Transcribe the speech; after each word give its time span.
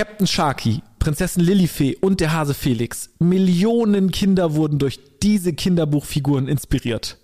Captain 0.00 0.26
Sharky, 0.26 0.80
Prinzessin 0.98 1.42
Lilifee 1.44 1.94
und 1.94 2.20
der 2.20 2.32
Hase 2.32 2.54
Felix. 2.54 3.10
Millionen 3.18 4.10
Kinder 4.10 4.54
wurden 4.54 4.78
durch 4.78 4.98
diese 5.22 5.52
Kinderbuchfiguren 5.52 6.48
inspiriert. 6.48 7.18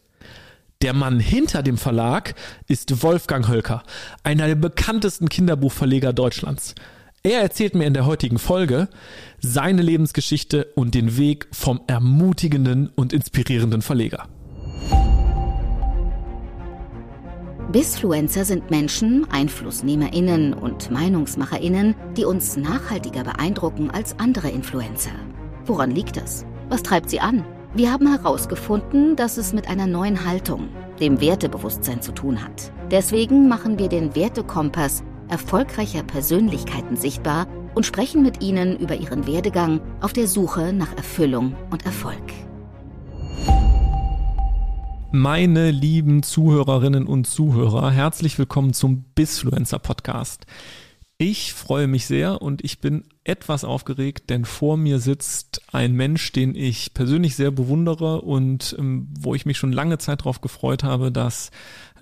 Der 0.82 0.92
Mann 0.92 1.18
hinter 1.18 1.62
dem 1.62 1.78
Verlag 1.78 2.34
ist 2.68 3.02
Wolfgang 3.02 3.48
Hölker, 3.48 3.82
einer 4.24 4.46
der 4.46 4.56
bekanntesten 4.56 5.30
Kinderbuchverleger 5.30 6.12
Deutschlands. 6.12 6.74
Er 7.22 7.40
erzählt 7.40 7.74
mir 7.74 7.86
in 7.86 7.94
der 7.94 8.04
heutigen 8.04 8.38
Folge 8.38 8.88
seine 9.40 9.80
Lebensgeschichte 9.80 10.66
und 10.74 10.94
den 10.94 11.16
Weg 11.16 11.48
vom 11.52 11.80
ermutigenden 11.86 12.90
und 12.94 13.14
inspirierenden 13.14 13.80
Verleger. 13.80 14.28
Bisfluencer 17.76 18.46
sind 18.46 18.70
Menschen, 18.70 19.30
EinflussnehmerInnen 19.30 20.54
und 20.54 20.90
MeinungsmacherInnen, 20.90 21.94
die 22.16 22.24
uns 22.24 22.56
nachhaltiger 22.56 23.22
beeindrucken 23.22 23.90
als 23.90 24.18
andere 24.18 24.48
Influencer. 24.48 25.10
Woran 25.66 25.90
liegt 25.90 26.16
das? 26.16 26.46
Was 26.70 26.82
treibt 26.82 27.10
sie 27.10 27.20
an? 27.20 27.44
Wir 27.74 27.92
haben 27.92 28.06
herausgefunden, 28.06 29.14
dass 29.14 29.36
es 29.36 29.52
mit 29.52 29.68
einer 29.68 29.86
neuen 29.86 30.24
Haltung, 30.26 30.70
dem 31.00 31.20
Wertebewusstsein 31.20 32.00
zu 32.00 32.12
tun 32.12 32.42
hat. 32.42 32.72
Deswegen 32.90 33.46
machen 33.46 33.78
wir 33.78 33.90
den 33.90 34.16
Wertekompass 34.16 35.04
erfolgreicher 35.28 36.02
Persönlichkeiten 36.02 36.96
sichtbar 36.96 37.46
und 37.74 37.84
sprechen 37.84 38.22
mit 38.22 38.42
ihnen 38.42 38.78
über 38.78 38.94
ihren 38.94 39.26
Werdegang 39.26 39.82
auf 40.00 40.14
der 40.14 40.28
Suche 40.28 40.72
nach 40.72 40.96
Erfüllung 40.96 41.54
und 41.70 41.84
Erfolg. 41.84 42.32
Meine 45.12 45.70
lieben 45.70 46.22
Zuhörerinnen 46.22 47.06
und 47.06 47.26
Zuhörer, 47.26 47.90
herzlich 47.90 48.38
willkommen 48.38 48.72
zum 48.72 49.04
Bisfluencer 49.14 49.78
Podcast. 49.78 50.46
Ich 51.16 51.54
freue 51.54 51.86
mich 51.86 52.06
sehr 52.06 52.42
und 52.42 52.62
ich 52.62 52.80
bin 52.80 53.04
etwas 53.24 53.64
aufgeregt, 53.64 54.28
denn 54.28 54.44
vor 54.44 54.76
mir 54.76 54.98
sitzt 54.98 55.62
ein 55.72 55.94
Mensch, 55.94 56.32
den 56.32 56.54
ich 56.54 56.92
persönlich 56.92 57.36
sehr 57.36 57.50
bewundere 57.50 58.20
und 58.20 58.76
ähm, 58.78 59.08
wo 59.18 59.34
ich 59.34 59.46
mich 59.46 59.56
schon 59.56 59.72
lange 59.72 59.96
Zeit 59.96 60.20
darauf 60.20 60.42
gefreut 60.42 60.84
habe, 60.84 61.10
dass 61.10 61.50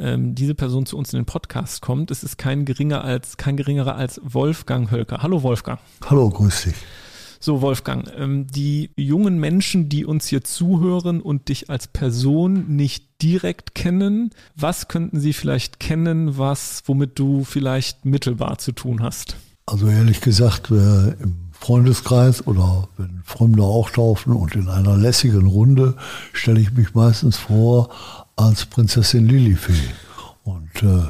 ähm, 0.01 0.35
diese 0.35 0.55
Person 0.55 0.85
zu 0.85 0.97
uns 0.97 1.13
in 1.13 1.21
den 1.21 1.27
Podcast 1.27 1.83
kommt. 1.83 2.11
Es 2.11 2.25
ist 2.25 2.39
kein 2.39 2.65
geringer 2.65 3.05
als 3.05 3.37
kein 3.37 3.57
geringerer 3.57 3.95
als 3.95 4.21
Wolfgang 4.25 4.91
Hölker. 4.91 5.23
Hallo 5.23 5.43
Wolfgang. 5.45 5.79
Hallo, 6.05 6.29
grüß 6.31 6.65
dich. 6.65 6.75
So, 7.45 7.61
Wolfgang, 7.61 8.11
ähm, 8.17 8.47
die 8.47 8.89
jungen 8.97 9.39
Menschen, 9.39 9.91
die 9.91 10.07
uns 10.07 10.29
hier 10.29 10.45
zuhören 10.45 11.21
und 11.21 11.51
dich 11.51 11.69
als 11.69 11.87
Person 11.87 12.75
nicht 12.75 13.21
direkt 13.21 13.75
kennen, 13.75 14.31
was 14.57 14.89
könnten 14.89 15.21
sie 15.21 15.35
vielleicht 15.35 15.79
kennen, 15.79 16.39
was, 16.39 16.85
womit 16.87 17.19
du 17.19 17.45
vielleicht 17.45 18.07
mittelbar 18.07 18.57
zu 18.57 18.73
tun 18.73 19.03
hast? 19.03 19.37
Also 19.67 19.89
ehrlich 19.89 20.23
gesagt, 20.23 20.71
im 20.71 21.51
Freundeskreis 21.53 22.47
oder 22.47 22.89
wenn 22.97 23.21
Freunde 23.27 23.63
auftauchen 23.63 24.33
und 24.33 24.55
in 24.55 24.71
einer 24.71 24.97
lässigen 24.97 25.47
Runde 25.47 25.97
stelle 26.33 26.61
ich 26.61 26.73
mich 26.73 26.95
meistens 26.95 27.37
vor 27.37 27.91
als 28.37 28.65
Prinzessin 28.65 29.29
Lilifee. 29.29 29.93
Und 30.45 30.83
äh, 30.83 31.09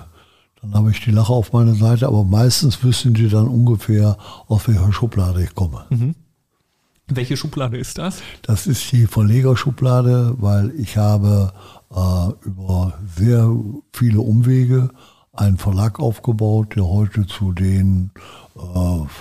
dann 0.62 0.75
habe 0.75 0.91
ich 0.91 1.01
die 1.01 1.12
Lache 1.12 1.33
auf 1.33 1.53
meiner 1.53 1.77
Seite, 1.77 2.09
aber 2.09 2.25
meistens 2.25 2.83
wissen 2.83 3.15
die 3.15 3.29
dann 3.29 3.47
ungefähr, 3.47 4.17
aus 4.49 4.67
welcher 4.67 4.93
Schublade 4.93 5.41
ich 5.45 5.55
komme. 5.55 5.85
Mhm. 5.91 6.17
Welche 7.06 7.36
Schublade 7.36 7.77
ist 7.77 7.98
das? 7.98 8.22
Das 8.42 8.66
ist 8.66 8.91
die 8.92 9.06
Verlegerschublade, 9.06 10.34
weil 10.38 10.72
ich 10.78 10.97
habe 10.97 11.52
äh, 11.91 12.47
über 12.47 12.98
sehr 13.16 13.55
viele 13.92 14.20
Umwege 14.20 14.91
einen 15.32 15.58
Verlag 15.58 16.00
aufgebaut, 16.00 16.77
der 16.77 16.86
heute 16.86 17.27
zu 17.27 17.52
den, 17.52 18.10
äh, 18.56 18.60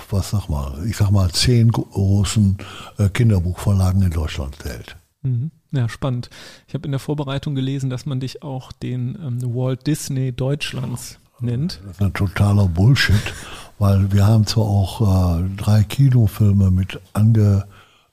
was 0.10 0.30
sag 0.30 0.48
mal, 0.48 0.86
ich 0.88 0.96
sag 0.96 1.12
mal, 1.12 1.30
zehn 1.32 1.72
großen 1.72 2.58
äh, 3.00 3.10
Kinderbuchverlagen 3.10 4.02
in 4.02 4.12
Deutschland 4.12 4.56
zählt. 4.62 4.96
Mhm. 5.24 5.52
Ja, 5.72 5.90
spannend. 5.90 6.30
Ich 6.68 6.76
habe 6.76 6.86
in 6.86 6.92
der 6.92 7.00
Vorbereitung 7.00 7.56
gelesen, 7.56 7.90
dass 7.90 8.06
man 8.06 8.20
dich 8.20 8.44
auch 8.44 8.72
den 8.72 9.18
ähm, 9.22 9.56
Walt 9.56 9.88
Disney 9.88 10.32
Deutschlands 10.32 11.18
nennt. 11.44 11.82
Das 11.86 11.98
ist 11.98 12.02
ein 12.02 12.14
totaler 12.14 12.68
Bullshit, 12.68 13.34
weil 13.80 14.12
wir 14.12 14.26
haben 14.26 14.46
zwar 14.48 14.66
auch 14.66 15.40
äh, 15.40 15.44
drei 15.58 15.84
Kinofilme 15.84 16.72
mit 16.72 17.00
ange 17.14 17.66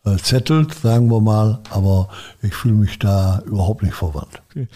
äh, 0.04 0.16
zettelt, 0.16 0.74
sagen 0.74 1.10
wir 1.10 1.20
mal, 1.20 1.60
aber 1.70 2.08
ich 2.42 2.54
fühle 2.54 2.74
mich 2.74 2.98
da 2.98 3.42
überhaupt 3.46 3.82
nicht 3.82 3.94
verwandt. 3.94 4.42
Okay. 4.50 4.68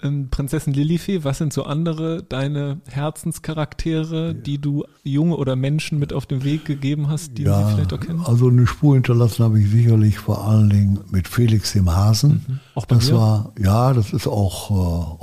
Ähm, 0.00 0.28
Prinzessin 0.30 0.74
Lilifee, 0.74 1.24
was 1.24 1.38
sind 1.38 1.52
so 1.52 1.64
andere 1.64 2.22
deine 2.22 2.80
Herzenscharaktere, 2.88 4.32
die 4.32 4.60
du 4.60 4.84
junge 5.02 5.36
oder 5.36 5.56
Menschen 5.56 5.98
mit 5.98 6.12
auf 6.12 6.24
den 6.24 6.44
Weg 6.44 6.64
gegeben 6.64 7.08
hast, 7.08 7.36
die 7.36 7.42
ja, 7.42 7.66
sie 7.66 7.74
vielleicht 7.74 7.92
auch 7.92 8.00
kennen? 8.00 8.22
Also 8.24 8.48
eine 8.48 8.68
Spur 8.68 8.94
hinterlassen 8.94 9.44
habe 9.44 9.60
ich 9.60 9.68
sicherlich 9.68 10.18
vor 10.18 10.46
allen 10.46 10.70
Dingen 10.70 11.00
mit 11.10 11.26
Felix 11.26 11.72
dem 11.72 11.90
Hasen. 11.90 12.44
Mhm. 12.46 12.60
Auch 12.76 12.86
bei 12.86 12.94
das 12.94 13.10
mir? 13.10 13.16
war, 13.16 13.52
ja, 13.58 13.92
das 13.92 14.12
ist 14.12 14.28
auch, 14.28 14.70
äh, 14.70 14.74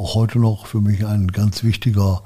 auch 0.01 0.15
heute 0.15 0.39
noch 0.39 0.65
für 0.65 0.81
mich 0.81 1.05
ein 1.05 1.29
ganz 1.29 1.63
wichtiger 1.63 2.23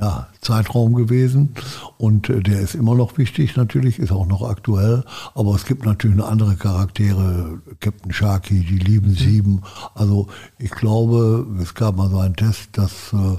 ja, 0.00 0.28
Zeitraum 0.40 0.94
gewesen 0.94 1.54
und 1.98 2.28
äh, 2.28 2.40
der 2.40 2.60
ist 2.60 2.74
immer 2.74 2.94
noch 2.94 3.18
wichtig 3.18 3.56
natürlich, 3.56 3.98
ist 3.98 4.12
auch 4.12 4.26
noch 4.26 4.42
aktuell, 4.48 5.04
aber 5.34 5.54
es 5.54 5.64
gibt 5.64 5.84
natürlich 5.84 6.16
noch 6.16 6.30
andere 6.30 6.56
Charaktere, 6.56 7.60
Captain 7.80 8.12
Sharky, 8.12 8.60
die 8.60 8.78
lieben 8.78 9.10
mhm. 9.10 9.16
sieben. 9.16 9.62
Also 9.94 10.28
ich 10.58 10.70
glaube, 10.70 11.46
es 11.60 11.74
gab 11.74 11.96
mal 11.96 12.08
so 12.08 12.18
einen 12.18 12.36
Test, 12.36 12.70
dass 12.78 13.12
äh, 13.12 13.38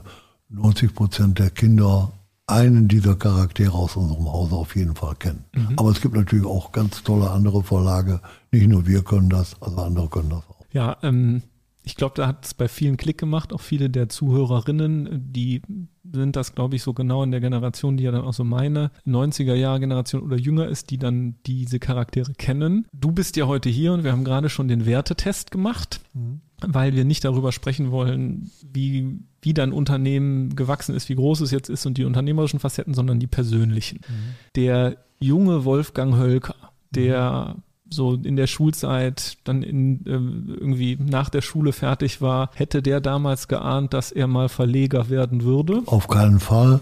90 0.49 0.93
Prozent 0.93 1.39
der 1.39 1.49
Kinder 1.49 2.11
einen 2.47 2.87
dieser 2.87 3.15
Charaktere 3.15 3.73
aus 3.73 3.95
unserem 3.95 4.31
Hause 4.31 4.55
auf 4.55 4.75
jeden 4.75 4.95
Fall 4.95 5.15
kennen. 5.15 5.45
Mhm. 5.53 5.73
Aber 5.77 5.89
es 5.89 6.01
gibt 6.01 6.15
natürlich 6.15 6.45
auch 6.45 6.71
ganz 6.71 7.01
tolle 7.03 7.31
andere 7.31 7.63
Verlage. 7.63 8.19
Nicht 8.51 8.67
nur 8.67 8.85
wir 8.85 9.03
können 9.03 9.29
das, 9.29 9.55
also 9.61 9.77
andere 9.77 10.09
können 10.09 10.29
das 10.29 10.43
auch. 10.49 10.65
Ja, 10.73 10.97
ähm, 11.01 11.41
ich 11.83 11.95
glaube, 11.95 12.13
da 12.15 12.27
hat 12.27 12.45
es 12.45 12.53
bei 12.53 12.67
vielen 12.67 12.97
Klick 12.97 13.17
gemacht, 13.17 13.53
auch 13.53 13.61
viele 13.61 13.89
der 13.89 14.07
Zuhörerinnen, 14.07 15.31
die 15.33 15.61
sind 16.03 16.35
das, 16.35 16.53
glaube 16.53 16.75
ich, 16.75 16.83
so 16.83 16.93
genau 16.93 17.23
in 17.23 17.31
der 17.31 17.39
Generation, 17.39 17.97
die 17.97 18.03
ja 18.03 18.11
dann 18.11 18.23
auch 18.23 18.33
so 18.33 18.43
meine 18.43 18.91
90er-Jahre-Generation 19.07 20.21
oder 20.21 20.37
jünger 20.37 20.67
ist, 20.67 20.91
die 20.91 20.97
dann 20.97 21.35
diese 21.45 21.79
Charaktere 21.79 22.33
kennen. 22.33 22.87
Du 22.93 23.11
bist 23.11 23.35
ja 23.35 23.47
heute 23.47 23.69
hier 23.69 23.93
und 23.93 24.03
wir 24.03 24.11
haben 24.11 24.23
gerade 24.23 24.49
schon 24.49 24.67
den 24.67 24.85
Wertetest 24.85 25.49
gemacht, 25.49 26.01
mhm. 26.13 26.41
weil 26.61 26.95
wir 26.95 27.05
nicht 27.05 27.25
darüber 27.25 27.51
sprechen 27.51 27.89
wollen, 27.89 28.51
wie, 28.71 29.19
wie 29.41 29.53
dein 29.53 29.71
Unternehmen 29.71 30.55
gewachsen 30.55 30.95
ist, 30.95 31.09
wie 31.09 31.15
groß 31.15 31.41
es 31.41 31.51
jetzt 31.51 31.69
ist 31.69 31.85
und 31.87 31.97
die 31.97 32.05
unternehmerischen 32.05 32.59
Facetten, 32.59 32.93
sondern 32.93 33.19
die 33.19 33.27
persönlichen. 33.27 34.01
Mhm. 34.07 34.35
Der 34.55 34.97
junge 35.19 35.65
Wolfgang 35.65 36.15
Hölker, 36.15 36.55
der 36.91 37.55
mhm 37.57 37.63
so 37.91 38.15
in 38.15 38.35
der 38.35 38.47
Schulzeit 38.47 39.37
dann 39.43 39.63
in, 39.63 40.05
äh, 40.05 40.11
irgendwie 40.11 40.97
nach 40.99 41.29
der 41.29 41.41
Schule 41.41 41.73
fertig 41.73 42.21
war, 42.21 42.49
hätte 42.53 42.81
der 42.81 43.01
damals 43.01 43.47
geahnt, 43.47 43.93
dass 43.93 44.11
er 44.11 44.27
mal 44.27 44.49
Verleger 44.49 45.09
werden 45.09 45.43
würde? 45.43 45.83
Auf 45.85 46.07
keinen 46.07 46.39
Fall. 46.39 46.79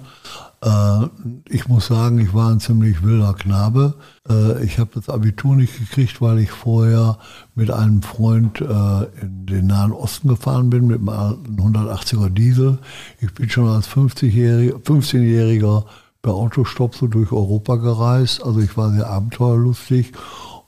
Äh, 0.62 1.08
ich 1.50 1.68
muss 1.68 1.88
sagen, 1.88 2.20
ich 2.20 2.34
war 2.34 2.52
ein 2.52 2.59
ziemlich 2.59 3.03
wilder 3.03 3.34
Knabe. 3.34 3.96
Äh, 4.30 4.64
ich 4.64 4.78
habe 4.78 4.92
das 4.94 5.09
Abitur 5.09 5.56
nicht 5.56 5.78
gekriegt, 5.78 6.22
weil 6.22 6.40
ich 6.40 6.52
vorher 6.52 7.18
mit 7.56 7.72
einem 7.72 8.02
Freund 8.02 8.62
äh, 8.62 9.03
in 9.22 9.46
den 9.46 9.68
Nahen 9.68 9.91
Osten 9.91 10.28
gefahren 10.28 10.70
bin 10.70 10.88
mit 10.88 11.00
einem 11.00 11.56
180er 11.58 12.30
Diesel. 12.30 12.78
Ich 13.22 13.34
bin 13.34 13.50
schon 13.50 13.68
als 13.68 13.90
50-Jähriger, 13.90 14.81
15-Jähriger 14.84 15.86
per 16.22 16.34
Autostopp 16.34 16.96
so 16.96 17.08
durch 17.08 17.31
Europa 17.31 17.78
gereist. 17.78 18.44
Also 18.44 18.59
ich 18.59 18.76
war 18.76 18.91
sehr 18.91 19.08
abenteuerlustig 19.09 20.12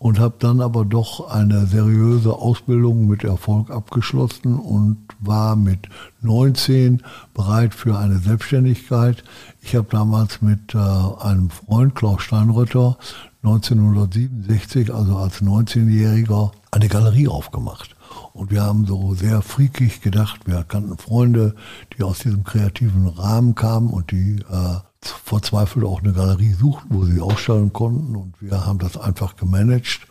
und 0.02 0.20
habe 0.20 0.34
dann 0.40 0.62
aber 0.62 0.84
doch 0.84 1.30
eine 1.30 1.68
seriöse 1.68 2.34
Ausbildung 2.34 3.08
mit 3.08 3.24
Erfolg 3.24 3.70
abgeschlossen 3.70 4.58
und 4.58 4.98
war 5.20 5.56
mit 5.56 5.90
19 6.22 7.04
bereit 7.36 7.76
für 7.76 8.00
eine 8.00 8.18
Selbstständigkeit. 8.18 9.24
Ich 9.62 9.76
habe 9.76 9.86
damals 9.92 10.42
mit 10.42 10.74
äh, 10.74 10.80
einem 10.80 11.52
Freund, 11.52 11.94
Klaus 11.94 12.24
Steinrötter, 12.24 12.98
1967, 13.44 14.92
also 14.92 15.18
als 15.18 15.44
19-Jähriger, 15.44 16.52
eine 16.72 16.88
Galerie 16.88 17.28
aufgemacht. 17.28 17.96
Und 18.34 18.50
wir 18.50 18.64
haben 18.64 18.88
so 18.88 19.14
sehr 19.14 19.44
freakig 19.44 20.02
gedacht, 20.02 20.48
wir 20.48 20.64
kannten 20.64 20.98
Freunde, 20.98 21.54
die 21.96 22.02
aus 22.02 22.20
diesem 22.20 22.44
kreativen 22.44 23.08
Rahmen 23.08 23.54
kamen 23.54 23.92
und 23.92 24.10
die 24.10 24.38
äh, 24.50 24.78
verzweifelt 25.04 25.86
auch 25.86 26.04
eine 26.04 26.14
Galerie 26.14 26.54
suchten, 26.54 26.94
wo 26.94 27.06
sie 27.06 27.20
ausstellen 27.20 27.74
konnten 27.74 28.16
und 28.16 28.34
wir 28.40 28.66
haben 28.66 28.80
das 28.80 28.98
einfach 28.98 29.36
gemanagt. 29.36 30.02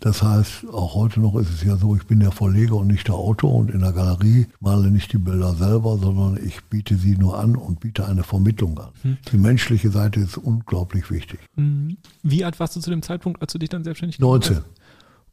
Das 0.00 0.22
heißt, 0.22 0.66
auch 0.72 0.94
heute 0.94 1.20
noch 1.20 1.36
ist 1.36 1.50
es 1.50 1.62
ja 1.62 1.76
so, 1.76 1.94
ich 1.94 2.06
bin 2.06 2.18
der 2.20 2.32
Verleger 2.32 2.76
und 2.76 2.88
nicht 2.88 3.06
der 3.06 3.14
Autor 3.14 3.54
und 3.54 3.70
in 3.70 3.80
der 3.80 3.92
Galerie 3.92 4.46
male 4.58 4.90
nicht 4.90 5.12
die 5.12 5.18
Bilder 5.18 5.54
selber, 5.54 5.98
sondern 5.98 6.44
ich 6.44 6.64
biete 6.64 6.96
sie 6.96 7.16
nur 7.16 7.38
an 7.38 7.54
und 7.54 7.78
biete 7.78 8.06
eine 8.06 8.24
Vermittlung 8.24 8.78
an. 8.78 8.88
Hm. 9.02 9.18
Die 9.30 9.36
menschliche 9.36 9.90
Seite 9.90 10.20
ist 10.20 10.38
unglaublich 10.38 11.10
wichtig. 11.10 11.38
Mhm. 11.54 11.98
Wie 12.22 12.44
alt 12.44 12.58
warst 12.58 12.74
du 12.74 12.80
zu 12.80 12.90
dem 12.90 13.02
Zeitpunkt, 13.02 13.40
als 13.42 13.52
du 13.52 13.58
dich 13.58 13.68
dann 13.68 13.84
selbstständig 13.84 14.18
gemacht 14.18 14.50
19. 14.50 14.64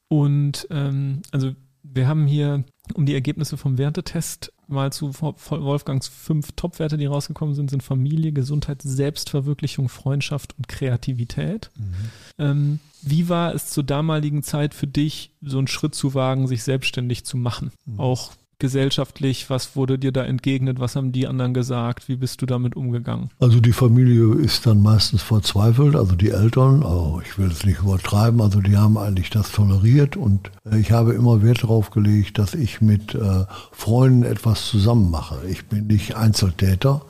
Und 0.08 0.68
ähm, 0.70 1.22
also 1.32 1.54
wir 1.82 2.08
haben 2.08 2.28
hier 2.28 2.64
um 2.94 3.06
die 3.06 3.14
Ergebnisse 3.14 3.58
vom 3.58 3.78
Wertetest 3.78 4.54
mal 4.68 4.94
zu 4.94 5.14
Wolfgangs 5.14 6.08
fünf 6.08 6.52
Top-Werte, 6.56 6.98
die 6.98 7.08
rausgekommen 7.08 7.56
sind, 7.56 7.70
sind 7.70 7.84
Familie, 7.84 8.32
Gesundheit, 8.32 8.82
Selbstverwirklichung, 8.82 9.90
Freundschaft 9.90 10.56
und 10.58 10.68
Kreativität. 10.68 11.72
Mhm. 11.76 11.94
Ähm, 12.38 12.80
wie 13.02 13.30
war 13.30 13.56
es 13.56 13.70
zur 13.70 13.84
damaligen 13.84 14.44
Zeit 14.44 14.74
für 14.74 14.88
dich, 14.88 15.32
so 15.42 15.58
einen 15.58 15.68
Schritt 15.68 15.96
zu 15.96 16.14
wagen, 16.14 16.48
sich 16.48 16.64
selbstständig 16.64 17.26
zu 17.26 17.38
machen? 17.38 17.72
Mhm. 17.86 18.00
Auch 18.00 18.32
gesellschaftlich? 18.60 19.50
Was 19.50 19.76
wurde 19.76 19.98
dir 19.98 20.12
da 20.12 20.24
entgegnet? 20.24 20.80
Was 20.80 20.96
haben 20.96 21.12
die 21.12 21.28
anderen 21.28 21.54
gesagt? 21.54 22.08
Wie 22.08 22.16
bist 22.16 22.42
du 22.42 22.46
damit 22.46 22.76
umgegangen? 22.76 23.30
Also 23.40 23.60
die 23.60 23.72
Familie 23.72 24.36
ist 24.36 24.66
dann 24.66 24.82
meistens 24.82 25.22
verzweifelt, 25.22 25.96
also 25.96 26.16
die 26.16 26.30
Eltern, 26.30 26.84
also 26.84 27.22
ich 27.26 27.38
will 27.38 27.48
es 27.48 27.66
nicht 27.66 27.80
übertreiben, 27.80 28.42
also 28.42 28.62
die 28.62 28.78
haben 28.78 28.98
eigentlich 28.98 29.30
das 29.30 29.52
toleriert 29.52 30.18
und 30.18 30.52
äh, 30.70 30.80
ich 30.80 30.92
habe 30.92 31.14
immer 31.14 31.42
Wert 31.42 31.64
darauf 31.64 31.90
gelegt, 31.90 32.38
dass 32.38 32.54
ich 32.54 32.82
mit 32.82 33.16
äh, 33.16 33.46
Freunden 33.72 34.24
etwas 34.24 34.68
zusammen 34.68 35.10
mache. 35.10 35.40
Ich 35.50 35.66
bin 35.68 35.88
nicht 35.88 36.16
Einzeltäter 36.16 37.02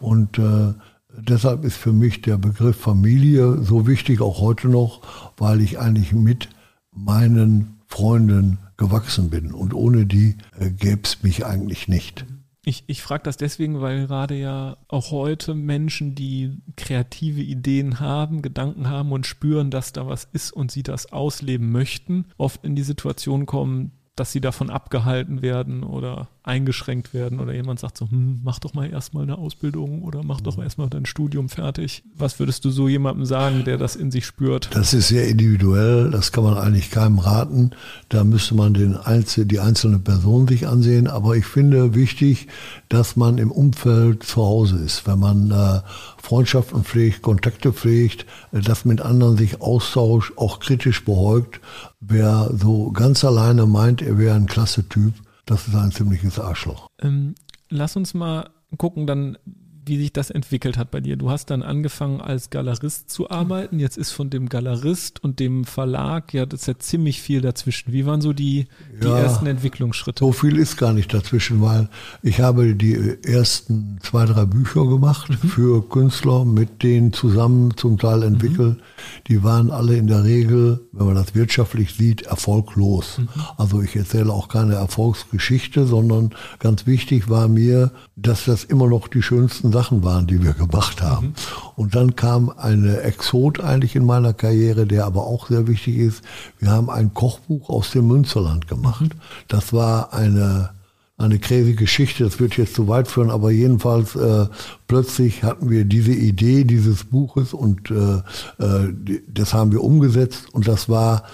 und 0.00 0.38
äh, 0.38 0.74
deshalb 1.16 1.64
ist 1.64 1.76
für 1.76 1.92
mich 1.92 2.22
der 2.22 2.36
Begriff 2.36 2.76
Familie 2.76 3.62
so 3.62 3.86
wichtig, 3.86 4.20
auch 4.20 4.40
heute 4.40 4.68
noch, 4.68 5.00
weil 5.36 5.60
ich 5.60 5.78
eigentlich 5.78 6.12
mit 6.12 6.48
meinen 6.92 7.78
Freunden 7.86 8.58
gewachsen 8.78 9.28
bin. 9.28 9.52
Und 9.52 9.74
ohne 9.74 10.06
die 10.06 10.36
äh, 10.58 10.70
gäbe 10.70 11.02
es 11.04 11.22
mich 11.22 11.44
eigentlich 11.44 11.88
nicht. 11.88 12.24
Ich, 12.64 12.84
ich 12.86 13.02
frage 13.02 13.22
das 13.24 13.36
deswegen, 13.36 13.80
weil 13.80 14.06
gerade 14.06 14.34
ja 14.34 14.76
auch 14.88 15.10
heute 15.10 15.54
Menschen, 15.54 16.14
die 16.14 16.58
kreative 16.76 17.40
Ideen 17.40 18.00
haben, 18.00 18.42
Gedanken 18.42 18.88
haben 18.88 19.12
und 19.12 19.26
spüren, 19.26 19.70
dass 19.70 19.92
da 19.92 20.06
was 20.06 20.24
ist 20.24 20.52
und 20.52 20.70
sie 20.70 20.82
das 20.82 21.12
ausleben 21.12 21.70
möchten, 21.72 22.26
oft 22.36 22.64
in 22.64 22.76
die 22.76 22.82
Situation 22.82 23.46
kommen, 23.46 23.92
dass 24.16 24.32
sie 24.32 24.40
davon 24.40 24.70
abgehalten 24.70 25.42
werden 25.42 25.82
oder 25.82 26.28
eingeschränkt 26.48 27.14
werden 27.14 27.38
oder 27.38 27.52
jemand 27.52 27.78
sagt 27.78 27.98
so, 27.98 28.10
hm, 28.10 28.40
mach 28.42 28.58
doch 28.58 28.74
mal 28.74 28.90
erstmal 28.90 29.22
eine 29.22 29.38
Ausbildung 29.38 30.02
oder 30.02 30.22
mach 30.22 30.40
doch 30.40 30.56
mhm. 30.56 30.62
erstmal 30.62 30.88
dein 30.88 31.06
Studium 31.06 31.48
fertig. 31.48 32.02
Was 32.16 32.38
würdest 32.40 32.64
du 32.64 32.70
so 32.70 32.88
jemandem 32.88 33.26
sagen, 33.26 33.64
der 33.64 33.76
das 33.76 33.94
in 33.94 34.10
sich 34.10 34.26
spürt? 34.26 34.70
Das 34.72 34.94
ist 34.94 35.08
sehr 35.08 35.28
individuell, 35.28 36.10
das 36.10 36.32
kann 36.32 36.44
man 36.44 36.56
eigentlich 36.56 36.90
keinem 36.90 37.18
raten. 37.18 37.72
Da 38.08 38.24
müsste 38.24 38.54
man 38.54 38.74
den 38.74 38.96
Einzel 38.96 39.44
die 39.44 39.60
einzelne 39.60 39.98
Person 39.98 40.48
sich 40.48 40.66
ansehen. 40.66 41.06
Aber 41.06 41.36
ich 41.36 41.44
finde 41.44 41.94
wichtig, 41.94 42.48
dass 42.88 43.16
man 43.16 43.38
im 43.38 43.52
Umfeld 43.52 44.22
zu 44.22 44.42
Hause 44.42 44.78
ist. 44.78 45.06
Wenn 45.06 45.18
man 45.18 45.50
äh, 45.50 45.80
Freundschaften 46.22 46.84
pflegt, 46.84 47.22
Kontakte 47.22 47.72
pflegt, 47.72 48.24
äh, 48.52 48.60
dass 48.60 48.84
mit 48.84 49.00
anderen 49.00 49.36
sich 49.36 49.60
austauscht, 49.60 50.32
auch 50.36 50.60
kritisch 50.60 51.04
beäugt. 51.04 51.60
Wer 52.00 52.50
so 52.56 52.90
ganz 52.92 53.24
alleine 53.24 53.66
meint, 53.66 54.02
er 54.02 54.18
wäre 54.18 54.36
ein 54.36 54.46
klasse 54.46 54.88
Typ, 54.88 55.14
das 55.50 55.66
ist 55.66 55.74
ein 55.74 55.92
ziemliches 55.92 56.38
Arschloch. 56.38 56.88
Ähm, 57.00 57.34
lass 57.70 57.96
uns 57.96 58.14
mal 58.14 58.50
gucken, 58.76 59.06
dann 59.06 59.38
wie 59.88 59.98
sich 59.98 60.12
das 60.12 60.30
entwickelt 60.30 60.76
hat 60.76 60.90
bei 60.90 61.00
dir. 61.00 61.16
Du 61.16 61.30
hast 61.30 61.50
dann 61.50 61.62
angefangen 61.62 62.20
als 62.20 62.50
Galerist 62.50 63.10
zu 63.10 63.30
arbeiten. 63.30 63.78
Jetzt 63.78 63.96
ist 63.98 64.12
von 64.12 64.30
dem 64.30 64.48
Galerist 64.48 65.22
und 65.22 65.40
dem 65.40 65.64
Verlag, 65.64 66.32
ja, 66.32 66.46
das 66.46 66.60
ist 66.60 66.66
ja 66.66 66.78
ziemlich 66.78 67.20
viel 67.20 67.40
dazwischen. 67.40 67.92
Wie 67.92 68.06
waren 68.06 68.20
so 68.20 68.32
die, 68.32 68.66
die 69.00 69.06
ja, 69.06 69.18
ersten 69.18 69.46
Entwicklungsschritte? 69.46 70.20
So 70.20 70.32
viel 70.32 70.56
ist 70.56 70.76
gar 70.76 70.92
nicht 70.92 71.12
dazwischen, 71.12 71.60
weil 71.62 71.88
ich 72.22 72.40
habe 72.40 72.74
die 72.74 73.18
ersten 73.24 73.98
zwei, 74.02 74.24
drei 74.24 74.44
Bücher 74.44 74.86
gemacht 74.86 75.30
mhm. 75.30 75.48
für 75.48 75.88
Künstler, 75.88 76.44
mit 76.44 76.82
denen 76.82 77.12
zusammen 77.12 77.76
zum 77.76 77.98
Teil 77.98 78.22
entwickelt. 78.22 78.76
Mhm. 78.76 78.82
Die 79.26 79.42
waren 79.42 79.70
alle 79.70 79.96
in 79.96 80.06
der 80.06 80.24
Regel, 80.24 80.80
wenn 80.92 81.06
man 81.06 81.14
das 81.14 81.34
wirtschaftlich 81.34 81.94
sieht, 81.94 82.22
erfolglos. 82.22 83.18
Mhm. 83.18 83.28
Also 83.56 83.82
ich 83.82 83.96
erzähle 83.96 84.32
auch 84.32 84.48
keine 84.48 84.74
Erfolgsgeschichte, 84.74 85.86
sondern 85.86 86.30
ganz 86.58 86.86
wichtig 86.86 87.28
war 87.28 87.48
mir, 87.48 87.92
dass 88.20 88.46
das 88.46 88.64
immer 88.64 88.88
noch 88.88 89.08
die 89.08 89.22
schönsten 89.22 89.72
Sachen 89.72 90.02
waren, 90.02 90.26
die 90.26 90.42
wir 90.42 90.52
gemacht 90.52 91.02
haben. 91.02 91.28
Mhm. 91.28 91.34
Und 91.76 91.94
dann 91.94 92.16
kam 92.16 92.50
eine 92.50 93.02
Exot 93.02 93.60
eigentlich 93.60 93.94
in 93.94 94.04
meiner 94.04 94.32
Karriere, 94.32 94.86
der 94.86 95.06
aber 95.06 95.26
auch 95.26 95.48
sehr 95.48 95.68
wichtig 95.68 95.98
ist. 95.98 96.24
Wir 96.58 96.70
haben 96.70 96.90
ein 96.90 97.14
Kochbuch 97.14 97.70
aus 97.70 97.90
dem 97.92 98.08
Münsterland 98.08 98.66
gemacht. 98.66 99.02
Mhm. 99.02 99.20
Das 99.46 99.72
war 99.72 100.12
eine 100.12 100.70
eine 101.18 101.40
kräfige 101.40 101.74
Geschichte, 101.74 102.22
das 102.22 102.38
wird 102.38 102.56
jetzt 102.56 102.76
zu 102.76 102.86
weit 102.86 103.08
führen, 103.08 103.30
aber 103.30 103.50
jedenfalls 103.50 104.14
äh, 104.14 104.46
plötzlich 104.86 105.42
hatten 105.42 105.68
wir 105.68 105.84
diese 105.84 106.12
Idee 106.12 106.62
dieses 106.62 107.02
Buches 107.02 107.52
und 107.52 107.90
äh, 107.90 108.18
äh, 108.64 108.94
das 109.26 109.52
haben 109.52 109.72
wir 109.72 109.82
umgesetzt 109.82 110.44
und 110.52 110.68
das 110.68 110.88
war 110.88 111.24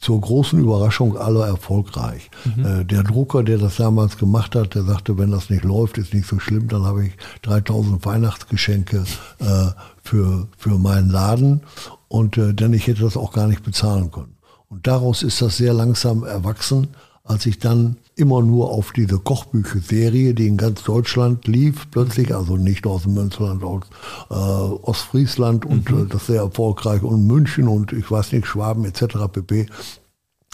zur 0.00 0.18
großen 0.18 0.58
Überraschung 0.58 1.18
aller 1.18 1.46
erfolgreich. 1.46 2.30
Mhm. 2.56 2.64
Äh, 2.64 2.84
der 2.86 3.02
Drucker, 3.02 3.42
der 3.42 3.58
das 3.58 3.76
damals 3.76 4.16
gemacht 4.16 4.54
hat, 4.54 4.74
der 4.74 4.84
sagte, 4.84 5.18
wenn 5.18 5.30
das 5.30 5.50
nicht 5.50 5.64
läuft, 5.64 5.98
ist 5.98 6.14
nicht 6.14 6.26
so 6.26 6.38
schlimm, 6.38 6.68
dann 6.68 6.84
habe 6.84 7.04
ich 7.04 7.12
3000 7.42 8.02
Weihnachtsgeschenke 8.06 9.04
äh, 9.40 9.66
für, 10.02 10.48
für 10.56 10.78
meinen 10.78 11.10
Laden 11.10 11.60
und 12.08 12.38
äh, 12.38 12.54
denn 12.54 12.72
ich 12.72 12.86
hätte 12.86 13.02
das 13.02 13.18
auch 13.18 13.34
gar 13.34 13.46
nicht 13.46 13.62
bezahlen 13.62 14.10
können. 14.10 14.36
Und 14.70 14.86
daraus 14.86 15.22
ist 15.22 15.42
das 15.42 15.58
sehr 15.58 15.74
langsam 15.74 16.24
erwachsen, 16.24 16.88
als 17.24 17.44
ich 17.44 17.58
dann 17.58 17.96
immer 18.16 18.42
nur 18.42 18.70
auf 18.70 18.92
diese 18.92 19.18
Kochbücher-Serie, 19.18 20.34
die 20.34 20.46
in 20.46 20.56
ganz 20.56 20.82
Deutschland 20.84 21.46
lief, 21.46 21.90
plötzlich, 21.90 22.34
also 22.34 22.56
nicht 22.56 22.84
nur 22.84 22.94
aus 22.94 23.02
dem 23.02 23.14
Münsterland, 23.14 23.62
aus 23.64 23.82
äh, 24.30 24.34
Ostfriesland 24.34 25.64
und 25.66 25.90
mhm. 25.90 26.04
äh, 26.04 26.06
das 26.06 26.26
sehr 26.26 26.42
erfolgreich 26.42 27.02
und 27.02 27.26
München 27.26 27.68
und 27.68 27.92
ich 27.92 28.10
weiß 28.10 28.32
nicht, 28.32 28.46
Schwaben 28.46 28.84
etc. 28.84 29.16
pp. 29.32 29.66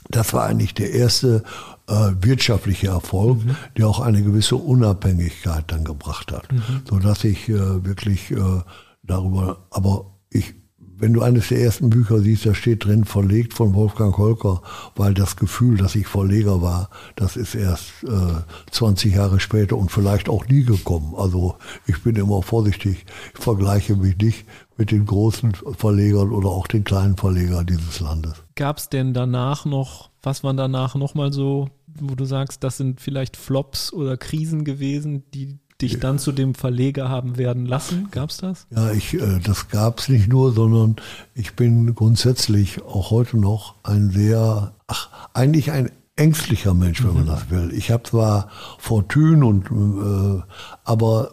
Das 0.08 0.32
war 0.32 0.44
eigentlich 0.44 0.74
der 0.74 0.92
erste 0.92 1.44
äh, 1.86 2.12
wirtschaftliche 2.20 2.88
Erfolg, 2.88 3.44
mhm. 3.44 3.56
der 3.76 3.88
auch 3.88 4.00
eine 4.00 4.22
gewisse 4.22 4.56
Unabhängigkeit 4.56 5.64
dann 5.68 5.84
gebracht 5.84 6.32
hat, 6.32 6.50
mhm. 6.50 6.82
so 6.88 6.98
dass 6.98 7.24
ich 7.24 7.48
äh, 7.48 7.84
wirklich 7.84 8.30
äh, 8.30 8.62
darüber, 9.02 9.58
aber 9.70 10.06
ich 10.30 10.54
wenn 11.00 11.14
du 11.14 11.23
eines 11.23 11.49
der 11.49 11.61
ersten 11.61 11.91
Bücher 11.91 12.20
siehst, 12.20 12.47
da 12.47 12.55
steht 12.55 12.85
drin, 12.85 13.05
verlegt 13.05 13.55
von 13.55 13.75
Wolfgang 13.75 14.17
Holker, 14.19 14.62
weil 14.94 15.14
das 15.14 15.37
Gefühl, 15.37 15.79
dass 15.79 15.94
ich 15.94 16.06
Verleger 16.06 16.61
war, 16.61 16.91
das 17.17 17.37
ist 17.37 17.55
erst 17.55 18.05
äh, 18.05 18.43
20 18.70 19.14
Jahre 19.14 19.41
später 19.41 19.76
und 19.76 19.91
vielleicht 19.91 20.29
auch 20.29 20.47
nie 20.47 20.64
gekommen. 20.64 21.14
Also 21.17 21.56
ich 21.87 22.02
bin 22.02 22.17
immer 22.17 22.43
vorsichtig, 22.43 23.06
ich 23.35 23.43
vergleiche 23.43 23.97
mich 23.97 24.17
nicht 24.19 24.44
mit 24.76 24.91
den 24.91 25.06
großen 25.06 25.52
Verlegern 25.76 26.32
oder 26.32 26.49
auch 26.49 26.67
den 26.67 26.85
kleinen 26.85 27.17
Verlegern 27.17 27.67
dieses 27.67 28.00
Landes. 28.00 28.35
Gab 28.55 28.79
es 28.79 28.88
denn 28.88 29.14
danach 29.14 29.64
noch, 29.64 30.11
was 30.23 30.44
waren 30.44 30.56
danach 30.56 30.94
nochmal 30.94 31.32
so, 31.32 31.69
wo 31.99 32.14
du 32.14 32.25
sagst, 32.26 32.62
das 32.62 32.76
sind 32.76 33.00
vielleicht 33.00 33.37
Flops 33.37 33.93
oder 33.93 34.17
Krisen 34.17 34.64
gewesen, 34.64 35.25
die 35.32 35.58
dich 35.82 35.99
dann 35.99 36.19
zu 36.19 36.32
dem 36.32 36.55
Verleger 36.55 37.09
haben 37.09 37.37
werden 37.37 37.67
lassen? 37.67 38.09
Gab 38.11 38.31
es 38.31 38.38
das? 38.38 38.67
Ja, 38.75 38.93
ich, 38.93 39.15
äh, 39.15 39.38
das 39.43 39.69
gab 39.69 39.99
es 39.99 40.09
nicht 40.09 40.29
nur, 40.29 40.53
sondern 40.53 40.97
ich 41.35 41.55
bin 41.55 41.94
grundsätzlich 41.94 42.82
auch 42.82 43.11
heute 43.11 43.39
noch 43.39 43.75
ein 43.82 44.10
sehr, 44.10 44.72
ach, 44.87 45.08
eigentlich 45.34 45.70
ein 45.72 45.91
ängstlicher 46.17 46.75
Mensch, 46.75 47.03
wenn 47.03 47.15
man 47.15 47.25
mhm. 47.25 47.29
das 47.29 47.51
will. 47.51 47.72
Ich 47.75 47.91
habe 47.91 48.03
zwar 48.03 48.49
Fortune 48.79 49.44
und 49.44 49.70
äh, 49.70 50.43
aber 50.84 51.32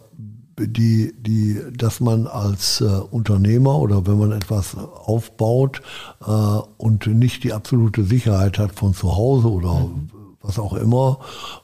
die, 0.58 1.14
die, 1.18 1.60
dass 1.76 2.00
man 2.00 2.26
als 2.26 2.80
äh, 2.80 2.84
Unternehmer 2.84 3.78
oder 3.78 4.06
wenn 4.06 4.18
man 4.18 4.32
etwas 4.32 4.76
aufbaut 4.76 5.82
äh, 6.26 6.30
und 6.30 7.06
nicht 7.06 7.44
die 7.44 7.52
absolute 7.52 8.04
Sicherheit 8.04 8.58
hat 8.58 8.72
von 8.72 8.94
zu 8.94 9.14
Hause 9.14 9.50
oder 9.50 9.74
mhm 9.74 10.10
was 10.48 10.58
auch 10.58 10.72
immer, 10.72 11.18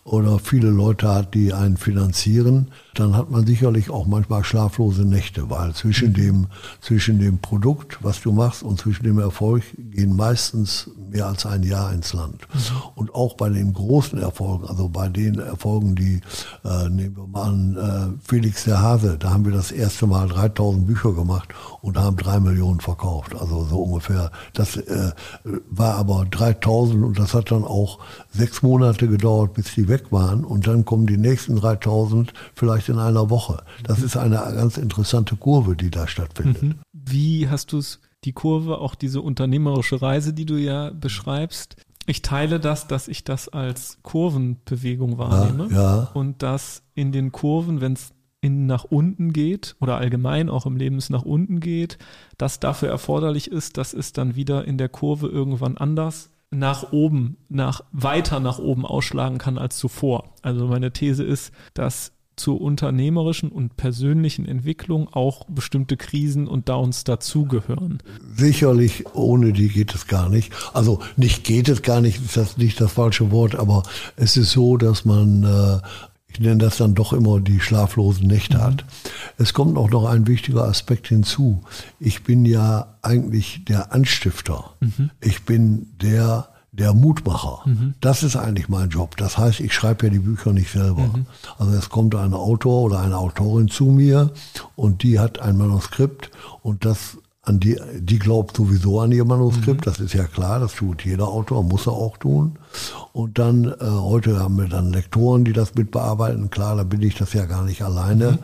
oder 0.05 0.38
viele 0.38 0.69
Leute 0.69 1.09
hat, 1.09 1.33
die 1.33 1.55
einen 1.55 1.79
finanzieren, 1.79 2.71
dann 2.93 3.17
hat 3.17 3.31
man 3.31 3.47
sicherlich 3.47 3.88
auch 3.88 4.07
manchmal 4.07 4.45
schlaflose 4.45 5.07
Nächte, 5.07 5.49
weil 5.49 5.73
zwischen 5.73 6.11
mhm. 6.11 6.14
dem, 6.14 6.47
zwischen 6.83 7.19
dem 7.19 7.38
Produkt, 7.38 7.99
was 8.03 8.21
du 8.21 8.31
machst, 8.31 8.62
und 8.62 8.79
zwischen 8.79 9.05
dem 9.05 9.19
Erfolg 9.19 9.62
gehen 9.79 10.14
meistens 10.14 10.91
mehr 11.11 11.26
als 11.26 11.47
ein 11.47 11.62
Jahr 11.62 11.93
ins 11.93 12.12
Land. 12.12 12.47
Mhm. 12.53 12.61
Und 12.95 13.14
auch 13.14 13.37
bei 13.37 13.49
den 13.49 13.73
großen 13.73 14.21
Erfolgen, 14.21 14.67
also 14.67 14.88
bei 14.91 15.09
den 15.09 15.38
Erfolgen, 15.38 15.97
die, 15.97 16.21
äh, 16.64 16.88
nehmen 16.91 17.17
wir 17.17 17.26
mal 17.26 17.45
an, 17.45 17.76
äh, 17.76 18.29
Felix 18.29 18.64
der 18.64 18.83
Hase, 18.83 19.17
da 19.19 19.31
haben 19.31 19.47
wir 19.47 19.53
das 19.53 19.73
erste 19.73 20.07
Mal 20.07 20.29
3000 20.29 20.87
Bücher 20.87 21.12
gemacht 21.12 21.49
und 21.81 21.97
haben 21.97 22.17
drei 22.17 22.38
Millionen 22.38 22.81
verkauft. 22.81 23.35
Also 23.35 23.64
so 23.64 23.83
ungefähr. 23.83 24.31
Das 24.53 24.76
äh, 24.76 25.12
war 25.71 25.95
aber 25.95 26.26
3000 26.31 27.03
und 27.03 27.19
das 27.19 27.33
hat 27.33 27.50
dann 27.50 27.64
auch 27.64 27.99
sechs 28.35 28.62
Monate 28.62 29.09
gedauert, 29.09 29.55
bis 29.55 29.75
die 29.75 29.88
weg 29.88 30.11
waren. 30.11 30.45
Und 30.45 30.67
dann 30.67 30.85
kommen 30.85 31.07
die 31.07 31.17
nächsten 31.17 31.57
3000 31.57 32.33
vielleicht 32.55 32.88
in 32.88 32.99
einer 32.99 33.31
Woche. 33.31 33.62
Das 33.85 34.03
ist 34.03 34.17
eine 34.17 34.37
ganz 34.37 34.76
interessante 34.76 35.37
Kurve, 35.37 35.76
die 35.76 35.91
da 35.91 36.09
stattfindet. 36.09 36.62
Mhm. 36.62 36.75
Wie 36.93 37.49
hast 37.49 37.73
du 37.73 37.79
es, 37.79 38.00
die 38.25 38.33
Kurve, 38.33 38.79
auch 38.79 38.95
diese 38.95 39.21
unternehmerische 39.21 40.03
Reise, 40.03 40.33
die 40.33 40.47
du 40.47 40.57
ja 40.57 40.91
beschreibst? 40.91 41.76
Ich 42.07 42.23
teile 42.23 42.61
das, 42.61 42.87
dass 42.87 43.09
ich 43.09 43.25
das 43.25 43.49
als 43.49 43.99
Kurvenbewegung 44.03 45.17
wahrnehme. 45.17 45.69
Ja, 45.71 45.97
ja. 45.97 46.11
Und 46.14 46.43
dass 46.43 46.83
in 46.95 47.12
den 47.12 47.33
Kurven, 47.33 47.81
wenn 47.81 47.95
es 47.95 48.11
in 48.41 48.67
nach 48.67 48.85
unten 48.85 49.33
geht 49.33 49.75
oder 49.81 49.97
allgemein 49.97 50.50
auch 50.50 50.67
im 50.67 50.76
Leben 50.76 50.97
es 50.97 51.09
nach 51.09 51.23
unten 51.23 51.61
geht, 51.61 51.97
dass 52.37 52.61
dafür 52.61 52.91
erforderlich 52.91 53.50
ist, 53.50 53.79
dass 53.79 53.95
es 53.95 54.12
dann 54.12 54.37
wieder 54.37 54.67
in 54.67 54.76
der 54.76 54.91
Kurve 54.91 55.29
irgendwann 55.29 55.79
anders 55.79 56.31
nach 56.58 56.92
oben, 56.92 57.37
nach 57.49 57.82
weiter 57.92 58.40
nach 58.40 58.58
oben 58.58 58.87
ausschlagen 58.87 59.38
kann 59.38 59.58
als 59.58 59.76
zuvor. 59.78 60.25
Also 60.42 60.66
meine 60.66 60.92
These 60.92 61.25
ist, 61.25 61.52
dass 61.75 62.12
zur 62.37 62.61
unternehmerischen 62.61 63.50
und 63.50 63.76
persönlichen 63.76 64.46
Entwicklung 64.46 65.08
auch 65.12 65.46
bestimmte 65.46 65.96
Krisen 65.96 66.49
und 66.49 66.68
Downs 66.68 67.04
dazugehören. 67.04 68.02
Sicherlich, 68.37 69.04
ohne 69.14 69.52
die 69.52 69.68
geht 69.68 69.94
es 69.94 70.06
gar 70.06 70.28
nicht. 70.28 70.52
Also 70.73 71.00
nicht 71.16 71.44
geht 71.44 71.68
es 71.68 71.82
gar 71.82 72.00
nicht, 72.00 72.25
ist 72.25 72.37
das 72.37 72.56
nicht 72.56 72.80
das 72.80 72.92
falsche 72.92 73.30
Wort, 73.30 73.54
aber 73.54 73.84
es 74.16 74.37
ist 74.37 74.50
so, 74.50 74.76
dass 74.76 75.04
man, 75.04 75.44
äh, 75.44 75.78
ich 76.35 76.41
nenne 76.41 76.59
das 76.59 76.79
dann 76.79 76.95
doch 76.95 77.12
immer 77.12 77.41
die 77.41 77.61
schlaflosen 77.61 78.26
Nächte 78.26 78.59
mhm. 78.59 78.62
hat. 78.62 78.85
Es 79.38 79.55
kommt 79.55 79.79
auch 79.79 79.91
noch 79.91 80.07
ein 80.07 80.26
wichtiger 80.26 80.64
Aspekt 80.64 81.09
hinzu. 81.09 81.62
Ich 82.00 82.25
bin 82.25 82.45
ja 82.45 82.95
eigentlich 83.03 83.64
der 83.64 83.93
Anstifter. 83.93 84.75
Mhm. 84.81 85.11
Ich 85.21 85.45
bin 85.45 85.91
der, 86.03 86.49
der 86.73 86.93
Mutmacher. 86.93 87.61
Mhm. 87.67 87.95
Das 88.00 88.25
ist 88.25 88.35
eigentlich 88.35 88.69
mein 88.69 88.88
Job. 88.88 89.17
Das 89.17 89.38
heißt, 89.38 89.61
ich 89.61 89.73
schreibe 89.73 90.07
ja 90.07 90.12
die 90.12 90.19
Bücher 90.19 90.53
nicht 90.53 90.73
selber. 90.73 91.03
Mhm. 91.14 91.26
Also 91.57 91.73
es 91.73 91.88
kommt 91.88 92.17
ein 92.17 92.35
Autor 92.35 92.83
oder 92.83 93.00
eine 93.00 93.17
Autorin 93.17 93.69
zu 93.69 93.85
mir 93.87 94.33
und 94.75 95.05
die 95.05 95.21
hat 95.21 95.38
ein 95.38 95.57
Manuskript 95.57 96.31
und 96.62 96.85
das 96.85 97.19
an 97.45 97.61
die, 97.61 97.79
die 97.99 98.19
glaubt 98.19 98.57
sowieso 98.57 99.01
an 99.01 99.13
ihr 99.13 99.25
Manuskript, 99.25 99.81
mhm. 99.81 99.85
das 99.85 100.01
ist 100.01 100.15
ja 100.15 100.25
klar, 100.25 100.61
das 100.61 100.75
tut 100.75 101.05
jeder 101.05 101.29
Autor, 101.29 101.63
muss 101.63 101.87
er 101.87 101.93
auch 101.93 102.17
tun. 102.17 102.59
Und 103.13 103.39
dann, 103.39 103.65
äh, 103.65 103.75
heute 103.81 104.39
haben 104.39 104.57
wir 104.57 104.69
dann 104.69 104.93
Lektoren, 104.93 105.45
die 105.45 105.53
das 105.53 105.75
mitbearbeiten, 105.75 106.51
klar, 106.51 106.77
da 106.77 106.85
bin 106.85 107.03
ich 107.03 107.17
das 107.17 107.33
ja 107.33 107.45
gar 107.47 107.63
nicht 107.65 107.83
alleine. 107.83 108.33
Mhm. 108.33 108.39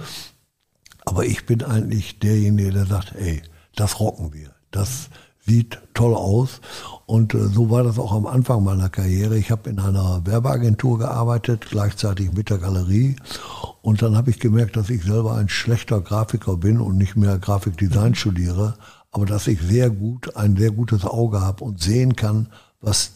Aber 1.07 1.25
ich 1.25 1.47
bin 1.47 1.63
eigentlich 1.63 2.19
derjenige, 2.19 2.73
der 2.73 2.87
sagt, 2.87 3.15
ey, 3.17 3.43
das 3.75 4.01
rocken 4.01 4.35
wir. 4.35 4.51
Das 4.71 5.09
sieht 5.51 5.79
toll 5.95 6.15
aus. 6.15 6.61
Und 7.07 7.35
äh, 7.35 7.49
so 7.49 7.71
war 7.71 7.83
das 7.83 7.99
auch 7.99 8.13
am 8.13 8.27
Anfang 8.27 8.63
meiner 8.63 8.89
Karriere. 8.89 9.37
Ich 9.37 9.51
habe 9.51 9.69
in 9.69 9.81
einer 9.81 10.25
Werbeagentur 10.25 10.99
gearbeitet, 10.99 11.67
gleichzeitig 11.71 12.33
mit 12.33 12.51
der 12.51 12.59
Galerie. 12.59 13.17
Und 13.83 14.01
dann 14.03 14.17
habe 14.17 14.31
ich 14.31 14.39
gemerkt, 14.39 14.77
dass 14.77 14.91
ich 14.91 15.03
selber 15.03 15.35
ein 15.35 15.49
schlechter 15.49 16.01
Grafiker 16.01 16.57
bin 16.57 16.81
und 16.81 16.97
nicht 16.97 17.17
mehr 17.17 17.39
Grafikdesign 17.39 18.15
studiere, 18.15 18.75
aber 19.11 19.27
dass 19.27 19.49
ich 19.49 19.61
sehr 19.61 19.91
gut, 19.91 20.37
ein 20.37 20.57
sehr 20.57 20.71
gutes 20.71 21.05
Auge 21.05 21.41
habe 21.41 21.65
und 21.65 21.81
sehen 21.81 22.15
kann, 22.15 22.49
was 22.81 23.13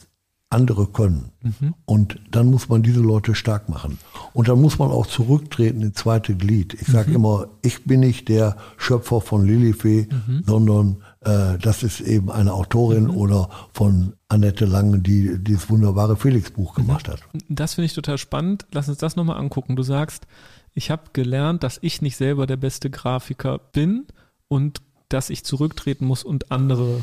andere 0.50 0.86
können. 0.86 1.32
Mhm. 1.42 1.74
Und 1.84 2.20
dann 2.30 2.46
muss 2.50 2.68
man 2.68 2.82
diese 2.82 3.00
Leute 3.00 3.34
stark 3.34 3.68
machen. 3.68 3.98
Und 4.32 4.48
dann 4.48 4.60
muss 4.60 4.78
man 4.78 4.90
auch 4.90 5.06
zurücktreten 5.06 5.82
ins 5.82 5.96
zweite 5.96 6.34
Glied. 6.34 6.74
Ich 6.74 6.86
sage 6.86 7.10
mhm. 7.10 7.16
immer, 7.16 7.46
ich 7.62 7.84
bin 7.84 8.00
nicht 8.00 8.28
der 8.28 8.56
Schöpfer 8.76 9.20
von 9.20 9.44
Lilifee, 9.44 10.08
mhm. 10.10 10.44
sondern 10.46 10.96
äh, 11.24 11.58
das 11.58 11.82
ist 11.82 12.00
eben 12.00 12.30
eine 12.30 12.52
Autorin 12.52 13.04
mhm. 13.04 13.16
oder 13.16 13.50
von 13.72 14.14
Annette 14.28 14.64
Lange, 14.64 15.00
die 15.00 15.42
dieses 15.42 15.70
wunderbare 15.70 16.16
Felix-Buch 16.16 16.76
mhm. 16.76 16.82
gemacht 16.82 17.08
hat. 17.08 17.20
Das 17.48 17.74
finde 17.74 17.86
ich 17.86 17.94
total 17.94 18.18
spannend. 18.18 18.66
Lass 18.72 18.88
uns 18.88 18.98
das 18.98 19.16
nochmal 19.16 19.38
angucken. 19.38 19.76
Du 19.76 19.82
sagst, 19.82 20.26
ich 20.74 20.90
habe 20.90 21.02
gelernt, 21.12 21.62
dass 21.62 21.78
ich 21.80 22.02
nicht 22.02 22.16
selber 22.16 22.46
der 22.46 22.56
beste 22.56 22.90
Grafiker 22.90 23.58
bin 23.58 24.06
und 24.48 24.82
dass 25.08 25.30
ich 25.30 25.44
zurücktreten 25.44 26.06
muss 26.06 26.24
und 26.24 26.50
andere 26.50 27.02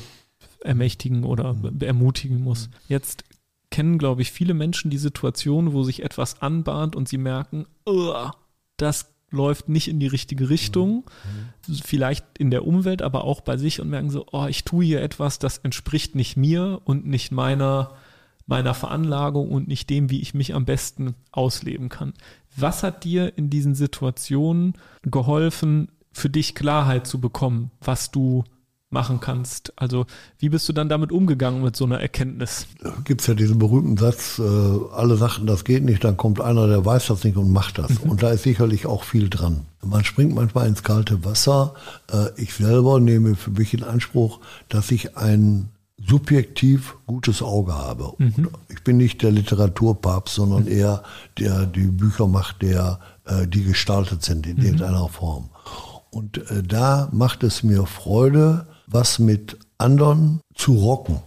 ermächtigen 0.62 1.24
oder 1.24 1.56
ermutigen 1.80 2.44
muss. 2.44 2.70
Jetzt 2.88 3.24
kennen, 3.70 3.98
glaube 3.98 4.22
ich, 4.22 4.32
viele 4.32 4.54
Menschen 4.54 4.92
die 4.92 4.98
Situation, 4.98 5.74
wo 5.74 5.84
sich 5.84 6.04
etwas 6.04 6.42
anbahnt 6.42 6.96
und 6.96 7.08
sie 7.08 7.18
merken, 7.18 7.66
das 8.78 9.11
läuft 9.32 9.70
nicht 9.70 9.88
in 9.88 10.00
die 10.00 10.08
richtige 10.08 10.50
Richtung, 10.50 11.06
mhm. 11.68 11.76
vielleicht 11.84 12.26
in 12.38 12.52
der 12.52 12.68
Umwelt, 12.68 13.02
aber 13.02 13.24
auch 13.24 13.42
bei 13.42 13.58
sich 13.58 13.80
und 13.80 13.90
merken 13.90 14.10
so, 14.10 14.26
oh, 14.32 14.46
ich 14.46 14.64
tue 14.64 14.86
hier 14.86 15.02
etwas, 15.02 15.40
das 15.40 15.58
entspricht 15.60 16.16
nicht 16.16 16.38
mir 16.38 16.82
und 16.84 17.08
nicht 17.08 17.32
meiner, 17.32 17.96
meiner 18.46 18.74
Veranlagung 18.74 19.50
und 19.50 19.68
nicht 19.68 19.90
dem, 19.90 20.10
wie 20.10 20.22
ich 20.22 20.34
mich 20.34 20.54
am 20.54 20.66
besten 20.66 21.16
ausleben 21.32 21.90
kann. 21.90 22.14
Was 22.56 22.84
hat 22.84 23.06
dir 23.06 23.38
in 23.38 23.50
diesen 23.50 23.74
Situationen 23.74 24.74
geholfen, 25.04 25.88
für 26.12 26.30
dich 26.30 26.56
Klarheit 26.56 27.08
zu 27.08 27.22
bekommen, 27.22 27.72
was 27.80 28.12
du 28.12 28.44
machen 28.92 29.20
kannst. 29.20 29.74
Also 29.78 30.06
wie 30.38 30.50
bist 30.50 30.68
du 30.68 30.74
dann 30.74 30.90
damit 30.90 31.12
umgegangen 31.12 31.64
mit 31.64 31.76
so 31.76 31.86
einer 31.86 32.00
Erkenntnis? 32.00 32.68
Da 32.82 32.94
gibt 33.04 33.22
es 33.22 33.28
ja 33.28 33.34
diesen 33.34 33.58
berühmten 33.58 33.98
Satz, 33.98 34.40
äh, 34.40 34.44
alle 34.94 35.16
sagten, 35.16 35.48
das 35.48 35.64
geht 35.64 35.84
nicht, 35.84 36.04
dann 36.04 36.18
kommt 36.18 36.42
einer, 36.42 36.68
der 36.68 36.86
weiß 36.86 37.08
das 37.08 37.24
nicht 37.24 37.38
und 37.38 37.52
macht 37.52 37.78
das. 37.78 38.04
Mhm. 38.04 38.12
Und 38.12 38.24
da 38.24 38.32
ist 38.32 38.44
sicherlich 38.44 38.86
auch 38.86 39.04
viel 39.04 39.30
dran. 39.30 39.66
Man 39.84 40.04
springt 40.04 40.36
manchmal 40.36 40.68
ins 40.68 40.84
kalte 40.84 41.24
Wasser. 41.24 41.74
Äh, 42.12 42.28
ich 42.36 42.54
selber 42.54 43.00
nehme 43.00 43.36
für 43.36 43.52
mich 43.52 43.74
in 43.74 43.84
Anspruch, 43.84 44.40
dass 44.68 44.92
ich 44.92 45.18
ein 45.18 45.70
subjektiv 46.06 46.98
gutes 47.06 47.42
Auge 47.42 47.74
habe. 47.74 48.14
Mhm. 48.18 48.50
Ich 48.70 48.84
bin 48.84 48.98
nicht 48.98 49.22
der 49.22 49.32
Literaturpapst, 49.32 50.36
sondern 50.36 50.64
mhm. 50.64 50.72
eher 50.72 51.04
der 51.38 51.66
die 51.66 51.88
Bücher 51.88 52.28
macht, 52.28 52.62
der 52.62 53.00
äh, 53.26 53.48
die 53.48 53.64
gestaltet 53.64 54.24
sind 54.24 54.48
in 54.48 54.58
mhm. 54.58 54.64
irgendeiner 54.64 55.08
Form. 55.08 55.50
Und 56.10 56.38
äh, 56.52 56.64
da 56.64 57.10
macht 57.12 57.44
es 57.44 57.64
mir 57.64 57.86
Freude, 57.86 58.68
was 58.92 59.20
mit 59.20 59.58
anderen 59.78 60.42
zu 60.54 60.74
rocken. 60.74 61.22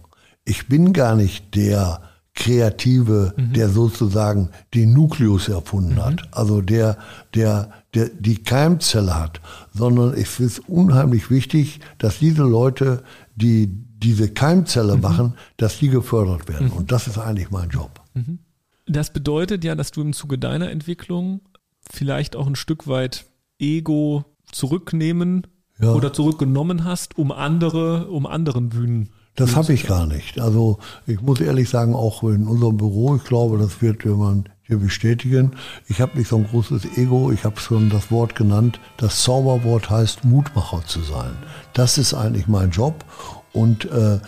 Ich 0.45 0.67
bin 0.67 0.93
gar 0.93 1.15
nicht 1.15 1.55
der 1.55 2.01
Kreative, 2.35 3.33
mhm. 3.37 3.53
der 3.53 3.69
sozusagen 3.69 4.49
den 4.73 4.93
Nukleus 4.93 5.47
erfunden 5.47 5.95
mhm. 5.95 6.05
hat, 6.05 6.29
also 6.31 6.61
der, 6.61 6.97
der, 7.33 7.71
der 7.93 8.09
die 8.09 8.43
Keimzelle 8.43 9.17
hat, 9.17 9.41
sondern 9.73 10.13
es 10.13 10.39
ist 10.39 10.59
unheimlich 10.67 11.31
wichtig, 11.31 11.79
dass 11.97 12.19
diese 12.19 12.43
Leute, 12.43 13.03
die 13.35 13.67
diese 13.97 14.29
Keimzelle 14.29 14.97
mhm. 14.97 15.01
machen, 15.01 15.33
dass 15.57 15.79
die 15.79 15.87
gefördert 15.87 16.49
werden. 16.49 16.67
Mhm. 16.67 16.73
Und 16.73 16.91
das 16.91 17.07
ist 17.07 17.17
eigentlich 17.17 17.51
mein 17.51 17.69
Job. 17.69 18.01
Mhm. 18.13 18.39
Das 18.85 19.11
bedeutet 19.11 19.63
ja, 19.63 19.73
dass 19.73 19.91
du 19.91 20.01
im 20.01 20.13
Zuge 20.13 20.37
deiner 20.37 20.69
Entwicklung 20.69 21.41
vielleicht 21.89 22.35
auch 22.35 22.47
ein 22.47 22.55
Stück 22.55 22.87
weit 22.87 23.25
Ego 23.59 24.25
zurücknehmen 24.51 25.47
ja. 25.79 25.91
oder 25.91 26.13
zurückgenommen 26.13 26.83
hast, 26.83 27.17
um 27.17 27.31
andere, 27.31 28.07
um 28.07 28.25
anderen 28.25 28.69
Bühnen. 28.69 29.09
Das 29.35 29.55
habe 29.55 29.73
ich 29.73 29.85
gar 29.85 30.05
nicht. 30.07 30.39
Also 30.39 30.79
ich 31.05 31.21
muss 31.21 31.41
ehrlich 31.41 31.69
sagen, 31.69 31.93
auch 31.93 32.23
in 32.23 32.47
unserem 32.47 32.77
Büro, 32.77 33.17
ich 33.17 33.23
glaube, 33.25 33.57
das 33.57 33.81
wird 33.81 34.05
jemand 34.05 34.49
hier 34.63 34.77
bestätigen. 34.77 35.51
Ich 35.87 36.01
habe 36.01 36.17
nicht 36.17 36.29
so 36.29 36.37
ein 36.37 36.47
großes 36.47 36.97
Ego. 36.97 37.31
Ich 37.31 37.43
habe 37.43 37.59
schon 37.59 37.89
das 37.89 38.09
Wort 38.11 38.35
genannt. 38.35 38.79
Das 38.97 39.23
Zauberwort 39.23 39.89
heißt 39.89 40.23
Mutmacher 40.23 40.83
zu 40.85 41.01
sein. 41.01 41.31
Das 41.73 41.97
ist 41.97 42.13
eigentlich 42.13 42.47
mein 42.47 42.71
Job. 42.71 43.03
Und 43.51 43.85
äh, 43.91 44.15
äh, 44.15 44.19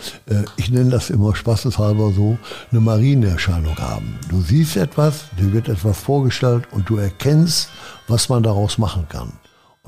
ich 0.56 0.70
nenne 0.70 0.90
das 0.90 1.10
immer 1.10 1.34
spaßeshalber 1.34 2.12
so, 2.12 2.38
eine 2.70 2.80
Marienerscheinung 2.80 3.76
haben. 3.78 4.18
Du 4.30 4.40
siehst 4.40 4.76
etwas, 4.76 5.24
dir 5.38 5.52
wird 5.52 5.68
etwas 5.68 5.98
vorgestellt 5.98 6.64
und 6.70 6.88
du 6.88 6.96
erkennst, 6.96 7.68
was 8.06 8.28
man 8.28 8.42
daraus 8.42 8.78
machen 8.78 9.06
kann. 9.08 9.32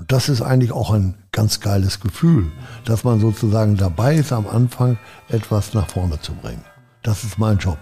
Und 0.01 0.11
das 0.11 0.31
ist 0.31 0.41
eigentlich 0.41 0.73
auch 0.73 0.93
ein 0.93 1.15
ganz 1.31 1.61
geiles 1.61 2.01
Gefühl, 2.01 2.51
dass 2.87 3.05
man 3.05 3.21
sozusagen 3.21 3.77
dabei 3.77 4.17
ist, 4.17 4.33
am 4.33 4.47
Anfang 4.47 4.97
etwas 5.29 5.75
nach 5.75 5.89
vorne 5.89 6.19
zu 6.23 6.33
bringen. 6.33 6.65
Das 7.03 7.23
ist 7.23 7.39
mein 7.39 7.59
Job. 7.59 7.79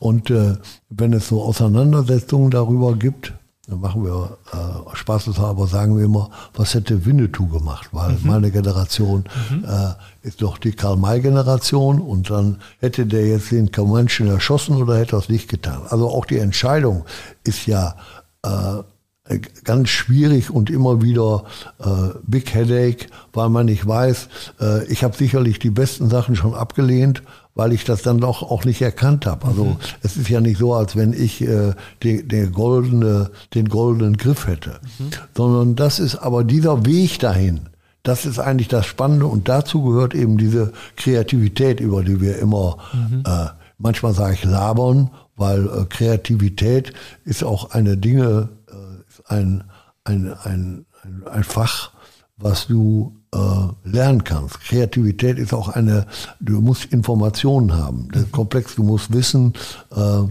Und 0.00 0.28
äh, 0.30 0.56
wenn 0.90 1.12
es 1.12 1.28
so 1.28 1.40
Auseinandersetzungen 1.40 2.50
darüber 2.50 2.96
gibt, 2.96 3.32
dann 3.68 3.80
machen 3.80 4.04
wir 4.04 4.38
äh, 4.52 4.96
spaßeshalber, 4.96 5.68
sagen 5.68 5.96
wir 5.96 6.04
immer, 6.04 6.30
was 6.54 6.74
hätte 6.74 7.06
Winnetou 7.06 7.46
gemacht? 7.46 7.90
Weil 7.92 8.10
mhm. 8.10 8.18
meine 8.24 8.50
Generation 8.50 9.24
mhm. 9.50 9.64
äh, 9.64 10.26
ist 10.26 10.42
doch 10.42 10.58
die 10.58 10.72
Karl-May-Generation 10.72 12.00
und 12.00 12.28
dann 12.28 12.60
hätte 12.80 13.06
der 13.06 13.28
jetzt 13.28 13.52
den 13.52 13.70
Comanchen 13.70 14.26
erschossen 14.26 14.82
oder 14.82 14.98
hätte 14.98 15.14
er 15.14 15.20
es 15.20 15.28
nicht 15.28 15.48
getan. 15.48 15.82
Also 15.88 16.08
auch 16.08 16.26
die 16.26 16.38
Entscheidung 16.38 17.04
ist 17.44 17.66
ja 17.66 17.94
äh, 18.44 18.82
ganz 19.64 19.88
schwierig 19.88 20.50
und 20.50 20.68
immer 20.68 21.00
wieder 21.00 21.44
äh, 21.78 22.18
Big 22.26 22.52
Headache, 22.54 23.06
weil 23.32 23.48
man 23.48 23.66
nicht 23.66 23.86
weiß. 23.86 24.28
Äh, 24.60 24.84
ich 24.86 25.04
habe 25.04 25.16
sicherlich 25.16 25.58
die 25.58 25.70
besten 25.70 26.10
Sachen 26.10 26.34
schon 26.34 26.54
abgelehnt, 26.54 27.22
weil 27.54 27.72
ich 27.72 27.84
das 27.84 28.02
dann 28.02 28.18
doch 28.18 28.42
auch 28.42 28.64
nicht 28.64 28.82
erkannt 28.82 29.26
habe. 29.26 29.46
Also 29.46 29.64
mhm. 29.64 29.76
es 30.02 30.16
ist 30.16 30.28
ja 30.28 30.40
nicht 30.40 30.58
so, 30.58 30.74
als 30.74 30.96
wenn 30.96 31.12
ich 31.12 31.40
äh, 31.40 31.74
den, 32.02 32.28
den, 32.28 32.52
goldene, 32.52 33.30
den 33.54 33.68
goldenen 33.68 34.16
Griff 34.16 34.46
hätte, 34.46 34.80
mhm. 34.98 35.10
sondern 35.36 35.76
das 35.76 36.00
ist 36.00 36.16
aber 36.16 36.42
dieser 36.42 36.84
Weg 36.84 37.20
dahin. 37.20 37.68
Das 38.02 38.26
ist 38.26 38.40
eigentlich 38.40 38.68
das 38.68 38.86
Spannende 38.86 39.26
und 39.26 39.48
dazu 39.48 39.82
gehört 39.82 40.14
eben 40.14 40.36
diese 40.36 40.72
Kreativität, 40.96 41.78
über 41.78 42.02
die 42.02 42.20
wir 42.20 42.38
immer, 42.38 42.78
mhm. 42.92 43.22
äh, 43.24 43.46
manchmal 43.78 44.14
sage 44.14 44.34
ich 44.34 44.44
labern, 44.44 45.10
weil 45.36 45.66
äh, 45.66 45.84
Kreativität 45.88 46.92
ist 47.24 47.44
auch 47.44 47.70
eine 47.70 47.96
Dinge, 47.96 48.48
ein, 49.32 49.64
ein, 50.04 50.32
ein, 50.44 50.86
ein 51.30 51.44
Fach, 51.44 51.90
was 52.36 52.66
du 52.66 53.16
äh, 53.34 53.88
lernen 53.88 54.24
kannst. 54.24 54.60
Kreativität 54.60 55.38
ist 55.38 55.54
auch 55.54 55.68
eine, 55.68 56.06
du 56.40 56.60
musst 56.60 56.86
Informationen 56.86 57.74
haben. 57.74 58.08
Der 58.12 58.22
mhm. 58.22 58.32
Komplex, 58.32 58.74
du 58.74 58.82
musst 58.82 59.12
wissen, 59.12 59.54
äh, 59.94 60.22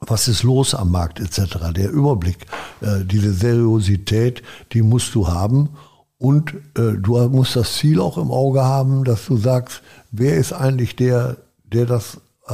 was 0.00 0.28
ist 0.28 0.42
los 0.42 0.74
am 0.74 0.90
Markt 0.90 1.20
etc. 1.20 1.72
Der 1.74 1.90
Überblick, 1.90 2.46
äh, 2.80 3.04
diese 3.04 3.32
Seriosität, 3.32 4.42
die 4.72 4.82
musst 4.82 5.14
du 5.14 5.28
haben. 5.28 5.70
Und 6.18 6.54
äh, 6.78 6.92
du 6.98 7.18
musst 7.28 7.56
das 7.56 7.74
Ziel 7.74 8.00
auch 8.00 8.16
im 8.16 8.30
Auge 8.30 8.64
haben, 8.64 9.04
dass 9.04 9.26
du 9.26 9.36
sagst, 9.36 9.82
wer 10.10 10.36
ist 10.36 10.52
eigentlich 10.52 10.96
der, 10.96 11.36
der 11.64 11.86
das 11.86 12.20
äh, 12.46 12.52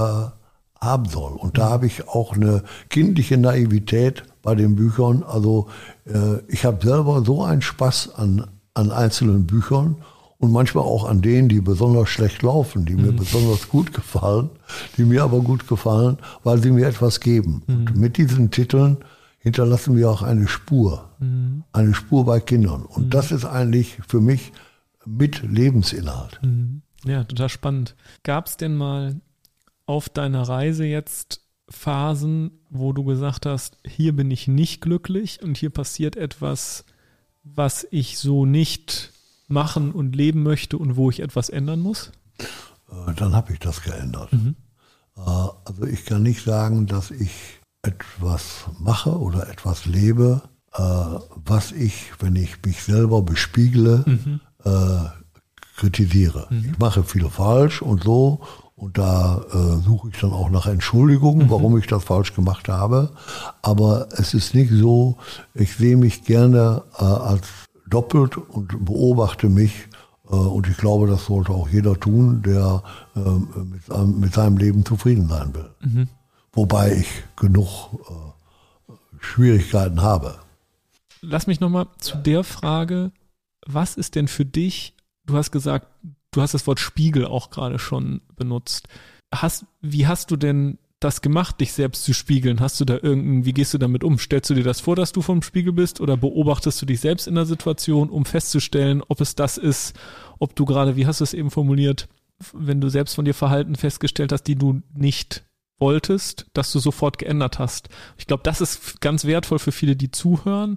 haben 0.81 1.09
soll. 1.09 1.33
Und 1.33 1.59
da 1.59 1.69
habe 1.69 1.87
ich 1.87 2.09
auch 2.09 2.35
eine 2.35 2.65
kindliche 2.89 3.37
Naivität 3.37 4.25
bei 4.43 4.55
den 4.55 4.77
Büchern. 4.77 5.23
Also 5.23 5.69
äh, 6.07 6.39
ich 6.49 6.65
habe 6.65 6.85
selber 6.87 7.25
so 7.25 7.43
einen 7.43 7.63
Spaß 7.63 8.15
an, 8.15 8.47
an 8.75 8.91
einzelnen 8.91 9.47
Büchern 9.47 9.97
und 10.39 10.53
manchmal 10.53 10.85
auch 10.85 11.05
an 11.05 11.21
denen, 11.21 11.49
die 11.49 11.61
besonders 11.61 12.09
schlecht 12.09 12.43
laufen, 12.43 12.87
die 12.87 12.95
mir 12.95 13.13
mhm. 13.13 13.17
besonders 13.17 13.69
gut 13.69 13.93
gefallen, 13.93 14.51
die 14.97 15.05
mir 15.05 15.23
aber 15.23 15.41
gut 15.41 15.69
gefallen, 15.69 16.19
weil 16.45 16.63
sie 16.63 16.71
mir 16.71 16.87
etwas 16.87 17.21
geben. 17.21 17.63
Mhm. 17.67 17.75
Und 17.75 17.97
mit 17.97 18.17
diesen 18.17 18.51
Titeln 18.51 18.99
hinterlassen 19.39 19.97
wir 19.97 20.11
auch 20.11 20.23
eine 20.23 20.49
Spur, 20.49 21.11
mhm. 21.19 21.65
eine 21.73 21.95
Spur 21.95 22.25
bei 22.25 22.41
Kindern. 22.41 22.83
Und 22.83 23.07
mhm. 23.07 23.11
das 23.11 23.33
ist 23.33 23.45
eigentlich 23.45 23.99
für 24.09 24.21
mich 24.21 24.53
mit 25.05 25.43
Lebensinhalt. 25.43 26.41
Mhm. 26.43 26.83
Ja, 27.05 27.25
total 27.25 27.49
spannend. 27.49 27.95
Gab 28.23 28.47
es 28.47 28.57
denn 28.57 28.77
mal 28.77 29.21
auf 29.87 30.09
deiner 30.09 30.43
Reise 30.43 30.85
jetzt 30.85 31.43
Phasen, 31.71 32.51
wo 32.69 32.93
du 32.93 33.05
gesagt 33.05 33.47
hast, 33.47 33.79
hier 33.87 34.15
bin 34.15 34.31
ich 34.31 34.49
nicht 34.49 34.81
glücklich 34.81 35.43
und 35.43 35.57
hier 35.57 35.71
passiert 35.71 36.17
etwas, 36.17 36.85
was 37.43 37.87
ich 37.91 38.19
so 38.19 38.45
nicht 38.45 39.13
machen 39.49 39.93
und 39.93 40.15
leben 40.15 40.43
möchte 40.43 40.79
und 40.79 40.97
wo 40.97 41.11
ich 41.11 41.21
etwas 41.21 41.49
ändern 41.49 41.81
muss? 41.81 42.11
Äh, 42.39 43.15
dann 43.15 43.35
habe 43.35 43.53
ich 43.53 43.59
das 43.61 43.83
geändert. 43.83 44.33
Mhm. 44.33 44.57
Äh, 45.17 45.21
also 45.21 45.85
ich 45.89 46.05
kann 46.05 46.23
nicht 46.23 46.45
sagen, 46.45 46.87
dass 46.87 47.11
ich 47.11 47.31
etwas 47.83 48.67
mache 48.79 49.19
oder 49.19 49.49
etwas 49.49 49.87
lebe, 49.87 50.43
äh, 50.75 50.81
was 50.81 51.73
ich, 51.73 52.13
wenn 52.19 52.37
ich 52.37 52.57
mich 52.65 52.83
selber 52.83 53.23
bespiegle, 53.23 54.05
mhm. 54.07 54.41
kritisiere. 55.77 56.47
Mhm. 56.51 56.71
Ich 56.73 56.79
mache 56.79 57.03
viel 57.03 57.29
falsch 57.31 57.81
und 57.81 58.05
so 58.05 58.41
und 58.81 58.97
da 58.97 59.45
äh, 59.53 59.77
suche 59.83 60.09
ich 60.09 60.19
dann 60.19 60.33
auch 60.33 60.49
nach 60.49 60.67
Entschuldigungen, 60.67 61.47
mhm. 61.47 61.51
warum 61.51 61.77
ich 61.77 61.87
das 61.87 62.03
falsch 62.03 62.35
gemacht 62.35 62.69
habe. 62.69 63.11
Aber 63.61 64.09
es 64.13 64.33
ist 64.33 64.55
nicht 64.55 64.73
so, 64.73 65.19
ich 65.53 65.77
sehe 65.77 65.99
mich 65.99 66.25
gerne 66.25 66.83
äh, 66.99 67.05
als 67.05 67.47
doppelt 67.87 68.39
und 68.39 68.83
beobachte 68.87 69.51
mich. 69.51 69.89
Äh, 70.31 70.35
und 70.35 70.67
ich 70.67 70.79
glaube, 70.79 71.07
das 71.07 71.27
sollte 71.27 71.53
auch 71.53 71.69
jeder 71.69 72.01
tun, 72.01 72.43
der 72.43 72.83
äh, 73.15 73.21
mit, 73.21 74.19
mit, 74.19 74.33
seinem 74.33 74.57
Leben 74.57 74.83
zufrieden 74.87 75.29
sein 75.29 75.55
will. 75.55 75.71
Mhm. 75.81 76.09
Wobei 76.53 76.95
ich 76.95 77.09
genug 77.37 77.91
äh, 78.09 78.93
Schwierigkeiten 79.21 80.01
habe. 80.01 80.39
Lass 81.21 81.47
mich 81.47 81.61
nochmal 81.61 81.87
zu 81.99 82.17
der 82.17 82.45
Frage, 82.45 83.13
was 83.67 83.97
ist 83.97 84.15
denn 84.15 84.27
für 84.27 84.47
dich, 84.47 84.95
du 85.27 85.37
hast 85.37 85.51
gesagt, 85.51 85.87
du 86.31 86.41
hast 86.41 86.55
das 86.55 86.67
Wort 86.67 86.81
Spiegel 86.81 87.27
auch 87.27 87.51
gerade 87.51 87.79
schon 87.79 88.21
benutzt. 88.37 88.89
Hast, 89.33 89.67
wie 89.81 90.07
hast 90.07 90.31
du 90.31 90.37
denn 90.37 90.79
das 90.99 91.23
gemacht, 91.23 91.61
dich 91.61 91.73
selbst 91.73 92.05
zu 92.05 92.13
spiegeln? 92.13 92.61
Hast 92.61 92.79
du 92.81 92.85
da 92.85 92.95
irgendein, 92.95 93.45
wie 93.45 93.55
gehst 93.55 93.73
du 93.73 93.79
damit 93.79 94.05
um? 94.05 94.19
Stellst 94.19 94.51
du 94.51 94.55
dir 94.55 94.65
das 94.65 94.81
vor, 94.81 94.97
dass 94.97 95.13
du 95.13 95.23
vom 95.23 95.43
Spiegel 95.43 95.73
bist 95.73 96.01
oder 96.01 96.17
beobachtest 96.17 96.81
du 96.83 96.87
dich 96.87 97.01
selbst 97.01 97.27
in 97.27 97.35
der 97.35 97.47
Situation, 97.47 98.11
um 98.11 98.25
festzustellen, 98.25 99.03
ob 99.09 99.21
es 99.21 99.35
das 99.35 99.57
ist, 99.57 99.99
ob 100.39 100.55
du 100.55 100.65
gerade, 100.65 100.97
wie 100.97 101.07
hast 101.07 101.21
du 101.21 101.25
es 101.25 101.35
eben 101.35 101.51
formuliert, 101.51 102.09
wenn 102.53 102.81
du 102.81 102.89
selbst 102.89 103.15
von 103.15 103.25
dir 103.25 103.35
Verhalten 103.35 103.77
festgestellt 103.77 104.33
hast, 104.33 104.45
die 104.45 104.57
du 104.57 104.83
nicht 104.95 105.45
wolltest, 105.79 106.47
dass 106.53 106.73
du 106.73 106.79
sofort 106.79 107.19
geändert 107.19 107.59
hast. 107.59 107.89
Ich 108.19 108.27
glaube, 108.27 108.43
das 108.43 108.61
ist 108.61 109.01
ganz 109.01 109.25
wertvoll 109.25 109.59
für 109.59 109.73
viele, 109.73 109.97
die 109.97 110.11
zuhören, 110.11 110.77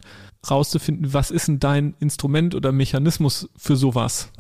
rauszufinden, 0.50 1.14
was 1.14 1.32
ist 1.32 1.50
denn 1.50 1.60
dein 1.60 1.96
Instrument 2.00 2.56
oder 2.56 2.72
Mechanismus 2.72 3.50
für 3.58 3.76
sowas? 3.76 4.32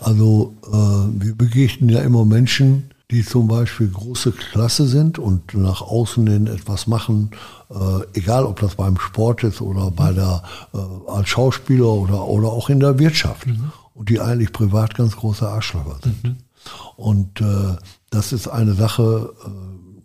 Also 0.00 0.54
äh, 0.66 1.22
wir 1.22 1.34
begegnen 1.34 1.88
ja 1.88 2.00
immer 2.00 2.24
Menschen, 2.24 2.92
die 3.12 3.24
zum 3.24 3.46
Beispiel 3.46 3.88
große 3.88 4.32
Klasse 4.32 4.88
sind 4.88 5.18
und 5.18 5.52
nach 5.54 5.82
außen 5.82 6.26
hin 6.26 6.46
etwas 6.46 6.86
machen, 6.86 7.30
äh, 7.70 8.18
egal 8.18 8.44
ob 8.46 8.60
das 8.60 8.76
beim 8.76 8.98
Sport 8.98 9.44
ist 9.44 9.60
oder 9.60 9.90
bei 9.90 10.12
der 10.12 10.42
äh, 10.72 10.78
als 11.10 11.28
Schauspieler 11.28 11.88
oder, 11.88 12.26
oder 12.26 12.48
auch 12.48 12.70
in 12.70 12.80
der 12.80 12.98
Wirtschaft 12.98 13.46
mhm. 13.46 13.70
und 13.94 14.08
die 14.08 14.18
eigentlich 14.18 14.52
privat 14.52 14.94
ganz 14.94 15.14
große 15.14 15.46
Arschlöcher 15.46 15.98
sind. 16.02 16.24
Mhm. 16.24 16.36
Und 16.96 17.40
äh, 17.42 17.76
das 18.08 18.32
ist 18.32 18.48
eine 18.48 18.72
Sache, 18.72 19.34
äh, 19.44 19.48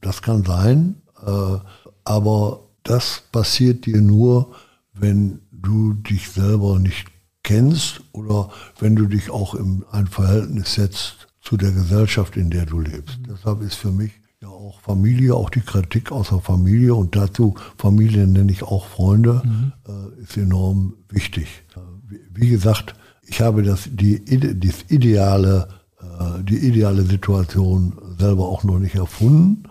das 0.02 0.22
kann 0.22 0.44
sein, 0.44 1.02
äh, 1.26 1.60
aber 2.04 2.60
das 2.84 3.24
passiert 3.32 3.86
dir 3.86 4.02
nur, 4.02 4.52
wenn 4.94 5.40
du 5.52 5.94
dich 5.94 6.30
selber 6.30 6.80
nicht 6.80 7.08
kennst 7.48 8.02
oder 8.12 8.50
wenn 8.78 8.98
du 8.98 9.08
dich 9.08 9.32
auch 9.32 9.56
in 9.56 9.86
ein 9.92 10.08
Verhältnis 10.08 10.74
setzt 10.74 11.28
zu 11.42 11.56
der 11.56 11.72
Gesellschaft, 11.72 12.36
in 12.36 12.50
der 12.50 12.66
du 12.66 12.82
lebst. 12.82 13.20
Mhm. 13.20 13.28
Deshalb 13.32 13.62
ist 13.62 13.76
für 13.76 13.92
mich 13.92 14.12
ja 14.42 14.50
auch 14.50 14.82
Familie, 14.82 15.34
auch 15.34 15.50
die 15.50 15.62
Kritik 15.62 16.12
aus 16.12 16.28
der 16.28 16.42
Familie 16.42 16.94
und 16.94 17.16
dazu 17.16 17.56
Familie 17.78 18.28
nenne 18.28 18.52
ich 18.52 18.64
auch 18.64 18.88
Freunde, 18.88 19.42
mhm. 19.46 19.72
äh, 19.88 20.24
ist 20.24 20.36
enorm 20.36 20.96
wichtig. 21.08 21.48
Äh, 21.78 21.80
wie, 22.10 22.20
wie, 22.34 22.50
gesagt, 22.50 22.96
ich 23.24 23.40
habe 23.40 23.64
das, 23.64 23.88
die, 23.90 24.26
das 24.60 24.84
ideale, 24.90 25.70
äh, 26.02 26.44
die 26.44 26.58
ideale 26.58 27.04
Situation 27.04 27.94
selber 28.20 28.50
auch 28.50 28.66
noch 28.66 28.80
nicht 28.80 28.96
erfunden, 28.96 29.64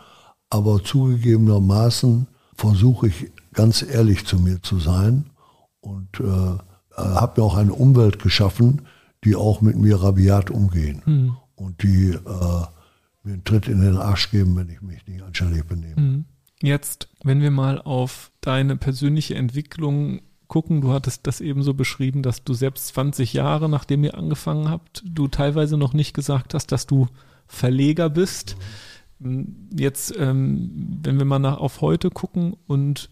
aber 0.48 0.82
zugegebenermaßen 0.82 2.26
versuche 2.54 3.08
ich 3.08 3.32
ganz 3.52 3.82
ehrlich 3.82 4.24
zu 4.24 4.38
mir 4.38 4.62
zu 4.62 4.78
sein 4.78 5.26
und 5.80 6.20
äh, 6.20 6.56
äh, 6.96 7.02
habe 7.02 7.40
mir 7.40 7.46
auch 7.46 7.56
eine 7.56 7.72
Umwelt 7.72 8.18
geschaffen, 8.18 8.82
die 9.24 9.36
auch 9.36 9.60
mit 9.60 9.76
mir 9.76 10.02
rabiat 10.02 10.50
umgehen 10.50 11.02
mhm. 11.04 11.36
und 11.54 11.82
die 11.82 12.10
äh, 12.10 12.66
mir 13.22 13.32
einen 13.32 13.44
Tritt 13.44 13.68
in 13.68 13.80
den 13.80 13.96
Arsch 13.96 14.30
geben, 14.30 14.56
wenn 14.56 14.68
ich 14.68 14.80
mich 14.82 15.06
nicht 15.06 15.22
anständig 15.22 15.66
benehme. 15.66 16.00
Mhm. 16.00 16.24
Jetzt, 16.62 17.08
wenn 17.22 17.42
wir 17.42 17.50
mal 17.50 17.80
auf 17.82 18.30
deine 18.40 18.76
persönliche 18.76 19.34
Entwicklung 19.34 20.22
gucken, 20.48 20.80
du 20.80 20.92
hattest 20.92 21.26
das 21.26 21.40
eben 21.40 21.62
so 21.62 21.74
beschrieben, 21.74 22.22
dass 22.22 22.44
du 22.44 22.54
selbst 22.54 22.88
20 22.88 23.32
Jahre, 23.32 23.68
nachdem 23.68 24.04
ihr 24.04 24.16
angefangen 24.16 24.70
habt, 24.70 25.02
du 25.04 25.28
teilweise 25.28 25.76
noch 25.76 25.92
nicht 25.92 26.14
gesagt 26.14 26.54
hast, 26.54 26.72
dass 26.72 26.86
du 26.86 27.08
Verleger 27.46 28.08
bist. 28.08 28.56
Mhm. 29.18 29.68
Jetzt, 29.76 30.16
ähm, 30.16 31.00
wenn 31.02 31.18
wir 31.18 31.26
mal 31.26 31.38
nach, 31.38 31.58
auf 31.58 31.80
heute 31.80 32.10
gucken 32.10 32.56
und 32.66 33.10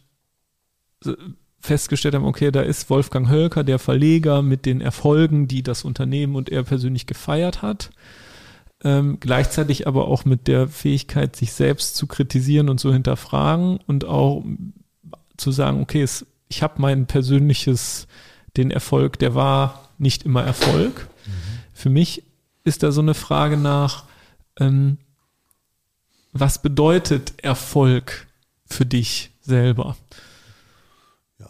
festgestellt 1.64 2.14
haben, 2.14 2.26
okay, 2.26 2.50
da 2.50 2.60
ist 2.60 2.90
Wolfgang 2.90 3.30
Hölker, 3.30 3.64
der 3.64 3.78
Verleger, 3.78 4.42
mit 4.42 4.66
den 4.66 4.82
Erfolgen, 4.82 5.48
die 5.48 5.62
das 5.62 5.82
Unternehmen 5.82 6.36
und 6.36 6.50
er 6.50 6.62
persönlich 6.62 7.06
gefeiert 7.06 7.62
hat. 7.62 7.90
Ähm, 8.82 9.16
gleichzeitig 9.18 9.86
aber 9.86 10.08
auch 10.08 10.26
mit 10.26 10.46
der 10.46 10.68
Fähigkeit, 10.68 11.34
sich 11.34 11.54
selbst 11.54 11.96
zu 11.96 12.06
kritisieren 12.06 12.68
und 12.68 12.80
zu 12.80 12.92
hinterfragen 12.92 13.78
und 13.86 14.04
auch 14.04 14.44
zu 15.38 15.52
sagen, 15.52 15.80
okay, 15.80 16.02
es, 16.02 16.26
ich 16.48 16.62
habe 16.62 16.82
mein 16.82 17.06
persönliches, 17.06 18.08
den 18.58 18.70
Erfolg, 18.70 19.18
der 19.18 19.34
war 19.34 19.88
nicht 19.96 20.24
immer 20.24 20.42
Erfolg. 20.42 21.08
Mhm. 21.24 21.30
Für 21.72 21.88
mich 21.88 22.24
ist 22.62 22.82
da 22.82 22.92
so 22.92 23.00
eine 23.00 23.14
Frage 23.14 23.56
nach, 23.56 24.04
ähm, 24.60 24.98
was 26.32 26.60
bedeutet 26.60 27.32
Erfolg 27.42 28.26
für 28.66 28.84
dich 28.84 29.30
selber? 29.40 29.96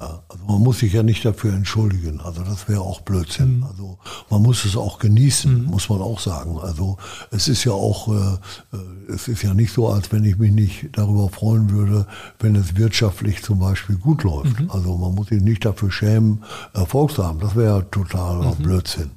Ja, 0.05 0.23
also 0.29 0.45
man 0.45 0.61
muss 0.63 0.81
sich 0.81 0.93
ja 0.93 1.03
nicht 1.03 1.25
dafür 1.25 1.55
entschuldigen. 1.55 2.21
Also 2.21 2.43
das 2.43 2.69
wäre 2.69 2.83
auch 2.83 3.01
Blödsinn. 3.01 3.59
Mhm. 3.59 3.65
Also 3.65 3.99
man 4.29 4.43
muss 4.43 4.65
es 4.65 4.77
auch 4.77 4.99
genießen, 4.99 5.65
mhm. 5.65 5.71
muss 5.71 5.89
man 5.89 6.03
auch 6.03 6.21
sagen. 6.21 6.59
Also 6.61 6.99
es 7.31 7.49
ist 7.49 7.65
ja 7.65 7.73
auch, 7.73 8.09
äh, 8.09 8.77
äh, 8.77 9.13
es 9.15 9.29
ist 9.29 9.43
ja 9.43 9.55
nicht 9.55 9.73
so, 9.73 9.89
als 9.89 10.13
wenn 10.13 10.25
ich 10.25 10.37
mich 10.37 10.53
nicht 10.53 10.89
darüber 10.93 11.31
freuen 11.31 11.71
würde, 11.71 12.07
wenn 12.39 12.55
es 12.55 12.77
wirtschaftlich 12.77 13.43
zum 13.43 13.61
Beispiel 13.61 13.97
gut 13.97 14.25
läuft. 14.25 14.61
Mhm. 14.61 14.71
Also 14.71 14.97
man 14.99 15.15
muss 15.15 15.29
sich 15.29 15.41
nicht 15.41 15.65
dafür 15.65 15.91
schämen, 15.91 16.45
Erfolg 16.75 17.13
zu 17.13 17.25
haben. 17.25 17.41
Das 17.41 17.57
wäre 17.57 17.79
ja 17.79 17.83
totaler 17.83 18.55
mhm. 18.55 18.63
Blödsinn. 18.63 19.11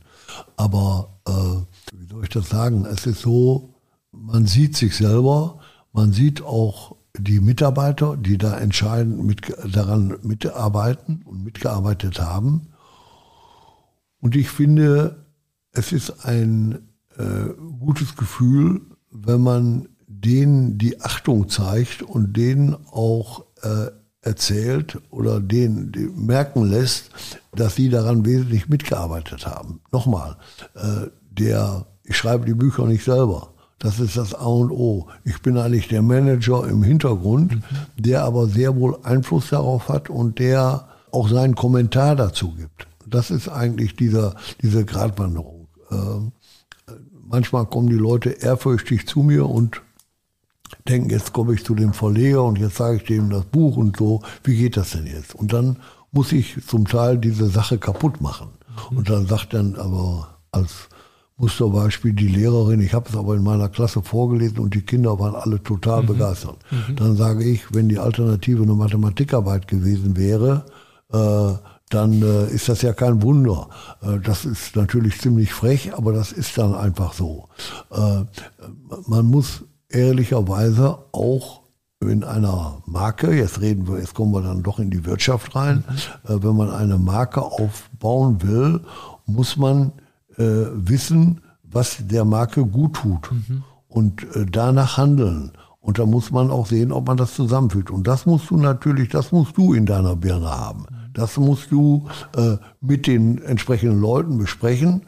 Aber 0.55 1.09
äh, 1.27 1.31
wie 1.31 2.07
soll 2.07 2.23
ich 2.23 2.29
das 2.29 2.47
sagen? 2.47 2.85
Es 2.85 3.05
ist 3.05 3.21
so, 3.21 3.73
man 4.11 4.47
sieht 4.47 4.77
sich 4.77 4.95
selber, 4.95 5.59
man 5.91 6.13
sieht 6.13 6.41
auch 6.41 6.96
die 7.17 7.39
Mitarbeiter, 7.39 8.17
die 8.17 8.37
da 8.37 8.57
entscheidend 8.57 9.23
mit, 9.23 9.53
daran 9.73 10.17
mitarbeiten 10.21 11.23
und 11.25 11.43
mitgearbeitet 11.43 12.19
haben. 12.19 12.69
Und 14.19 14.35
ich 14.35 14.49
finde, 14.49 15.25
es 15.71 15.91
ist 15.91 16.25
ein 16.25 16.89
äh, 17.17 17.53
gutes 17.79 18.15
Gefühl, 18.15 18.81
wenn 19.11 19.41
man 19.41 19.89
denen 20.07 20.77
die 20.77 21.01
Achtung 21.01 21.49
zeigt 21.49 22.01
und 22.01 22.35
denen 22.35 22.75
auch 22.91 23.45
äh, 23.61 23.87
erzählt 24.21 24.99
oder 25.09 25.39
denen 25.39 25.91
merken 26.15 26.65
lässt, 26.65 27.11
dass 27.53 27.75
sie 27.75 27.89
daran 27.89 28.25
wesentlich 28.25 28.67
mitgearbeitet 28.67 29.45
haben. 29.45 29.81
Nochmal, 29.91 30.37
äh, 30.75 31.07
der, 31.31 31.85
ich 32.03 32.17
schreibe 32.17 32.45
die 32.45 32.53
Bücher 32.53 32.85
nicht 32.85 33.03
selber. 33.03 33.53
Das 33.79 33.99
ist 33.99 34.17
das 34.17 34.33
A 34.33 34.45
und 34.45 34.71
O. 34.71 35.07
Ich 35.23 35.41
bin 35.41 35.57
eigentlich 35.57 35.87
der 35.87 36.01
Manager 36.01 36.67
im 36.67 36.81
Hintergrund, 36.83 37.55
mhm. 37.55 37.61
der 37.97 38.23
aber 38.23 38.47
sehr 38.47 38.75
wohl 38.75 38.97
Einfluss 39.03 39.49
darauf 39.49 39.89
hat 39.89 40.09
und 40.09 40.39
der 40.39 40.87
auch 41.11 41.29
seinen 41.29 41.55
Kommentar 41.55 42.15
dazu 42.15 42.53
gibt. 42.53 42.87
Das 43.05 43.31
ist 43.31 43.47
eigentlich 43.47 43.95
dieser, 43.95 44.35
diese 44.61 44.83
Gratwanderung. 44.83 45.67
Ähm, 45.91 46.31
manchmal 47.23 47.65
kommen 47.65 47.89
die 47.89 47.95
Leute 47.95 48.29
ehrfürchtig 48.29 49.07
zu 49.07 49.21
mir 49.21 49.47
und 49.47 49.81
denken, 50.87 51.09
jetzt 51.09 51.33
komme 51.33 51.53
ich 51.53 51.63
zu 51.63 51.75
dem 51.75 51.93
Verleger 51.93 52.43
und 52.43 52.57
jetzt 52.57 52.77
sage 52.77 52.97
ich 52.97 53.03
dem 53.03 53.29
das 53.29 53.45
Buch 53.45 53.77
und 53.77 53.97
so, 53.97 54.21
wie 54.43 54.57
geht 54.57 54.75
das 54.75 54.91
denn 54.91 55.05
jetzt? 55.05 55.35
Und 55.35 55.53
dann 55.53 55.77
muss 56.11 56.31
ich 56.31 56.65
zum 56.65 56.87
Teil 56.87 57.17
diese 57.17 57.47
Sache 57.47 57.77
kaputt 57.77 58.21
machen. 58.21 58.49
Und 58.91 59.09
dann 59.09 59.27
sagt 59.27 59.53
dann 59.53 59.75
aber 59.75 60.37
als 60.51 60.89
Musterbeispiel 61.37 62.13
die 62.13 62.27
Lehrerin, 62.27 62.81
ich 62.81 62.93
habe 62.93 63.07
es 63.09 63.15
aber 63.15 63.35
in 63.35 63.43
meiner 63.43 63.69
Klasse 63.69 64.01
vorgelesen 64.01 64.57
und 64.57 64.73
die 64.73 64.81
Kinder 64.81 65.19
waren 65.19 65.35
alle 65.35 65.61
total 65.61 66.01
mhm. 66.01 66.07
begeistert. 66.07 66.57
Mhm. 66.71 66.95
Dann 66.95 67.15
sage 67.15 67.43
ich, 67.43 67.73
wenn 67.73 67.89
die 67.89 67.99
Alternative 67.99 68.63
eine 68.63 68.73
Mathematikarbeit 68.73 69.67
gewesen 69.67 70.17
wäre, 70.17 70.65
äh, 71.13 71.53
dann 71.89 72.21
äh, 72.21 72.47
ist 72.47 72.67
das 72.67 72.81
ja 72.81 72.91
kein 72.91 73.21
Wunder. 73.21 73.69
Äh, 74.01 74.19
das 74.19 74.45
ist 74.45 74.75
natürlich 74.75 75.21
ziemlich 75.21 75.53
frech, 75.53 75.93
aber 75.93 76.11
das 76.11 76.31
ist 76.31 76.57
dann 76.57 76.73
einfach 76.73 77.13
so. 77.13 77.47
Äh, 77.91 78.23
man 79.05 79.25
muss 79.25 79.63
ehrlicherweise 79.89 80.97
auch 81.11 81.61
in 81.99 82.23
einer 82.23 82.81
Marke, 82.85 83.33
jetzt 83.33 83.61
reden 83.61 83.87
wir, 83.87 83.99
jetzt 83.99 84.13
kommen 84.13 84.33
wir 84.33 84.41
dann 84.41 84.63
doch 84.63 84.79
in 84.79 84.89
die 84.89 85.05
Wirtschaft 85.05 85.55
rein, 85.55 85.83
mhm. 85.87 86.33
Äh, 86.35 86.43
wenn 86.43 86.55
man 86.55 86.71
eine 86.71 86.97
Marke 86.97 87.43
aufbauen 87.43 88.41
will, 88.41 88.81
muss 89.27 89.55
man 89.55 89.93
äh, 90.37 90.43
wissen, 90.73 91.41
was 91.63 91.97
der 91.99 92.25
Marke 92.25 92.65
gut 92.65 92.95
tut 92.95 93.31
mhm. 93.31 93.63
und 93.87 94.23
äh, 94.35 94.45
danach 94.45 94.97
handeln. 94.97 95.51
Und 95.79 95.99
da 95.99 96.05
muss 96.05 96.31
man 96.31 96.51
auch 96.51 96.65
sehen, 96.65 96.91
ob 96.91 97.07
man 97.07 97.17
das 97.17 97.33
zusammenfügt. 97.33 97.91
Und 97.91 98.07
das 98.07 98.25
musst 98.25 98.49
du 98.49 98.57
natürlich, 98.57 99.09
das 99.09 99.31
musst 99.31 99.57
du 99.57 99.73
in 99.73 99.85
deiner 99.85 100.15
Birne 100.15 100.49
haben. 100.49 100.85
Das 101.13 101.37
musst 101.37 101.71
du 101.71 102.07
äh, 102.35 102.57
mit 102.81 103.07
den 103.07 103.41
entsprechenden 103.41 104.01
Leuten 104.01 104.37
besprechen 104.37 105.03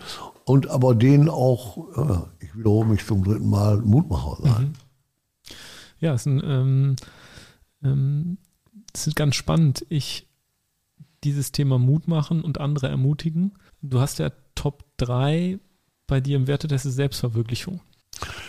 und 0.46 0.70
aber 0.70 0.96
denen 0.96 1.30
auch, 1.30 1.78
äh, 1.98 2.46
ich 2.46 2.56
wiederhole 2.56 2.88
mich 2.88 3.06
zum 3.06 3.24
dritten 3.24 3.50
Mal, 3.50 3.78
Mutmacher 3.82 4.38
sein. 4.42 4.63
Mhm. 4.63 4.74
Ja, 6.00 6.13
es 6.13 6.22
ist, 6.22 6.28
ein, 6.28 6.42
ähm, 6.44 6.96
ähm, 7.84 8.38
es 8.94 9.06
ist 9.06 9.15
ganz 9.15 9.36
spannend. 9.36 9.86
Ich 9.89 10.28
dieses 11.24 11.52
Thema 11.52 11.78
Mut 11.78 12.08
machen 12.08 12.42
und 12.42 12.60
andere 12.60 12.88
ermutigen. 12.88 13.54
Du 13.82 14.00
hast 14.00 14.20
ja 14.20 14.32
Top 14.60 14.84
3 14.98 15.58
bei 16.06 16.19
dir 16.19 16.36
im 16.36 16.45
Wertetest 16.48 16.84
Selbstverwirklichung. 16.84 17.80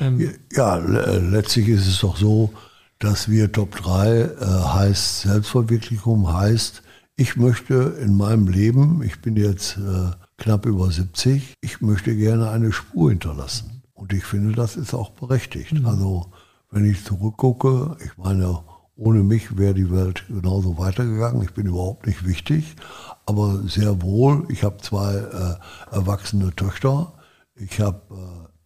Ähm, 0.00 0.34
ja, 0.50 0.76
letztlich 0.76 1.68
ist 1.68 1.86
es 1.86 2.00
doch 2.00 2.16
so, 2.16 2.52
dass 2.98 3.28
wir 3.28 3.52
Top 3.52 3.76
3 3.76 4.18
äh, 4.18 4.36
heißt 4.40 5.20
Selbstverwirklichung, 5.20 6.32
heißt, 6.32 6.82
ich 7.14 7.36
möchte 7.36 7.96
in 8.02 8.16
meinem 8.16 8.48
Leben, 8.48 9.04
ich 9.04 9.20
bin 9.22 9.36
jetzt 9.36 9.76
äh, 9.76 10.10
knapp 10.36 10.66
über 10.66 10.90
70, 10.90 11.54
ich 11.60 11.80
möchte 11.80 12.16
gerne 12.16 12.50
eine 12.50 12.72
Spur 12.72 13.10
hinterlassen. 13.10 13.84
Und 13.94 14.12
ich 14.12 14.24
finde, 14.24 14.56
das 14.56 14.76
ist 14.76 14.94
auch 14.94 15.10
berechtigt. 15.10 15.74
Mhm. 15.74 15.86
Also 15.86 16.32
wenn 16.72 16.90
ich 16.90 17.04
zurückgucke, 17.04 17.96
ich 18.04 18.16
meine, 18.16 18.64
ohne 19.00 19.22
mich 19.22 19.56
wäre 19.56 19.72
die 19.72 19.90
Welt 19.90 20.24
genauso 20.28 20.76
weitergegangen. 20.76 21.42
Ich 21.42 21.54
bin 21.54 21.66
überhaupt 21.66 22.06
nicht 22.06 22.26
wichtig, 22.26 22.76
aber 23.24 23.62
sehr 23.66 24.02
wohl. 24.02 24.44
Ich 24.50 24.62
habe 24.62 24.76
zwei 24.82 25.14
äh, 25.14 25.94
erwachsene 25.94 26.54
Töchter. 26.54 27.14
Ich 27.54 27.80
habe 27.80 28.02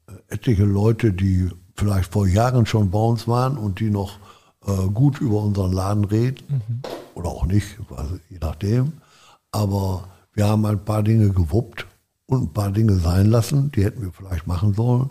äh, 0.08 0.34
etliche 0.34 0.64
Leute, 0.64 1.12
die 1.12 1.50
vielleicht 1.76 2.12
vor 2.12 2.26
Jahren 2.26 2.66
schon 2.66 2.90
bei 2.90 2.98
uns 2.98 3.28
waren 3.28 3.56
und 3.56 3.78
die 3.78 3.90
noch 3.90 4.18
äh, 4.66 4.88
gut 4.88 5.20
über 5.20 5.40
unseren 5.40 5.72
Laden 5.72 6.04
reden 6.04 6.44
mhm. 6.48 6.82
oder 7.14 7.28
auch 7.28 7.46
nicht, 7.46 7.78
je 8.28 8.38
nachdem. 8.40 8.94
Aber 9.52 10.08
wir 10.32 10.48
haben 10.48 10.66
ein 10.66 10.84
paar 10.84 11.04
Dinge 11.04 11.30
gewuppt 11.30 11.86
und 12.26 12.42
ein 12.42 12.52
paar 12.52 12.72
Dinge 12.72 12.96
sein 12.96 13.26
lassen, 13.26 13.70
die 13.70 13.84
hätten 13.84 14.02
wir 14.02 14.10
vielleicht 14.10 14.48
machen 14.48 14.74
sollen. 14.74 15.10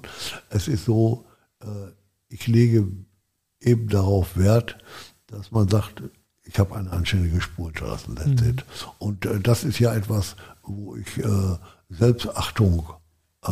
Es 0.50 0.68
ist 0.68 0.84
so, 0.84 1.24
äh, 1.62 1.92
ich 2.28 2.46
lege 2.48 2.90
eben 3.62 3.88
darauf 3.88 4.36
Wert, 4.36 4.78
dass 5.34 5.52
man 5.52 5.67
sagt, 5.67 6.04
ich 6.46 6.60
habe 6.60 6.76
eine 6.76 6.91
anständige 6.91 7.41
Spur 7.41 7.67
hinterlassen. 7.67 8.15
Mhm. 8.26 8.58
Und 9.00 9.26
äh, 9.26 9.39
das 9.39 9.63
ist 9.63 9.80
ja 9.80 9.93
etwas, 9.93 10.36
wo 10.63 10.96
ich 10.96 11.17
äh, 11.17 11.58
Selbstachtung 11.89 12.86
äh, 13.43 13.50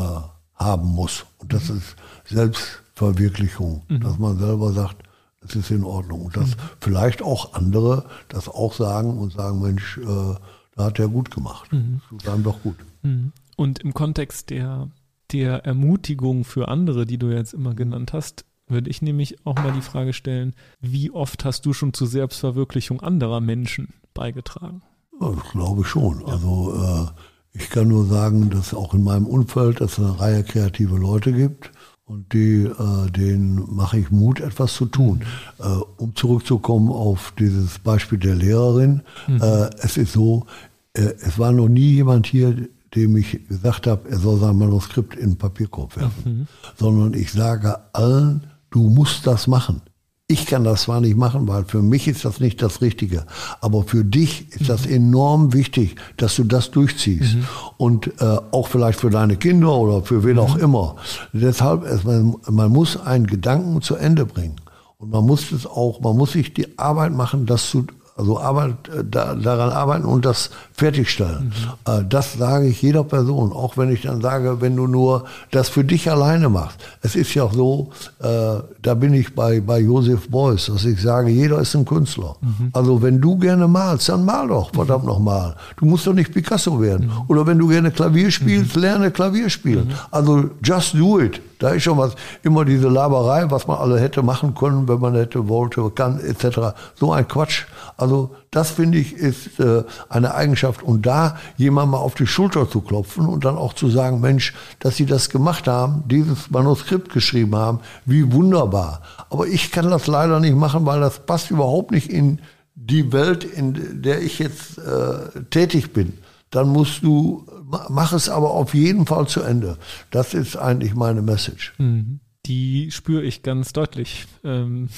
haben 0.56 0.88
muss. 0.88 1.26
Und 1.38 1.54
das 1.54 1.70
mhm. 1.70 1.78
ist 1.78 1.96
Selbstverwirklichung, 2.26 3.84
mhm. 3.88 4.02
dass 4.02 4.20
man 4.20 4.38
selber 4.38 4.74
sagt, 4.74 5.04
es 5.44 5.56
ist 5.56 5.72
in 5.72 5.84
Ordnung. 5.84 6.26
Und 6.26 6.38
dass 6.38 6.50
mhm. 6.50 6.62
vielleicht 6.80 7.22
auch 7.22 7.54
andere 7.54 8.06
das 8.28 8.48
auch 8.48 8.74
sagen 8.74 9.18
und 9.18 9.34
sagen, 9.34 9.62
Mensch, 9.62 9.98
äh, 9.98 10.36
da 10.76 10.86
hat 10.86 11.00
er 11.00 11.08
gut 11.08 11.32
gemacht. 11.32 11.72
Mhm. 11.72 12.02
Das 12.02 12.10
tut 12.10 12.34
einem 12.34 12.44
doch 12.44 12.62
gut. 12.62 12.76
Mhm. 13.04 13.32
Und 13.56 13.80
im 13.80 13.94
Kontext 13.94 14.50
der, 14.50 14.90
der 15.32 15.66
Ermutigung 15.66 16.44
für 16.44 16.68
andere, 16.68 17.06
die 17.06 17.18
du 17.18 17.30
jetzt 17.30 17.54
immer 17.54 17.74
genannt 17.74 18.14
hast, 18.14 18.46
würde 18.72 18.90
ich 18.90 19.02
nämlich 19.02 19.46
auch 19.46 19.56
mal 19.56 19.72
die 19.72 19.82
Frage 19.82 20.14
stellen, 20.14 20.54
wie 20.80 21.12
oft 21.12 21.46
hast 21.46 21.66
du 21.66 21.74
schon 21.74 21.94
zur 21.94 22.08
Selbstverwirklichung 22.08 23.02
anderer 23.02 23.42
Menschen 23.42 23.94
beigetragen? 24.14 24.82
Das 25.20 25.52
glaube 25.52 25.82
ich 25.82 25.88
schon. 25.88 26.26
Also 26.26 26.74
äh, 26.76 27.58
ich 27.58 27.70
kann 27.70 27.88
nur 27.88 28.06
sagen, 28.06 28.50
dass 28.50 28.74
auch 28.74 28.94
in 28.94 29.04
meinem 29.04 29.28
Umfeld 29.28 29.82
es 29.82 30.00
eine 30.00 30.20
Reihe 30.20 30.44
kreative 30.44 30.98
Leute 30.98 31.32
gibt 31.32 31.72
und 32.06 32.34
die, 32.34 32.64
äh, 32.64 33.12
denen 33.12 33.64
mache 33.74 34.00
ich 34.00 34.12
Mut, 34.12 34.40
etwas 34.40 34.74
zu 34.74 34.86
tun. 34.86 35.22
Äh, 35.60 35.64
um 35.98 36.16
zurückzukommen 36.16 36.90
auf 36.90 37.34
dieses 37.38 37.80
Beispiel 37.80 38.18
der 38.18 38.36
Lehrerin, 38.36 39.02
mhm. 39.28 39.42
äh, 39.42 39.70
es 39.82 39.98
ist 39.98 40.14
so, 40.14 40.46
äh, 40.94 41.14
es 41.22 41.40
war 41.40 41.52
noch 41.52 41.70
nie 41.70 41.94
jemand 41.94 42.28
hier, 42.28 42.68
dem 42.96 43.16
ich 43.16 43.48
gesagt 43.48 43.88
habe, 43.88 44.10
er 44.10 44.18
soll 44.18 44.40
sein 44.40 44.58
Manuskript 44.58 45.16
in 45.16 45.32
den 45.32 45.38
Papierkorb 45.38 45.96
werfen, 45.96 46.40
mhm. 46.40 46.48
sondern 46.78 47.14
ich 47.14 47.32
sage 47.32 47.80
allen, 47.94 48.51
du 48.72 48.90
musst 48.90 49.28
das 49.28 49.48
machen. 49.48 49.82
Ich 50.28 50.46
kann 50.46 50.64
das 50.64 50.84
zwar 50.84 51.02
nicht 51.02 51.18
machen, 51.18 51.48
weil 51.50 51.66
für 51.66 51.82
mich 51.82 52.08
ist 52.08 52.24
das 52.24 52.40
nicht 52.40 52.62
das 52.62 52.82
Richtige, 52.82 53.26
aber 53.60 53.84
für 53.84 54.06
dich 54.06 54.50
ist 54.52 54.70
das 54.70 54.88
mhm. 54.88 54.94
enorm 54.94 55.54
wichtig, 55.54 55.98
dass 56.16 56.38
du 56.38 56.46
das 56.46 56.72
durchziehst. 56.72 57.36
Mhm. 57.36 57.44
Und 57.76 58.08
äh, 58.22 58.38
auch 58.52 58.68
vielleicht 58.68 59.02
für 59.02 59.10
deine 59.10 59.36
Kinder 59.36 59.76
oder 59.76 60.04
für 60.04 60.24
wen 60.24 60.36
mhm. 60.36 60.40
auch 60.40 60.56
immer. 60.56 60.96
Deshalb, 61.34 61.84
man, 62.06 62.38
man 62.50 62.72
muss 62.72 62.96
einen 62.96 63.28
Gedanken 63.28 63.82
zu 63.82 63.96
Ende 63.96 64.26
bringen. 64.26 64.56
Und 64.98 65.10
man 65.10 65.26
muss 65.26 65.52
es 65.52 65.66
auch, 65.66 66.00
man 66.00 66.16
muss 66.16 66.32
sich 66.32 66.54
die 66.54 66.78
Arbeit 66.80 67.12
machen, 67.12 67.46
das 67.46 67.70
zu, 67.70 67.86
also 68.16 68.40
Arbeit, 68.40 68.76
äh, 68.90 69.04
da, 69.10 69.36
daran 69.36 69.72
arbeiten 69.72 70.06
und 70.06 70.26
das 70.26 70.50
fertigstellen. 70.74 71.54
Mhm. 71.86 71.92
Äh, 71.92 72.06
das 72.08 72.34
sage 72.34 72.68
ich 72.68 72.82
jeder 72.82 73.04
Person, 73.04 73.52
auch 73.52 73.78
wenn 73.78 73.92
ich 73.92 74.02
dann 74.02 74.22
sage, 74.22 74.62
wenn 74.62 74.76
du 74.76 74.88
nur 74.88 75.26
das 75.52 75.70
für 75.70 75.84
dich 75.84 76.10
alleine 76.10 76.50
machst. 76.50 76.78
Es 77.02 77.16
ist 77.16 77.34
ja 77.34 77.50
so, 77.52 77.90
äh, 78.20 78.60
da 78.82 78.94
bin 78.94 79.14
ich 79.14 79.34
bei, 79.34 79.62
bei 79.62 79.80
Josef 79.80 80.30
Beuys, 80.30 80.66
dass 80.68 80.86
ich 80.86 81.02
sage, 81.02 81.30
jeder 81.30 81.60
ist 81.60 81.76
ein 81.76 81.86
Künstler. 81.86 82.36
Mhm. 82.42 82.70
Also 82.74 83.02
wenn 83.02 83.22
du 83.22 83.38
gerne 83.38 83.68
malst, 83.68 84.10
dann 84.10 84.26
mal 84.26 84.48
doch, 84.48 84.72
verdammt 84.74 85.04
mhm. 85.04 85.10
noch 85.10 85.20
mal. 85.20 85.56
Du 85.78 85.86
musst 85.86 86.06
doch 86.06 86.14
nicht 86.14 86.34
Picasso 86.34 86.82
werden. 86.82 87.08
Mhm. 87.08 87.24
Oder 87.28 87.48
wenn 87.48 87.58
du 87.58 87.68
gerne 87.68 87.92
Klavier 87.92 88.32
spielst, 88.32 88.76
mhm. 88.76 88.82
lerne 88.82 89.12
Klavier 89.12 89.50
spielen. 89.50 89.88
Mhm. 89.88 89.94
Also 90.12 90.50
just 90.64 90.94
do 90.96 91.20
it. 91.20 91.42
Da 91.62 91.70
ist 91.70 91.84
schon 91.84 92.00
was, 92.00 92.16
immer 92.42 92.66
diese 92.66 92.88
Laberei, 92.88 93.52
was 93.52 93.68
man 93.68 93.78
alle 93.78 94.00
hätte 94.00 94.24
machen 94.24 94.56
können, 94.56 94.88
wenn 94.88 95.00
man 95.00 95.14
hätte, 95.14 95.48
wollte, 95.48 95.92
kann, 95.92 96.20
etc. 96.20 96.76
So 96.96 97.14
ein 97.14 97.28
Quatsch. 97.28 97.66
Also 97.98 98.36
das 98.50 98.72
finde 98.72 98.98
ich 98.98 99.14
ist 99.14 99.60
äh, 99.60 99.84
eine 100.10 100.34
Eigenschaft. 100.34 100.82
Und 100.82 101.06
da 101.06 101.38
jemand 101.58 101.92
mal 101.92 102.00
auf 102.00 102.16
die 102.16 102.26
Schulter 102.26 102.68
zu 102.68 102.82
klopfen 102.82 103.28
und 103.28 103.46
dann 103.46 103.58
auch 103.58 103.74
zu 103.74 103.90
sagen, 103.90 104.22
Mensch, 104.22 104.56
dass 104.80 104.96
Sie 104.98 105.06
das 105.06 105.30
gemacht 105.30 105.68
haben, 105.68 106.04
dieses 106.08 106.50
Manuskript 106.50 107.14
geschrieben 107.14 107.56
haben, 107.56 107.80
wie 108.06 108.34
wunderbar. 108.34 109.04
Aber 109.30 109.46
ich 109.46 109.72
kann 109.72 109.92
das 109.92 110.08
leider 110.08 110.40
nicht 110.40 110.56
machen, 110.56 110.88
weil 110.88 111.00
das 111.00 111.20
passt 111.20 111.52
überhaupt 111.52 111.92
nicht 111.92 112.10
in 112.10 112.40
die 112.74 113.14
Welt, 113.14 113.44
in 113.44 114.02
der 114.02 114.20
ich 114.24 114.40
jetzt 114.40 114.80
äh, 114.80 115.44
tätig 115.52 115.94
bin 115.94 116.18
dann 116.52 116.68
musst 116.68 117.02
du, 117.02 117.46
mach 117.90 118.14
es 118.14 118.30
aber 118.30 118.52
auf 118.52 118.74
jeden 118.74 119.06
Fall 119.06 119.28
zu 119.28 119.42
Ende. 119.42 119.78
Das 120.12 120.34
ist 120.34 120.56
eigentlich 120.58 120.94
meine 120.96 121.22
Message. 121.22 121.74
Mhm. 121.78 122.20
Die 122.46 122.92
spüre 122.92 123.24
ich 123.24 123.44
ganz 123.44 123.72
deutlich. 123.74 124.26
Ähm, 124.44 124.90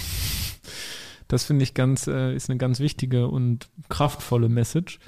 das 1.28 1.44
finde 1.44 1.64
ich 1.64 1.74
ganz, 1.74 2.08
äh, 2.08 2.36
ist 2.36 2.50
eine 2.50 2.58
ganz 2.58 2.80
wichtige 2.80 3.28
und 3.28 3.70
kraftvolle 3.90 4.50
Message. 4.50 5.00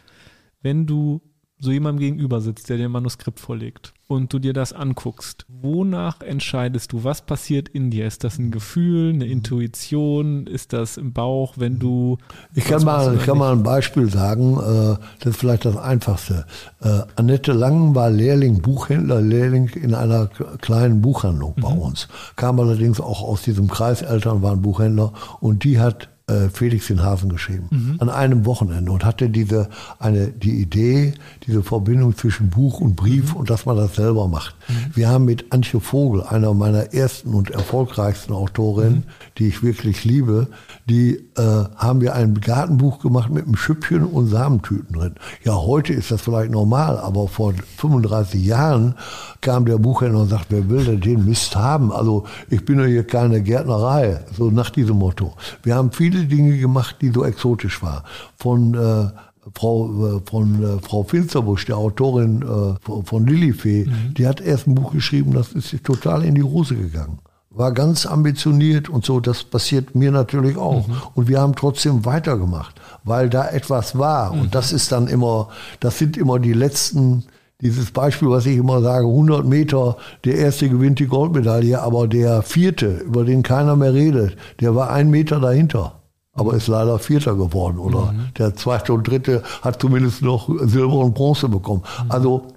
Wenn 0.62 0.86
du 0.86 1.22
so 1.58 1.72
jemandem 1.72 2.00
gegenüber 2.00 2.42
sitzt, 2.42 2.70
der 2.70 2.78
dir 2.78 2.86
ein 2.86 2.92
Manuskript 2.92 3.40
vorlegt 3.40 3.94
und 4.08 4.32
du 4.34 4.40
dir 4.40 4.54
das 4.54 4.72
anguckst, 4.72 5.46
wonach 5.48 6.22
entscheidest 6.22 6.92
du, 6.92 7.04
was 7.04 7.24
passiert 7.24 7.70
in 7.70 7.90
dir? 7.90 8.06
Ist 8.06 8.24
das 8.24 8.38
ein 8.38 8.52
Gefühl, 8.52 9.14
eine 9.14 9.26
Intuition? 9.26 10.46
Ist 10.48 10.74
das 10.74 10.98
im 10.98 11.14
Bauch, 11.14 11.56
wenn 11.58 11.80
du... 11.80 12.18
Ich 12.54 12.66
kann, 12.66 12.84
mal, 12.84 13.16
ich 13.16 13.26
kann 13.26 13.38
mal 13.38 13.52
ein 13.52 13.64
Beispiel 13.64 14.10
sagen, 14.10 14.58
äh, 14.58 14.98
das 15.20 15.32
ist 15.32 15.38
vielleicht 15.38 15.66
das 15.66 15.78
Einfachste. 15.78 16.46
Äh, 16.82 17.02
Annette 17.16 17.54
Langen 17.54 17.96
war 17.96 18.10
Lehrling, 18.10 18.62
Buchhändler, 18.62 19.22
Lehrling 19.22 19.70
in 19.70 19.96
einer 19.96 20.28
kleinen 20.62 21.02
Buchhandlung 21.02 21.56
bei 21.60 21.74
mhm. 21.74 21.80
uns. 21.80 22.08
Kam 22.36 22.60
allerdings 22.60 23.00
auch 23.00 23.24
aus 23.24 23.42
diesem 23.42 23.68
Kreis, 23.68 24.02
Eltern 24.02 24.42
waren 24.42 24.62
Buchhändler 24.62 25.14
und 25.40 25.64
die 25.64 25.80
hat 25.80 26.10
äh, 26.28 26.50
Felix 26.50 26.88
den 26.88 27.04
Hasen 27.04 27.30
geschrieben. 27.30 27.68
Mhm. 27.70 27.96
An 28.00 28.10
einem 28.10 28.46
Wochenende 28.46 28.92
und 28.92 29.06
hatte 29.06 29.30
diese, 29.30 29.70
eine, 30.00 30.30
die 30.30 30.62
Idee, 30.62 31.14
diese 31.46 31.62
Verbindung 31.62 32.18
zwischen 32.18 32.50
Buch 32.50 32.82
und 32.82 32.96
Brief 32.96 33.34
mhm. 33.34 33.42
und 33.42 33.50
dass 33.50 33.66
man 33.66 33.78
das 33.78 33.96
selber 33.96 34.28
macht. 34.28 34.56
Mhm. 34.68 34.74
Wir 34.96 35.10
haben 35.10 35.26
mit 35.26 35.52
Antje 35.52 35.80
Vogel, 35.80 36.24
einer 36.24 36.54
meiner 36.54 36.94
ersten 36.94 37.34
und 37.34 37.52
erfolgreichsten 37.52 38.34
Autorinnen, 38.34 39.00
mhm. 39.00 39.04
die 39.38 39.48
ich 39.48 39.62
wirklich 39.62 40.04
liebe, 40.04 40.48
die 40.90 41.16
äh, 41.38 41.66
haben 41.76 42.02
wir 42.02 42.16
ein 42.16 42.42
Gartenbuch 42.42 43.00
gemacht 43.00 43.30
mit 43.30 43.46
einem 43.46 43.56
Schüppchen 43.56 44.04
und 44.04 44.28
Samentüten 44.28 44.96
drin. 44.96 45.16
Ja, 45.44 45.56
heute 45.56 45.94
ist 45.94 46.12
das 46.12 46.22
vielleicht 46.22 46.52
normal, 46.52 46.98
aber 46.98 47.28
vor 47.28 47.54
35 47.78 48.44
Jahren 48.44 48.96
kam 49.42 49.66
der 49.66 49.78
Buchhändler 49.78 50.22
und 50.22 50.30
sagt, 50.30 50.48
wer 50.50 50.70
will 50.70 50.86
denn 50.86 51.02
den 51.02 51.26
Mist 51.26 51.56
haben? 51.56 51.92
Also 51.92 52.26
ich 52.50 52.66
bin 52.66 52.80
ja 52.80 52.86
hier 52.86 53.06
keine 53.06 53.42
Gärtnerei, 53.44 54.22
so 54.36 54.50
nach 54.50 54.72
diesem 54.72 54.98
Motto. 54.98 55.34
Wir 55.62 55.76
haben 55.76 55.92
viele 55.92 56.15
Dinge 56.24 56.58
gemacht, 56.58 56.98
die 57.02 57.10
so 57.10 57.26
exotisch 57.26 57.82
waren. 57.82 58.04
Von 58.38 58.74
äh, 58.74 59.10
Frau, 59.54 60.18
äh, 60.18 60.22
von 60.26 60.64
äh, 60.64 60.80
Frau 60.82 61.04
Finsterbusch, 61.04 61.66
der 61.66 61.78
Autorin 61.78 62.42
äh, 62.42 63.04
von 63.04 63.28
Lilifee, 63.28 63.86
mhm. 63.86 64.14
die 64.16 64.28
hat 64.28 64.42
erst 64.42 64.68
ein 64.68 64.76
Buch 64.76 64.92
geschrieben, 64.92 65.34
das 65.34 65.52
ist 65.52 65.84
total 65.84 66.24
in 66.24 66.36
die 66.36 66.44
Hose 66.44 66.76
gegangen. 66.76 67.20
War 67.52 67.72
ganz 67.72 68.06
ambitioniert 68.06 68.90
und 68.90 69.06
so, 69.06 69.20
das 69.20 69.44
passiert 69.44 69.96
mir 69.96 70.12
natürlich 70.12 70.58
auch. 70.58 70.88
Mhm. 70.88 70.96
Und 71.14 71.28
wir 71.28 71.40
haben 71.40 71.56
trotzdem 71.56 72.06
weitergemacht, 72.06 72.76
weil 73.04 73.30
da 73.30 73.48
etwas 73.48 73.98
war. 73.98 74.34
Mhm. 74.34 74.42
Und 74.42 74.56
das 74.56 74.74
ist 74.74 74.92
dann 74.92 75.08
immer, 75.08 75.50
das 75.80 76.00
sind 76.00 76.18
immer 76.18 76.40
die 76.40 76.54
letzten, 76.54 77.26
dieses 77.62 77.92
Beispiel, 77.92 78.30
was 78.30 78.48
ich 78.48 78.58
immer 78.58 78.82
sage, 78.82 79.06
100 79.06 79.46
Meter, 79.46 79.98
der 80.26 80.36
erste 80.36 80.70
gewinnt 80.70 81.00
die 81.00 81.08
Goldmedaille, 81.08 81.82
aber 81.82 82.08
der 82.08 82.42
vierte, 82.42 82.98
über 82.98 83.24
den 83.24 83.44
keiner 83.44 83.76
mehr 83.76 83.94
redet, 83.94 84.36
der 84.60 84.76
war 84.76 84.90
ein 84.90 85.10
Meter 85.10 85.40
dahinter 85.40 86.02
aber 86.36 86.54
ist 86.54 86.68
leider 86.68 87.00
Vierter 87.00 87.36
geworden. 87.36 87.80
Oder 87.80 88.12
mhm. 88.12 88.28
der 88.38 88.56
zweite 88.56 88.94
und 88.94 89.08
dritte 89.08 89.42
hat 89.62 89.82
zumindest 89.82 90.22
noch 90.22 90.50
Silber 90.68 90.98
und 90.98 91.16
Bronze 91.16 91.50
bekommen. 91.50 91.84
Mhm. 92.04 92.12
Also 92.12 92.48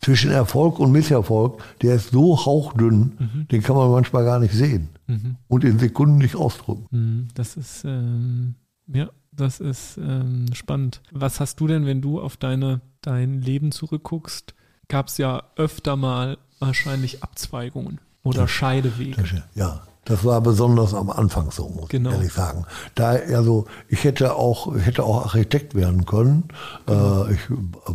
zwischen 0.00 0.30
Erfolg 0.30 0.78
und 0.78 0.92
Misserfolg, 0.92 1.62
der 1.82 1.96
ist 1.96 2.10
so 2.10 2.44
hauchdünn, 2.44 3.16
mhm. 3.18 3.48
den 3.48 3.62
kann 3.62 3.76
man 3.76 3.90
manchmal 3.90 4.24
gar 4.24 4.38
nicht 4.38 4.54
sehen 4.54 4.88
mhm. 5.06 5.36
und 5.48 5.64
in 5.64 5.78
Sekunden 5.78 6.18
nicht 6.18 6.36
ausdrücken. 6.36 6.86
Mhm. 6.90 7.28
Das 7.34 7.56
ist, 7.56 7.84
ähm, 7.84 8.54
ja, 8.86 9.10
das 9.32 9.60
ist 9.60 9.98
ähm, 9.98 10.46
spannend. 10.54 11.02
Was 11.12 11.40
hast 11.40 11.60
du 11.60 11.66
denn, 11.66 11.84
wenn 11.84 12.00
du 12.00 12.20
auf 12.20 12.36
deine, 12.36 12.80
dein 13.02 13.42
Leben 13.42 13.72
zurückguckst? 13.72 14.54
Gab 14.88 15.08
es 15.08 15.18
ja 15.18 15.42
öfter 15.56 15.96
mal 15.96 16.38
wahrscheinlich 16.60 17.22
Abzweigungen 17.22 18.00
oder 18.22 18.42
das, 18.42 18.50
Scheidewege. 18.50 19.44
Ja, 19.54 19.82
das 20.08 20.24
war 20.24 20.40
besonders 20.40 20.94
am 20.94 21.10
Anfang 21.10 21.50
so, 21.50 21.68
muss 21.68 21.90
genau. 21.90 22.08
ich 22.08 22.16
ehrlich 22.16 22.32
sagen. 22.32 22.64
Da, 22.94 23.10
also, 23.10 23.66
ich 23.88 24.04
hätte 24.04 24.36
auch, 24.36 24.74
ich 24.74 24.86
hätte 24.86 25.04
auch 25.04 25.26
Architekt 25.26 25.74
werden 25.74 26.06
können. 26.06 26.44
Genau. 26.86 27.26
Äh, 27.26 27.34
ich 27.34 27.40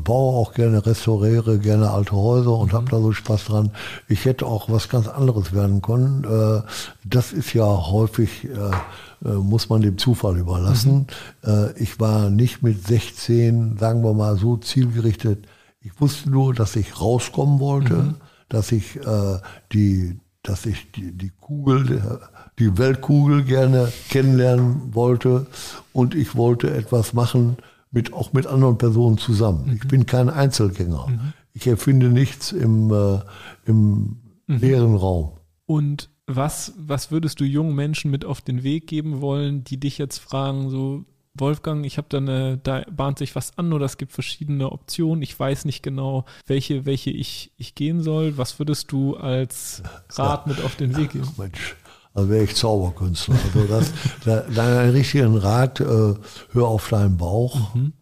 baue 0.04 0.38
auch 0.38 0.54
gerne, 0.54 0.86
restauriere 0.86 1.58
gerne 1.58 1.90
alte 1.90 2.12
Häuser 2.12 2.56
und 2.56 2.72
mhm. 2.72 2.78
habe 2.78 2.92
da 2.92 3.00
so 3.00 3.12
Spaß 3.14 3.46
dran. 3.46 3.72
Ich 4.08 4.26
hätte 4.26 4.46
auch 4.46 4.70
was 4.70 4.90
ganz 4.90 5.08
anderes 5.08 5.54
werden 5.54 5.82
können. 5.82 6.24
Äh, 6.24 6.62
das 7.04 7.34
ist 7.34 7.54
ja 7.54 7.66
häufig, 7.66 8.46
äh, 8.46 9.28
muss 9.28 9.70
man 9.70 9.82
dem 9.82 9.98
Zufall 9.98 10.38
überlassen. 10.38 11.08
Mhm. 11.44 11.70
Ich 11.78 12.00
war 12.00 12.30
nicht 12.30 12.62
mit 12.62 12.86
16, 12.86 13.78
sagen 13.78 14.04
wir 14.04 14.14
mal, 14.14 14.38
so 14.38 14.58
zielgerichtet. 14.58 15.48
Ich 15.82 16.00
wusste 16.00 16.30
nur, 16.30 16.54
dass 16.54 16.76
ich 16.76 17.00
rauskommen 17.00 17.60
wollte, 17.60 17.94
mhm. 17.94 18.16
dass 18.50 18.72
ich 18.72 18.98
äh, 18.98 19.40
die 19.72 20.20
dass 20.44 20.66
ich 20.66 20.92
die, 20.92 21.12
die 21.12 21.32
Kugel, 21.40 22.20
die 22.60 22.78
Weltkugel 22.78 23.44
gerne 23.44 23.92
kennenlernen 24.10 24.94
wollte 24.94 25.48
und 25.94 26.16
ich 26.16 26.36
wollte 26.36 26.72
etwas 26.74 27.14
machen 27.14 27.58
mit, 27.92 28.14
auch 28.14 28.34
mit 28.34 28.46
anderen 28.46 28.78
Personen 28.78 29.18
zusammen. 29.18 29.68
Mhm. 29.68 29.74
Ich 29.74 29.88
bin 29.88 30.06
kein 30.06 30.30
Einzelgänger. 30.30 31.08
Mhm. 31.08 31.34
Ich 31.54 31.68
erfinde 31.68 32.10
nichts 32.10 32.52
im, 32.52 32.92
äh, 32.92 33.20
im 33.66 34.18
mhm. 34.48 34.58
leeren 34.58 34.96
Raum. 34.96 35.32
Und 35.66 36.10
was, 36.28 36.74
was 36.78 37.12
würdest 37.12 37.40
du 37.40 37.46
jungen 37.46 37.76
Menschen 37.76 38.12
mit 38.12 38.26
auf 38.26 38.42
den 38.42 38.64
Weg 38.64 38.88
geben 38.88 39.22
wollen, 39.22 39.64
die 39.64 39.80
dich 39.80 39.98
jetzt 39.98 40.20
fragen, 40.20 40.70
so, 40.70 41.06
Wolfgang, 41.38 41.86
ich 41.86 41.98
habe 41.98 42.08
da 42.10 42.18
eine, 42.18 42.58
da 42.58 42.84
bahnt 42.92 43.18
sich 43.18 43.36
was 43.36 43.58
an 43.58 43.74
oder 43.74 43.86
es 43.86 43.98
gibt 43.98 44.12
verschiedene 44.12 44.72
Optionen. 44.72 45.24
Ich 45.24 45.40
weiß 45.40 45.66
nicht 45.66 45.82
genau, 45.82 46.26
welche, 46.46 46.86
welche 46.86 47.10
ich, 47.10 47.52
ich 47.58 47.74
gehen 47.74 48.02
soll. 48.02 48.38
Was 48.38 48.60
würdest 48.60 48.92
du 48.92 49.16
als 49.16 49.82
Rat 50.12 50.46
mit 50.48 50.64
auf 50.64 50.76
den 50.76 50.96
Weg 50.96 51.12
geben? 51.12 51.28
Ach 51.32 51.38
Mensch, 51.38 51.76
also 52.14 52.30
wäre 52.30 52.44
ich 52.44 52.56
Zauberkünstler. 52.56 53.36
Also 53.46 53.68
das, 53.68 53.92
da, 54.26 54.42
deinen 54.42 54.92
richtigen 54.92 55.36
Rat, 55.38 55.80
äh, 55.80 56.14
hör 56.52 56.68
auf 56.68 56.90
deinen 56.90 57.18
Bauch, 57.18 57.74
mhm. 57.74 57.94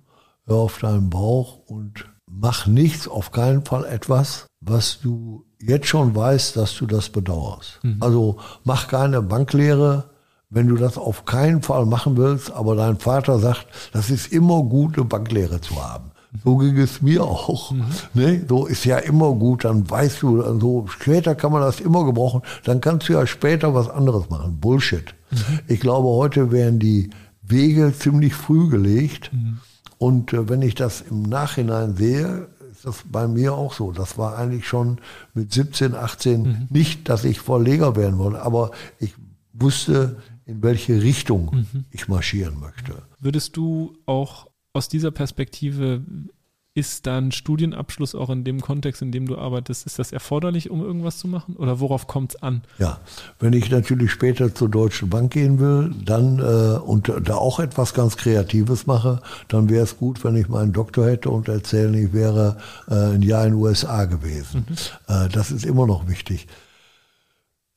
hör 0.46 0.58
auf 0.58 0.80
deinen 0.80 1.10
Bauch 1.10 1.60
und 1.68 2.06
mach 2.30 2.68
nichts, 2.68 3.08
auf 3.08 3.32
keinen 3.32 3.64
Fall 3.64 3.86
etwas, 3.86 4.48
was 4.60 5.00
du 5.00 5.46
jetzt 5.60 5.88
schon 5.88 6.16
weißt, 6.16 6.58
dass 6.58 6.76
du 6.76 6.86
das 6.86 7.10
bedauerst. 7.10 7.80
Mhm. 7.84 7.98
Also 8.02 8.40
mach 8.64 8.88
keine 8.88 9.22
Banklehre, 9.22 10.11
wenn 10.52 10.68
du 10.68 10.76
das 10.76 10.98
auf 10.98 11.26
keinen 11.26 11.64
Fall 11.64 11.86
machen 11.86 12.18
willst, 12.18 12.52
aber 12.52 12.76
dein 12.76 13.00
Vater 13.00 13.40
sagt, 13.40 13.66
das 13.94 14.10
ist 14.10 14.32
immer 14.32 14.62
gut, 14.64 14.98
eine 14.98 15.06
Banklehre 15.06 15.62
zu 15.62 15.84
haben. 15.84 16.12
So 16.44 16.58
ging 16.58 16.78
es 16.78 17.02
mir 17.02 17.24
auch. 17.24 17.72
Mhm. 17.72 17.86
Ne? 18.14 18.46
So 18.48 18.66
ist 18.66 18.86
ja 18.86 18.98
immer 18.98 19.34
gut, 19.34 19.66
dann 19.66 19.90
weißt 19.90 20.22
du, 20.22 20.60
so 20.60 20.86
später 20.88 21.36
kann 21.36 21.52
man 21.52 21.62
das 21.62 21.80
immer 21.80 22.06
gebrauchen, 22.06 22.42
dann 22.64 22.80
kannst 22.80 23.10
du 23.10 23.14
ja 23.14 23.26
später 23.26 23.74
was 23.74 23.90
anderes 23.90 24.30
machen. 24.30 24.60
Bullshit. 24.60 25.14
Mhm. 25.32 25.60
Ich 25.68 25.80
glaube, 25.80 26.08
heute 26.10 26.52
werden 26.52 26.80
die 26.80 27.10
Wege 27.42 27.94
ziemlich 27.98 28.34
früh 28.34 28.70
gelegt. 28.70 29.32
Mhm. 29.34 29.60
Und 29.98 30.34
äh, 30.34 30.50
wenn 30.50 30.62
ich 30.62 30.76
das 30.76 31.02
im 31.02 31.24
Nachhinein 31.24 31.96
sehe, 31.96 32.48
ist 32.72 32.86
das 32.86 33.04
bei 33.10 33.28
mir 33.28 33.54
auch 33.54 33.74
so. 33.74 33.92
Das 33.92 34.18
war 34.18 34.38
eigentlich 34.38 34.68
schon 34.68 35.00
mit 35.34 35.54
17, 35.54 35.96
18 35.96 36.42
mhm. 36.42 36.68
nicht, 36.70 37.10
dass 37.10 37.24
ich 37.24 37.40
Verleger 37.42 37.96
werden 37.96 38.18
wollte, 38.18 38.42
aber 38.42 38.72
ich 39.00 39.14
wusste, 39.54 40.18
in 40.52 40.64
welche 40.64 41.02
Richtung 41.02 41.66
mhm. 41.74 41.86
ich 41.92 42.08
marschieren 42.08 42.60
möchte. 42.60 43.04
Würdest 43.20 43.58
du 43.58 43.98
auch 44.06 44.48
aus 44.74 44.88
dieser 44.88 45.12
Perspektive, 45.12 46.02
ist 46.74 47.06
dann 47.06 47.34
Studienabschluss 47.34 48.16
auch 48.16 48.30
in 48.30 48.46
dem 48.46 48.62
Kontext, 48.62 49.02
in 49.02 49.12
dem 49.12 49.28
du 49.28 49.38
arbeitest, 49.38 49.86
ist 49.86 50.00
das 50.00 50.14
erforderlich, 50.14 50.70
um 50.70 50.82
irgendwas 50.82 51.18
zu 51.18 51.28
machen? 51.28 51.58
Oder 51.58 51.82
worauf 51.82 52.08
kommt 52.08 52.36
es 52.36 52.42
an? 52.42 52.62
Ja, 52.80 53.02
wenn 53.40 53.52
ich 53.52 53.70
natürlich 53.70 54.12
später 54.12 54.56
zur 54.56 54.70
Deutschen 54.70 55.10
Bank 55.10 55.34
gehen 55.34 55.60
will, 55.60 55.94
dann 56.06 56.40
äh, 56.40 56.80
und 56.80 57.12
da 57.24 57.36
auch 57.36 57.60
etwas 57.60 57.94
ganz 57.94 58.16
Kreatives 58.16 58.88
mache, 58.88 59.22
dann 59.50 59.70
wäre 59.70 59.84
es 59.84 59.98
gut, 59.98 60.24
wenn 60.24 60.38
ich 60.38 60.48
meinen 60.48 60.72
Doktor 60.72 61.08
hätte 61.08 61.30
und 61.30 61.50
erzählen, 61.50 61.94
ich 61.94 62.14
wäre 62.14 62.58
äh, 62.88 63.16
ein 63.16 63.22
Jahr 63.22 63.46
in 63.46 63.52
den 63.52 63.62
USA 63.62 64.06
gewesen. 64.06 64.66
Mhm. 64.70 65.14
Äh, 65.14 65.28
das 65.28 65.52
ist 65.52 65.66
immer 65.66 65.86
noch 65.86 66.08
wichtig. 66.08 66.48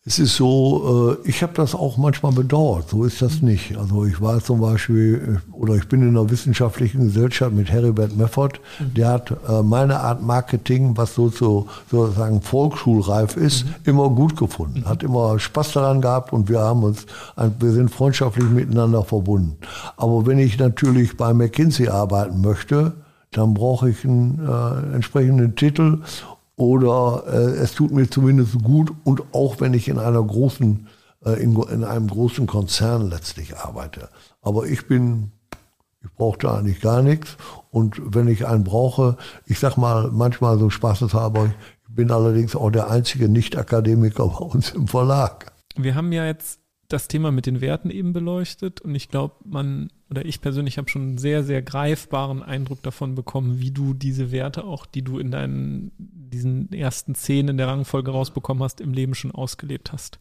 Es 0.07 0.19
ist 0.19 0.37
so, 0.37 1.17
äh, 1.25 1.29
ich 1.29 1.43
habe 1.43 1.55
das 1.55 1.75
auch 1.75 1.97
manchmal 1.97 2.33
bedauert, 2.33 2.91
so 2.91 3.05
ist 3.05 3.23
das 3.23 3.41
nicht. 3.41 3.79
Also 3.79 4.05
ich 4.05 4.21
war 4.21 4.39
zum 4.45 4.61
Beispiel, 4.61 5.41
äh, 5.41 5.55
oder 5.55 5.77
ich 5.77 5.89
bin 5.89 6.03
in 6.03 6.11
einer 6.11 6.29
wissenschaftlichen 6.29 7.07
Gesellschaft 7.07 7.55
mit 7.55 7.71
Heribert 7.71 8.15
Meffert, 8.15 8.61
der 8.81 9.09
hat 9.09 9.31
äh, 9.49 9.63
meine 9.63 10.01
Art 10.01 10.23
Marketing, 10.23 10.95
was 10.99 11.15
so 11.15 11.31
zu, 11.31 11.69
sozusagen 11.91 12.43
volksschulreif 12.43 13.39
ist, 13.39 13.65
mhm. 13.65 13.75
immer 13.85 14.11
gut 14.11 14.37
gefunden. 14.37 14.85
Hat 14.85 15.03
immer 15.03 15.39
Spaß 15.39 15.73
daran 15.73 16.03
gehabt 16.03 16.35
und 16.35 16.51
wir 16.51 16.61
haben 16.61 16.83
uns, 16.83 17.07
wir 17.59 17.73
sind 17.73 17.91
freundschaftlich 17.91 18.51
miteinander 18.51 19.05
verbunden. 19.05 19.57
Aber 19.97 20.27
wenn 20.27 20.39
ich 20.39 20.59
natürlich 20.59 21.17
bei 21.17 21.33
McKinsey 21.33 21.89
arbeiten 21.89 22.43
möchte, 22.43 22.93
dann 23.31 23.55
brauche 23.55 23.89
ich 23.89 24.05
einen 24.05 24.39
äh, 24.47 24.95
entsprechenden 24.95 25.57
Titel 25.57 26.03
oder 26.57 27.25
äh, 27.27 27.57
es 27.57 27.73
tut 27.73 27.91
mir 27.91 28.09
zumindest 28.09 28.63
gut 28.63 28.93
und 29.05 29.23
auch 29.33 29.61
wenn 29.61 29.75
ich 29.75 29.89
in 29.89 29.99
einer 29.99 30.23
großen, 30.23 30.89
äh, 31.25 31.43
in, 31.43 31.61
in 31.63 31.85
einem 31.85 32.09
großen 32.09 32.47
Konzern 32.47 33.09
letztlich 33.11 33.57
arbeite. 33.57 34.09
Aber 34.41 34.67
ich 34.67 34.87
bin, 34.87 35.33
ich 36.03 36.13
brauchte 36.13 36.51
eigentlich 36.51 36.81
gar 36.81 37.03
nichts 37.03 37.37
und 37.71 38.01
wenn 38.05 38.29
ich 38.29 38.47
einen 38.47 38.65
brauche, 38.65 39.17
ich 39.47 39.59
sag 39.59 39.77
mal 39.77 40.11
manchmal 40.13 40.59
so 40.59 40.71
spaßeshalber, 40.71 41.47
ich 41.47 41.95
bin 41.95 42.11
allerdings 42.11 42.55
auch 42.55 42.71
der 42.71 42.91
einzige 42.91 43.29
Nicht-Akademiker 43.29 44.27
bei 44.39 44.45
uns 44.45 44.71
im 44.71 44.87
Verlag. 44.87 45.53
Wir 45.77 45.95
haben 45.97 46.13
ja 46.13 46.25
jetzt 46.25 46.61
das 46.89 47.09
Thema 47.09 47.33
mit 47.33 47.47
den 47.47 47.61
Werten 47.61 47.91
eben 47.91 48.13
beleuchtet 48.13 48.81
und 48.81 48.95
ich 48.95 49.09
glaube, 49.09 49.35
man 49.45 49.91
oder 50.11 50.25
ich 50.25 50.41
persönlich 50.41 50.79
habe 50.79 50.89
schon 50.89 51.03
einen 51.03 51.19
sehr, 51.19 51.43
sehr 51.43 51.61
greifbaren 51.63 52.43
Eindruck 52.43 52.83
davon 52.83 53.15
bekommen, 53.17 53.59
wie 53.59 53.73
du 53.73 53.95
diese 53.95 54.31
Werte 54.31 54.65
auch, 54.65 54.87
die 54.87 55.03
du 55.03 55.19
in 55.19 55.33
deinen 55.33 55.91
diesen 56.35 56.73
ersten 56.73 57.15
Szenen 57.15 57.51
in 57.51 57.57
der 57.57 57.69
Rangfolge 57.69 58.11
rausbekommen 58.11 58.63
hast, 58.63 58.81
im 58.81 58.93
Leben 58.93 59.15
schon 59.15 59.31
ausgelebt 59.31 59.93
hast. 59.93 60.19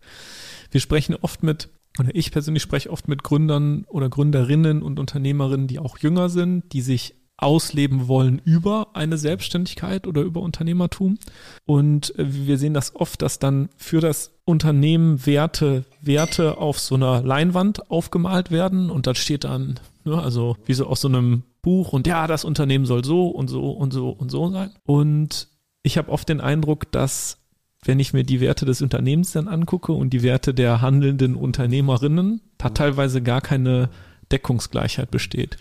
Wir 0.72 0.80
sprechen 0.80 1.16
oft 1.22 1.44
mit, 1.44 1.70
oder 2.00 2.10
ich 2.14 2.32
persönlich 2.32 2.64
spreche 2.64 2.90
oft 2.90 3.08
mit 3.08 3.24
Gründern 3.24 3.86
oder 3.88 4.10
Gründerinnen 4.10 4.82
und 4.82 5.00
Unternehmerinnen, 5.00 5.68
die 5.68 5.80
auch 5.80 5.98
jünger 5.98 6.30
sind, 6.30 6.74
die 6.74 6.82
sich 6.82 7.16
ausleben 7.38 8.08
wollen 8.08 8.42
über 8.46 8.90
eine 8.94 9.18
Selbstständigkeit 9.18 10.08
oder 10.08 10.22
über 10.22 10.42
Unternehmertum. 10.42 11.18
Und 11.66 12.18
äh, 12.18 12.26
wir 12.48 12.58
sehen 12.58 12.74
das 12.74 12.96
oft, 12.96 13.22
dass 13.22 13.40
dann 13.40 13.70
für 13.76 14.00
das 14.00 14.32
Unternehmen 14.46 15.26
Werte, 15.26 15.84
Werte 16.02 16.58
auf 16.58 16.80
so 16.80 16.96
einer 16.96 17.22
Leinwand 17.22 17.90
aufgemalt 17.92 18.52
werden 18.52 18.90
und 18.90 19.08
da 19.08 19.16
steht 19.16 19.46
dann, 19.46 19.80
ne, 20.06 20.22
also 20.22 20.58
wie 20.66 20.74
so 20.74 20.86
aus 20.88 21.02
so 21.02 21.08
einem 21.08 21.44
Buch 21.62 21.94
und 21.94 22.08
ja, 22.08 22.28
das 22.28 22.44
Unternehmen 22.44 22.86
soll 22.86 23.06
so 23.06 23.28
und 23.28 23.48
so 23.50 23.72
und 23.72 23.94
so 23.94 24.10
und 24.10 24.30
so 24.30 24.52
sein. 24.52 24.72
Und 24.86 25.48
ich 25.84 25.98
habe 25.98 26.12
oft 26.12 26.28
den 26.30 26.42
Eindruck, 26.42 26.92
dass 26.92 27.38
wenn 27.86 28.00
ich 28.00 28.14
mir 28.14 28.24
die 28.24 28.40
Werte 28.40 28.66
des 28.66 28.82
Unternehmens 28.82 29.34
dann 29.34 29.50
angucke 29.50 29.92
und 29.92 30.12
die 30.12 30.24
Werte 30.24 30.54
der 30.54 30.82
handelnden 30.82 31.36
Unternehmerinnen, 31.36 32.42
da 32.58 32.70
teilweise 32.70 33.22
gar 33.22 33.42
keine 33.42 33.90
Deckungsgleichheit 34.32 35.12
besteht. 35.12 35.58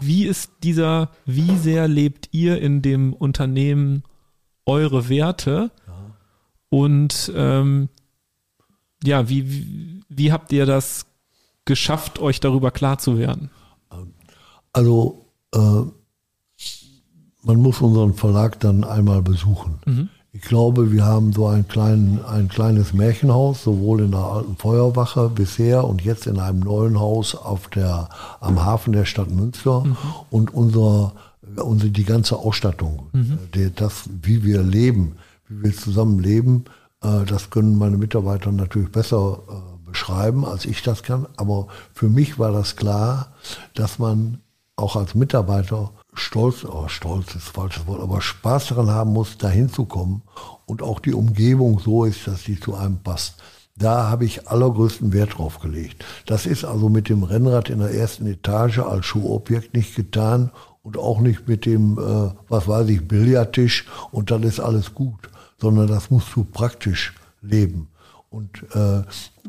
Wie 0.00 0.24
ist 0.24 0.50
dieser, 0.62 1.10
wie 1.26 1.56
sehr 1.56 1.88
lebt 1.88 2.30
ihr 2.32 2.60
in 2.60 2.82
dem 2.82 3.12
Unternehmen 3.12 4.02
eure 4.64 5.08
Werte? 5.08 5.70
Und 6.68 7.32
ähm, 7.34 7.88
ja, 9.04 9.28
wie, 9.28 9.50
wie, 9.50 10.00
wie 10.08 10.32
habt 10.32 10.52
ihr 10.52 10.66
das 10.66 11.06
geschafft, 11.64 12.18
euch 12.18 12.40
darüber 12.40 12.70
klar 12.70 12.98
zu 12.98 13.18
werden? 13.18 13.50
Also 14.72 15.26
äh, 15.54 15.82
man 17.46 17.62
muss 17.62 17.80
unseren 17.80 18.14
Verlag 18.14 18.58
dann 18.60 18.82
einmal 18.82 19.22
besuchen. 19.22 19.78
Mhm. 19.86 20.08
Ich 20.32 20.42
glaube, 20.42 20.92
wir 20.92 21.04
haben 21.04 21.32
so 21.32 21.46
ein, 21.46 21.66
klein, 21.66 22.20
ein 22.28 22.48
kleines 22.48 22.92
Märchenhaus, 22.92 23.62
sowohl 23.62 24.02
in 24.02 24.10
der 24.10 24.20
alten 24.20 24.56
Feuerwache 24.56 25.30
bisher 25.30 25.84
und 25.84 26.02
jetzt 26.02 26.26
in 26.26 26.38
einem 26.38 26.60
neuen 26.60 26.98
Haus 27.00 27.34
auf 27.34 27.68
der, 27.68 28.10
am 28.40 28.62
Hafen 28.62 28.92
der 28.92 29.06
Stadt 29.06 29.30
Münster. 29.30 29.84
Mhm. 29.84 29.96
Und 30.28 30.52
unser, 30.52 31.12
unsere, 31.56 31.90
die 31.90 32.04
ganze 32.04 32.36
Ausstattung, 32.36 33.06
mhm. 33.12 33.32
Äh, 33.32 33.36
die, 33.54 33.74
das, 33.74 34.10
wie 34.22 34.44
wir 34.44 34.62
leben, 34.62 35.16
wie 35.48 35.62
wir 35.62 35.74
zusammen 35.74 36.18
leben, 36.18 36.64
äh, 37.02 37.24
das 37.24 37.48
können 37.50 37.78
meine 37.78 37.96
Mitarbeiter 37.96 38.50
natürlich 38.52 38.90
besser 38.90 39.38
äh, 39.48 39.88
beschreiben, 39.88 40.44
als 40.44 40.66
ich 40.66 40.82
das 40.82 41.02
kann. 41.04 41.26
Aber 41.36 41.68
für 41.94 42.08
mich 42.08 42.38
war 42.38 42.50
das 42.50 42.76
klar, 42.76 43.28
dass 43.74 43.98
man 43.98 44.40
auch 44.74 44.96
als 44.96 45.14
Mitarbeiter 45.14 45.92
stolz, 46.18 46.64
oh, 46.64 46.88
stolz 46.88 47.34
ist 47.34 47.48
falsches 47.48 47.86
Wort, 47.86 48.00
aber 48.00 48.20
Spaß 48.20 48.68
daran 48.68 48.90
haben 48.90 49.12
muss, 49.12 49.38
dahin 49.38 49.68
zu 49.68 49.84
kommen 49.84 50.22
und 50.66 50.82
auch 50.82 51.00
die 51.00 51.14
Umgebung 51.14 51.78
so 51.78 52.04
ist, 52.04 52.26
dass 52.26 52.44
sie 52.44 52.58
zu 52.58 52.74
einem 52.74 52.98
passt. 52.98 53.36
Da 53.78 54.08
habe 54.08 54.24
ich 54.24 54.48
allergrößten 54.48 55.12
Wert 55.12 55.36
drauf 55.36 55.58
gelegt. 55.60 56.04
Das 56.24 56.46
ist 56.46 56.64
also 56.64 56.88
mit 56.88 57.08
dem 57.08 57.22
Rennrad 57.22 57.68
in 57.68 57.80
der 57.80 57.92
ersten 57.92 58.26
Etage 58.26 58.78
als 58.78 59.04
Schuhobjekt 59.04 59.74
nicht 59.74 59.94
getan 59.94 60.50
und 60.82 60.96
auch 60.96 61.20
nicht 61.20 61.46
mit 61.46 61.66
dem, 61.66 61.98
äh, 61.98 62.30
was 62.48 62.68
weiß 62.68 62.88
ich, 62.88 63.06
Billardtisch 63.06 63.86
und 64.12 64.30
dann 64.30 64.44
ist 64.44 64.60
alles 64.60 64.94
gut, 64.94 65.28
sondern 65.60 65.88
das 65.88 66.10
musst 66.10 66.34
du 66.34 66.44
praktisch 66.44 67.12
leben. 67.42 67.88
Und 68.30 68.64
äh, 68.74 69.02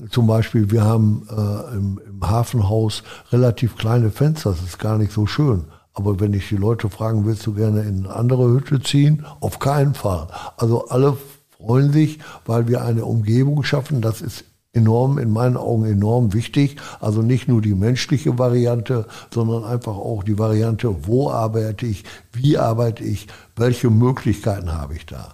zum 0.09 0.27
Beispiel, 0.27 0.71
wir 0.71 0.83
haben 0.83 1.27
äh, 1.29 1.75
im, 1.75 2.01
im 2.07 2.29
Hafenhaus 2.29 3.03
relativ 3.31 3.75
kleine 3.75 4.11
Fenster, 4.11 4.51
das 4.51 4.61
ist 4.61 4.79
gar 4.79 4.97
nicht 4.97 5.11
so 5.11 5.25
schön. 5.25 5.65
Aber 5.97 6.19
wenn 6.19 6.33
ich 6.33 6.47
die 6.49 6.57
Leute 6.57 6.91
fragen, 6.91 7.25
willst 7.25 7.47
du 7.47 7.55
gerne 7.55 7.81
in 7.81 8.05
eine 8.05 8.15
andere 8.15 8.51
Hütte 8.51 8.79
ziehen? 8.79 9.25
Auf 9.39 9.57
keinen 9.57 9.95
Fall. 9.95 10.27
Also 10.55 10.89
alle 10.89 11.17
freuen 11.57 11.91
sich, 11.91 12.19
weil 12.45 12.67
wir 12.67 12.83
eine 12.83 13.03
Umgebung 13.03 13.63
schaffen. 13.63 13.99
Das 13.99 14.21
ist 14.21 14.43
enorm, 14.73 15.17
in 15.17 15.31
meinen 15.31 15.57
Augen 15.57 15.85
enorm 15.85 16.33
wichtig. 16.33 16.77
Also 16.99 17.23
nicht 17.23 17.47
nur 17.47 17.63
die 17.63 17.73
menschliche 17.73 18.37
Variante, 18.37 19.07
sondern 19.33 19.63
einfach 19.63 19.95
auch 19.95 20.23
die 20.23 20.37
Variante, 20.37 21.07
wo 21.07 21.31
arbeite 21.31 21.87
ich, 21.87 22.03
wie 22.31 22.59
arbeite 22.59 23.03
ich, 23.03 23.25
welche 23.55 23.89
Möglichkeiten 23.89 24.71
habe 24.71 24.93
ich 24.93 25.07
da. 25.07 25.33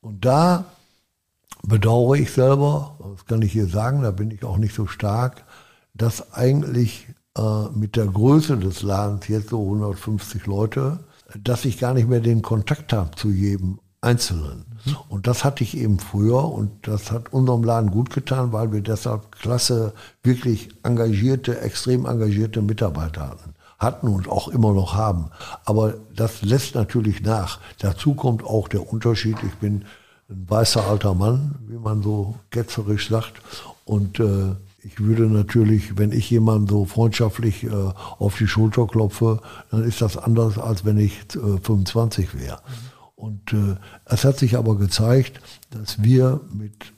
Und 0.00 0.24
da 0.24 0.64
bedauere 1.62 2.14
ich 2.14 2.32
selber, 2.32 2.96
das 3.12 3.26
kann 3.26 3.42
ich 3.42 3.52
hier 3.52 3.66
sagen, 3.66 4.00
da 4.00 4.10
bin 4.10 4.30
ich 4.30 4.42
auch 4.42 4.56
nicht 4.56 4.74
so 4.74 4.86
stark, 4.86 5.44
dass 5.92 6.32
eigentlich 6.32 7.08
äh, 7.38 7.78
mit 7.78 7.96
der 7.96 8.06
Größe 8.06 8.56
des 8.56 8.82
Ladens, 8.82 9.28
jetzt 9.28 9.50
so 9.50 9.62
150 9.62 10.46
Leute, 10.46 10.98
dass 11.38 11.64
ich 11.64 11.78
gar 11.78 11.94
nicht 11.94 12.08
mehr 12.08 12.20
den 12.20 12.42
Kontakt 12.42 12.92
habe 12.92 13.10
zu 13.16 13.30
jedem 13.30 13.78
Einzelnen. 14.00 14.64
Mhm. 14.84 14.96
Und 15.08 15.26
das 15.26 15.44
hatte 15.44 15.62
ich 15.62 15.76
eben 15.76 15.98
früher 15.98 16.44
und 16.44 16.70
das 16.86 17.10
hat 17.10 17.32
unserem 17.32 17.64
Laden 17.64 17.90
gut 17.90 18.10
getan, 18.10 18.52
weil 18.52 18.72
wir 18.72 18.80
deshalb 18.80 19.32
klasse, 19.32 19.92
wirklich 20.22 20.70
engagierte, 20.82 21.60
extrem 21.60 22.06
engagierte 22.06 22.62
Mitarbeiter 22.62 23.28
hatten. 23.28 23.54
Hatten 23.78 24.08
und 24.08 24.28
auch 24.28 24.48
immer 24.48 24.72
noch 24.72 24.94
haben. 24.94 25.30
Aber 25.64 25.94
das 26.14 26.42
lässt 26.42 26.74
natürlich 26.74 27.22
nach. 27.22 27.60
Dazu 27.78 28.14
kommt 28.14 28.42
auch 28.42 28.66
der 28.66 28.92
Unterschied. 28.92 29.36
Ich 29.46 29.54
bin 29.54 29.84
ein 30.28 30.46
weißer 30.48 30.84
alter 30.84 31.14
Mann, 31.14 31.54
wie 31.68 31.78
man 31.78 32.02
so 32.02 32.34
ketzerisch 32.50 33.08
sagt. 33.08 33.40
Und 33.84 34.18
äh, 34.18 34.56
ich 34.88 35.00
würde 35.00 35.24
natürlich, 35.24 35.98
wenn 35.98 36.12
ich 36.12 36.30
jemandem 36.30 36.68
so 36.68 36.84
freundschaftlich 36.86 37.64
äh, 37.64 37.70
auf 37.70 38.38
die 38.38 38.46
Schulter 38.46 38.86
klopfe, 38.86 39.40
dann 39.70 39.84
ist 39.84 40.00
das 40.00 40.16
anders, 40.16 40.56
als 40.58 40.84
wenn 40.84 40.98
ich 40.98 41.18
äh, 41.34 41.58
25 41.62 42.34
wäre. 42.38 42.56
Mhm. 42.56 42.98
Und 43.16 43.52
äh, 43.52 43.76
es 44.06 44.24
hat 44.24 44.38
sich 44.38 44.56
aber 44.56 44.76
gezeigt, 44.76 45.40
dass 45.70 46.02
wir 46.02 46.40
mit, 46.52 46.94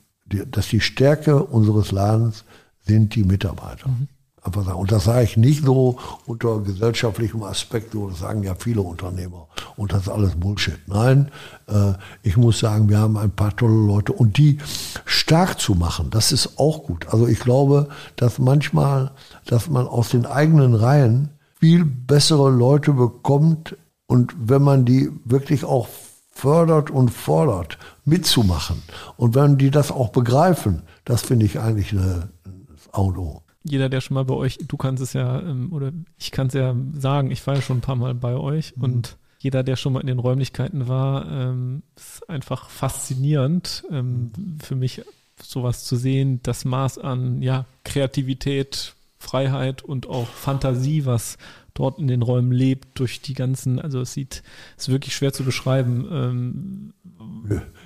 dass 0.52 0.68
die 0.68 0.80
Stärke 0.80 1.42
unseres 1.42 1.90
Ladens 1.90 2.44
sind 2.86 3.14
die 3.16 3.24
Mitarbeiter. 3.24 3.88
Mhm. 3.88 4.08
Sagen. 4.42 4.72
Und 4.72 4.90
das 4.90 5.04
sage 5.04 5.24
ich 5.24 5.36
nicht 5.36 5.64
so 5.64 5.98
unter 6.26 6.60
gesellschaftlichem 6.60 7.42
Aspekt, 7.42 7.92
so 7.92 8.08
das 8.08 8.20
sagen 8.20 8.42
ja 8.42 8.54
viele 8.54 8.80
Unternehmer. 8.80 9.48
Und 9.76 9.92
das 9.92 10.02
ist 10.02 10.08
alles 10.08 10.34
Bullshit. 10.34 10.78
Nein, 10.86 11.30
äh, 11.66 11.92
ich 12.22 12.36
muss 12.36 12.58
sagen, 12.58 12.88
wir 12.88 12.98
haben 12.98 13.16
ein 13.18 13.30
paar 13.30 13.54
tolle 13.54 13.86
Leute. 13.86 14.12
Und 14.12 14.38
die 14.38 14.58
stark 15.04 15.60
zu 15.60 15.74
machen, 15.74 16.10
das 16.10 16.32
ist 16.32 16.58
auch 16.58 16.84
gut. 16.84 17.06
Also 17.12 17.26
ich 17.26 17.40
glaube, 17.40 17.88
dass 18.16 18.38
manchmal, 18.38 19.12
dass 19.46 19.68
man 19.68 19.86
aus 19.86 20.08
den 20.08 20.24
eigenen 20.26 20.74
Reihen 20.74 21.30
viel 21.58 21.84
bessere 21.84 22.50
Leute 22.50 22.92
bekommt. 22.94 23.76
Und 24.06 24.34
wenn 24.40 24.62
man 24.62 24.86
die 24.86 25.10
wirklich 25.24 25.64
auch 25.64 25.88
fördert 26.32 26.90
und 26.90 27.10
fordert, 27.10 27.76
mitzumachen. 28.06 28.82
Und 29.18 29.34
wenn 29.34 29.58
die 29.58 29.70
das 29.70 29.92
auch 29.92 30.08
begreifen, 30.08 30.82
das 31.04 31.20
finde 31.20 31.44
ich 31.44 31.60
eigentlich 31.60 31.92
eine, 31.92 32.30
das 32.44 32.94
Auto 32.94 33.42
jeder, 33.62 33.88
der 33.88 34.00
schon 34.00 34.14
mal 34.14 34.24
bei 34.24 34.34
euch, 34.34 34.58
du 34.66 34.76
kannst 34.76 35.02
es 35.02 35.12
ja, 35.12 35.40
ähm, 35.40 35.72
oder 35.72 35.92
ich 36.18 36.30
kann 36.30 36.46
es 36.46 36.54
ja 36.54 36.74
sagen, 36.94 37.30
ich 37.30 37.46
war 37.46 37.56
ja 37.56 37.62
schon 37.62 37.78
ein 37.78 37.82
paar 37.82 37.96
Mal 37.96 38.14
bei 38.14 38.34
euch 38.34 38.76
mhm. 38.76 38.84
und 38.84 39.16
jeder, 39.38 39.62
der 39.62 39.76
schon 39.76 39.94
mal 39.94 40.00
in 40.00 40.06
den 40.06 40.18
Räumlichkeiten 40.18 40.86
war, 40.86 41.30
ähm, 41.30 41.82
ist 41.96 42.28
einfach 42.28 42.68
faszinierend 42.68 43.84
ähm, 43.90 44.30
für 44.62 44.76
mich, 44.76 45.02
sowas 45.42 45.84
zu 45.84 45.96
sehen, 45.96 46.40
das 46.42 46.66
Maß 46.66 46.98
an 46.98 47.40
ja, 47.40 47.64
Kreativität, 47.84 48.94
Freiheit 49.18 49.82
und 49.82 50.06
auch 50.08 50.28
Fantasie, 50.28 51.06
was 51.06 51.38
dort 51.72 51.98
in 51.98 52.08
den 52.08 52.20
Räumen 52.20 52.52
lebt, 52.52 52.98
durch 52.98 53.22
die 53.22 53.32
ganzen, 53.32 53.78
also 53.78 54.00
es 54.02 54.12
sieht, 54.12 54.42
es 54.76 54.88
ist 54.88 54.92
wirklich 54.92 55.14
schwer 55.14 55.32
zu 55.32 55.44
beschreiben. 55.44 56.92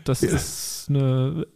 Das 0.05 0.23
ja. 0.23 0.31
ist 0.31 0.87
eine 0.89 1.47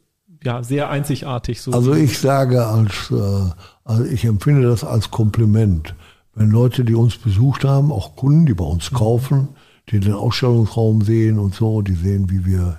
ja, 0.44 0.62
sehr 0.62 0.90
einzigartig. 0.90 1.60
So 1.60 1.72
also 1.72 1.94
ich 1.94 2.18
sage 2.18 2.66
als, 2.66 3.10
äh, 3.10 3.50
also 3.84 4.04
ich 4.04 4.24
empfinde 4.24 4.68
das 4.68 4.84
als 4.84 5.10
Kompliment. 5.10 5.94
Wenn 6.34 6.50
Leute, 6.50 6.84
die 6.84 6.94
uns 6.94 7.16
besucht 7.16 7.64
haben, 7.64 7.90
auch 7.90 8.14
Kunden, 8.16 8.46
die 8.46 8.54
bei 8.54 8.64
uns 8.64 8.92
mhm. 8.92 8.96
kaufen, 8.96 9.48
die 9.90 10.00
den 10.00 10.12
Ausstellungsraum 10.12 11.02
sehen 11.02 11.38
und 11.38 11.54
so, 11.54 11.82
die 11.82 11.94
sehen, 11.94 12.30
wie 12.30 12.44
wir 12.44 12.78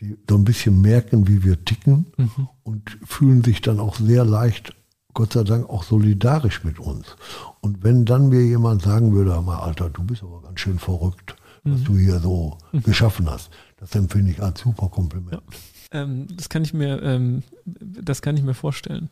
die 0.00 0.16
so 0.28 0.36
ein 0.36 0.44
bisschen 0.44 0.80
merken, 0.80 1.26
wie 1.26 1.44
wir 1.44 1.64
ticken 1.64 2.06
mhm. 2.16 2.48
und 2.62 2.98
fühlen 3.04 3.42
sich 3.42 3.60
dann 3.60 3.80
auch 3.80 3.96
sehr 3.96 4.24
leicht, 4.24 4.74
Gott 5.14 5.32
sei 5.32 5.42
Dank, 5.42 5.68
auch 5.68 5.82
solidarisch 5.82 6.64
mit 6.64 6.78
uns. 6.78 7.16
Und 7.60 7.82
wenn 7.82 8.04
dann 8.04 8.28
mir 8.28 8.42
jemand 8.42 8.82
sagen 8.82 9.12
würde, 9.12 9.40
mal 9.42 9.58
Alter, 9.58 9.90
du 9.90 10.04
bist 10.04 10.22
aber 10.22 10.42
ganz 10.42 10.60
schön 10.60 10.78
verrückt, 10.78 11.36
was 11.64 11.80
mhm. 11.80 11.84
du 11.84 11.96
hier 11.96 12.20
so 12.20 12.58
mhm. 12.72 12.82
geschaffen 12.82 13.28
hast, 13.28 13.50
das 13.76 13.94
empfinde 13.94 14.30
ich 14.30 14.42
als 14.42 14.60
super 14.60 14.88
Kompliment. 14.88 15.32
Ja. 15.32 15.58
Ähm, 15.90 16.26
das 16.36 16.48
kann 16.48 16.62
ich 16.62 16.74
mir, 16.74 17.02
ähm, 17.02 17.42
das 17.64 18.22
kann 18.22 18.36
ich 18.36 18.42
mir 18.42 18.54
vorstellen. 18.54 19.10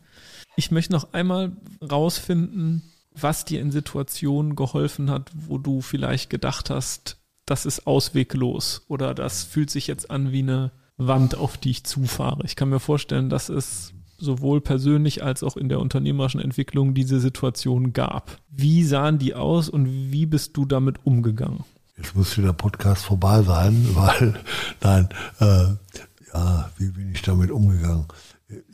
Ich 0.56 0.70
möchte 0.70 0.92
noch 0.92 1.12
einmal 1.12 1.52
rausfinden, 1.82 2.82
was 3.12 3.44
dir 3.44 3.60
in 3.60 3.70
Situationen 3.70 4.56
geholfen 4.56 5.10
hat, 5.10 5.30
wo 5.34 5.58
du 5.58 5.80
vielleicht 5.80 6.30
gedacht 6.30 6.70
hast, 6.70 7.18
das 7.46 7.64
ist 7.64 7.86
ausweglos 7.86 8.82
oder 8.88 9.14
das 9.14 9.44
fühlt 9.44 9.70
sich 9.70 9.86
jetzt 9.86 10.10
an 10.10 10.32
wie 10.32 10.40
eine 10.40 10.72
Wand, 10.96 11.36
auf 11.36 11.56
die 11.56 11.70
ich 11.70 11.84
zufahre. 11.84 12.42
Ich 12.44 12.56
kann 12.56 12.68
mir 12.68 12.80
vorstellen, 12.80 13.28
dass 13.28 13.48
es 13.48 13.92
sowohl 14.18 14.60
persönlich 14.60 15.22
als 15.22 15.42
auch 15.42 15.56
in 15.56 15.68
der 15.68 15.80
unternehmerischen 15.80 16.40
Entwicklung 16.40 16.94
diese 16.94 17.20
Situation 17.20 17.92
gab. 17.92 18.38
Wie 18.50 18.82
sahen 18.82 19.18
die 19.18 19.34
aus 19.34 19.68
und 19.68 19.86
wie 20.10 20.26
bist 20.26 20.56
du 20.56 20.64
damit 20.64 21.04
umgegangen? 21.04 21.64
Jetzt 21.96 22.14
muss 22.14 22.34
der 22.34 22.52
Podcast 22.52 23.04
vorbei 23.04 23.42
sein, 23.42 23.88
weil, 23.94 24.34
nein, 24.82 25.08
äh, 25.40 25.98
ja, 26.36 26.70
wie 26.78 26.90
bin 26.90 27.12
ich 27.12 27.22
damit 27.22 27.50
umgegangen? 27.50 28.06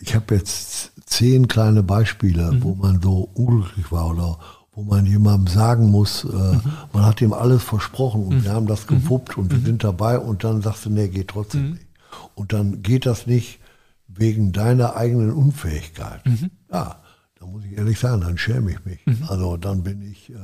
Ich 0.00 0.14
habe 0.14 0.34
jetzt 0.34 0.92
zehn 1.06 1.48
kleine 1.48 1.82
Beispiele, 1.82 2.52
mhm. 2.52 2.62
wo 2.62 2.74
man 2.74 3.00
so 3.00 3.30
unglücklich 3.34 3.90
war 3.90 4.10
oder 4.10 4.38
wo 4.74 4.82
man 4.82 5.04
jemandem 5.06 5.52
sagen 5.52 5.90
muss, 5.90 6.24
äh, 6.24 6.28
mhm. 6.28 6.62
man 6.92 7.04
hat 7.04 7.20
ihm 7.20 7.32
alles 7.32 7.62
versprochen 7.62 8.24
und 8.26 8.36
mhm. 8.36 8.44
wir 8.44 8.52
haben 8.52 8.66
das 8.66 8.86
gewuppt 8.86 9.36
und 9.36 9.50
wir 9.50 9.58
mhm. 9.58 9.64
sind 9.66 9.84
dabei 9.84 10.18
und 10.18 10.44
dann 10.44 10.62
sagst 10.62 10.86
du, 10.86 10.90
nee, 10.90 11.08
geht 11.08 11.28
trotzdem 11.28 11.64
mhm. 11.64 11.72
nicht. 11.72 11.86
Und 12.34 12.52
dann 12.52 12.82
geht 12.82 13.06
das 13.06 13.26
nicht, 13.26 13.60
wegen 14.08 14.52
deiner 14.52 14.96
eigenen 14.96 15.32
Unfähigkeit. 15.32 16.24
Mhm. 16.26 16.50
Ja, 16.70 16.96
da 17.38 17.46
muss 17.46 17.64
ich 17.64 17.76
ehrlich 17.76 17.98
sagen, 17.98 18.20
dann 18.20 18.36
schäme 18.38 18.70
ich 18.70 18.84
mich. 18.84 19.00
Also 19.28 19.56
dann 19.56 19.82
bin 19.82 20.02
ich, 20.02 20.30
äh, 20.30 20.36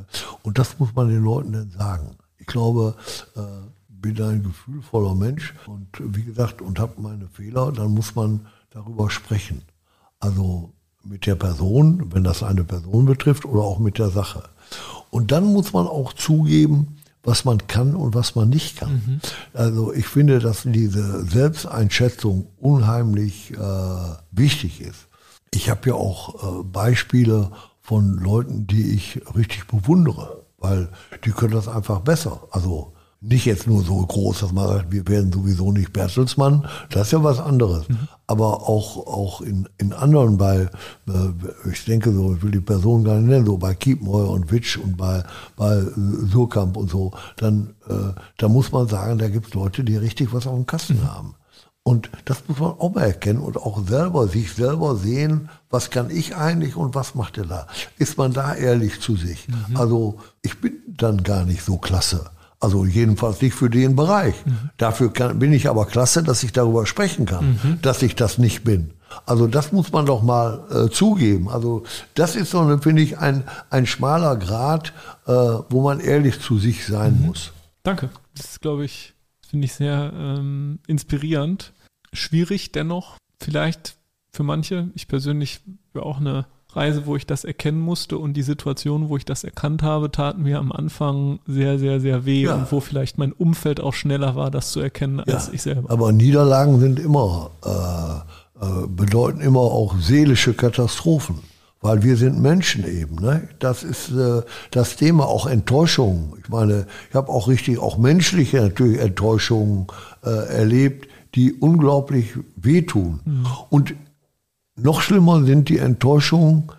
und 0.42 0.58
das 0.58 0.78
muss 0.78 0.94
man 0.94 1.08
den 1.08 1.22
Leuten 1.22 1.52
dann 1.52 1.70
sagen. 1.70 2.16
Ich 2.38 2.46
glaube, 2.46 2.94
äh, 3.36 3.40
bin 4.01 4.20
ein 4.22 4.42
gefühlvoller 4.42 5.14
Mensch 5.14 5.55
und 5.66 5.88
wie 5.99 6.24
gesagt, 6.24 6.62
und 6.62 6.78
habe 6.78 7.01
meine 7.01 7.28
Fehler, 7.28 7.72
dann 7.72 7.92
muss 7.92 8.14
man 8.14 8.46
darüber 8.70 9.11
sprechen. 9.11 9.62
Also 10.20 10.72
mit 11.05 11.26
der 11.26 11.36
Person, 11.36 12.12
wenn 12.12 12.24
das 12.24 12.42
eine 12.42 12.64
Person 12.64 13.07
betrifft, 13.07 13.44
oder 13.44 13.62
auch 13.62 13.78
mit 13.78 13.99
der 13.99 14.11
Sache. 14.11 14.49
Und 15.11 15.32
dann 15.32 15.44
muss 15.44 15.72
man 15.72 15.86
auch 15.86 16.12
zugeben, 16.12 16.99
was 17.22 17.44
man 17.44 17.66
kann 17.66 17.94
und 17.94 18.14
was 18.14 18.34
man 18.34 18.49
nicht 18.49 18.78
kann. 18.78 19.03
Mhm. 19.07 19.20
Also 19.53 19.92
ich 19.92 20.07
finde, 20.07 20.38
dass 20.38 20.62
diese 20.64 21.24
Selbsteinschätzung 21.24 22.46
unheimlich 22.59 23.53
äh, 23.53 23.57
wichtig 24.30 24.80
ist. 24.80 25.09
Ich 25.53 25.70
habe 25.70 25.90
ja 25.90 25.94
auch 25.94 26.61
äh, 26.61 26.64
Beispiele 26.64 27.51
von 27.80 28.18
Leuten, 28.18 28.66
die 28.66 28.92
ich 28.92 29.20
richtig 29.34 29.66
bewundere, 29.66 30.44
weil 30.59 30.90
die 31.24 31.30
können 31.30 31.55
das 31.55 31.68
einfach 31.68 32.01
besser. 32.01 32.42
Also 32.51 32.92
nicht 33.20 33.46
jetzt 33.46 33.66
nur 33.66 33.82
so 33.82 33.96
groß, 33.96 34.40
dass 34.40 34.52
man 34.52 34.68
sagt, 34.68 34.92
wir 34.92 35.06
werden 35.08 35.32
sowieso 35.32 35.72
nicht 35.72 35.92
Bertelsmann, 35.92 36.68
das 36.90 37.08
ist 37.08 37.12
ja 37.12 37.24
was 37.24 37.40
anderes. 37.40 37.88
Mhm. 37.88 38.08
Aber 38.28 38.68
auch, 38.68 38.96
auch 39.06 39.40
in, 39.40 39.68
in 39.78 39.92
anderen, 39.92 40.36
bei, 40.36 40.68
äh, 41.08 41.70
ich 41.70 41.84
denke 41.84 42.12
so, 42.12 42.34
ich 42.34 42.42
will 42.42 42.52
die 42.52 42.60
Person 42.60 43.02
gar 43.02 43.16
nicht 43.16 43.28
nennen, 43.28 43.46
so 43.46 43.58
bei 43.58 43.74
Kiepenheuer 43.74 44.30
und 44.30 44.52
Witsch 44.52 44.76
und 44.76 44.96
bei, 44.96 45.24
bei 45.56 45.82
Surkamp 46.30 46.76
und 46.76 46.90
so, 46.90 47.12
dann 47.36 47.74
äh, 47.88 48.12
da 48.36 48.48
muss 48.48 48.70
man 48.70 48.86
sagen, 48.86 49.18
da 49.18 49.28
gibt 49.28 49.48
es 49.48 49.54
Leute, 49.54 49.82
die 49.82 49.96
richtig 49.96 50.32
was 50.32 50.46
auf 50.46 50.54
dem 50.54 50.66
Kasten 50.66 51.00
mhm. 51.00 51.12
haben. 51.12 51.34
Und 51.82 52.10
das 52.26 52.42
muss 52.46 52.58
man 52.58 52.72
auch 52.72 52.94
mal 52.94 53.04
erkennen 53.04 53.40
und 53.40 53.56
auch 53.56 53.84
selber, 53.88 54.28
sich 54.28 54.52
selber 54.52 54.94
sehen, 54.94 55.48
was 55.70 55.88
kann 55.88 56.10
ich 56.10 56.36
eigentlich 56.36 56.76
und 56.76 56.94
was 56.94 57.14
macht 57.14 57.38
er 57.38 57.46
da? 57.46 57.66
Ist 57.96 58.18
man 58.18 58.32
da 58.34 58.54
ehrlich 58.54 59.00
zu 59.00 59.16
sich? 59.16 59.48
Mhm. 59.48 59.76
Also 59.76 60.18
ich 60.42 60.60
bin 60.60 60.74
dann 60.86 61.22
gar 61.22 61.46
nicht 61.46 61.64
so 61.64 61.78
klasse. 61.78 62.30
Also 62.61 62.84
jedenfalls 62.84 63.40
nicht 63.40 63.54
für 63.54 63.70
den 63.70 63.94
Bereich. 63.94 64.34
Mhm. 64.44 64.70
Dafür 64.78 65.12
kann, 65.12 65.38
bin 65.38 65.52
ich 65.52 65.68
aber 65.68 65.86
klasse, 65.86 66.22
dass 66.22 66.42
ich 66.42 66.52
darüber 66.52 66.86
sprechen 66.86 67.24
kann, 67.24 67.59
mhm. 67.62 67.78
dass 67.82 68.02
ich 68.02 68.16
das 68.16 68.38
nicht 68.38 68.64
bin. 68.64 68.92
Also 69.26 69.46
das 69.46 69.72
muss 69.72 69.92
man 69.92 70.06
doch 70.06 70.22
mal 70.22 70.64
äh, 70.70 70.90
zugeben. 70.90 71.48
Also 71.48 71.84
das 72.14 72.36
ist 72.36 72.50
so, 72.50 72.78
finde 72.78 73.02
ich, 73.02 73.18
ein, 73.18 73.44
ein 73.70 73.86
schmaler 73.86 74.36
Grad, 74.36 74.92
äh, 75.26 75.32
wo 75.32 75.82
man 75.82 76.00
ehrlich 76.00 76.40
zu 76.40 76.59
sich 76.59 76.86
sein 76.86 77.18
mhm. 77.20 77.26
muss. 77.26 77.52
Danke. 77.82 78.11
Das 78.34 78.46
ist, 78.50 78.61
glaube 78.61 78.84
ich, 78.84 79.14
finde 79.46 79.66
ich 79.66 79.74
sehr 79.74 80.12
ähm, 80.14 80.80
inspirierend. 80.86 81.72
Schwierig 82.12 82.72
dennoch, 82.72 83.16
vielleicht 83.40 83.96
für 84.32 84.42
manche. 84.42 84.90
Ich 84.94 85.09
persönlich 85.09 85.61
wäre 85.92 86.04
auch 86.04 86.18
eine 86.18 86.46
Reise, 86.79 87.07
wo 87.07 87.16
ich 87.16 87.26
das 87.26 87.45
erkennen 87.45 87.81
musste 87.81 88.18
und 88.18 88.35
die 88.35 88.43
Situation, 88.43 89.09
wo 89.09 89.16
ich 89.16 89.24
das 89.24 89.45
erkannt 89.45 89.83
habe, 89.83 90.11
taten 90.11 90.43
mir 90.43 90.59
am 90.59 90.72
Anfang 90.72 91.41
sehr, 91.47 91.79
sehr, 91.79 92.01
sehr 92.01 92.24
weh 92.24 92.43
ja. 92.43 92.55
und 92.55 92.70
wo 92.72 92.81
vielleicht 92.81 93.18
mein 93.18 93.33
Umfeld 93.33 93.81
auch 93.81 93.95
schneller 93.95 94.37
war, 94.37 94.51
das 94.51 94.70
zu 94.70 94.81
erkennen 94.81 95.20
als 95.20 95.49
ja, 95.49 95.53
ich 95.55 95.62
selber. 95.62 95.91
Aber 95.91 96.12
Niederlagen 96.12 96.81
sind 96.81 97.01
immer, 97.01 97.51
äh, 97.64 98.64
äh, 98.64 98.87
bedeuten 98.87 99.41
immer 99.41 99.61
auch 99.61 99.97
seelische 99.99 100.55
Katastrophen. 100.55 101.41
Weil 101.81 102.03
wir 102.03 102.16
sind 102.16 102.41
Menschen 102.41 102.85
eben. 102.85 103.14
Ne? 103.16 103.49
Das 103.61 103.85
ist 103.85 104.11
äh, 104.11 104.43
das 104.72 104.97
Thema, 104.97 105.26
auch 105.26 105.47
Enttäuschungen. 105.47 106.33
Ich 106.43 106.49
meine, 106.49 106.89
ich 107.09 107.14
habe 107.14 107.29
auch 107.29 107.47
richtig, 107.47 107.79
auch 107.79 107.99
menschliche 107.99 108.61
natürlich 108.61 108.99
Enttäuschungen 108.99 109.87
äh, 110.24 110.29
erlebt, 110.29 111.07
die 111.37 111.53
unglaublich 111.53 112.33
wehtun. 112.57 113.20
Mhm. 113.24 113.47
Und 113.70 113.95
noch 114.79 115.01
schlimmer 115.01 115.45
sind 115.45 115.68
die 115.68 115.79
Enttäuschungen, 115.79 116.70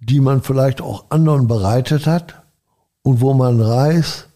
die 0.00 0.20
man 0.20 0.42
vielleicht 0.42 0.80
auch 0.80 1.06
anderen 1.10 1.48
bereitet 1.48 2.06
hat 2.06 2.42
und 3.02 3.20
wo 3.20 3.34
man 3.34 3.60
weiß, 3.60 4.26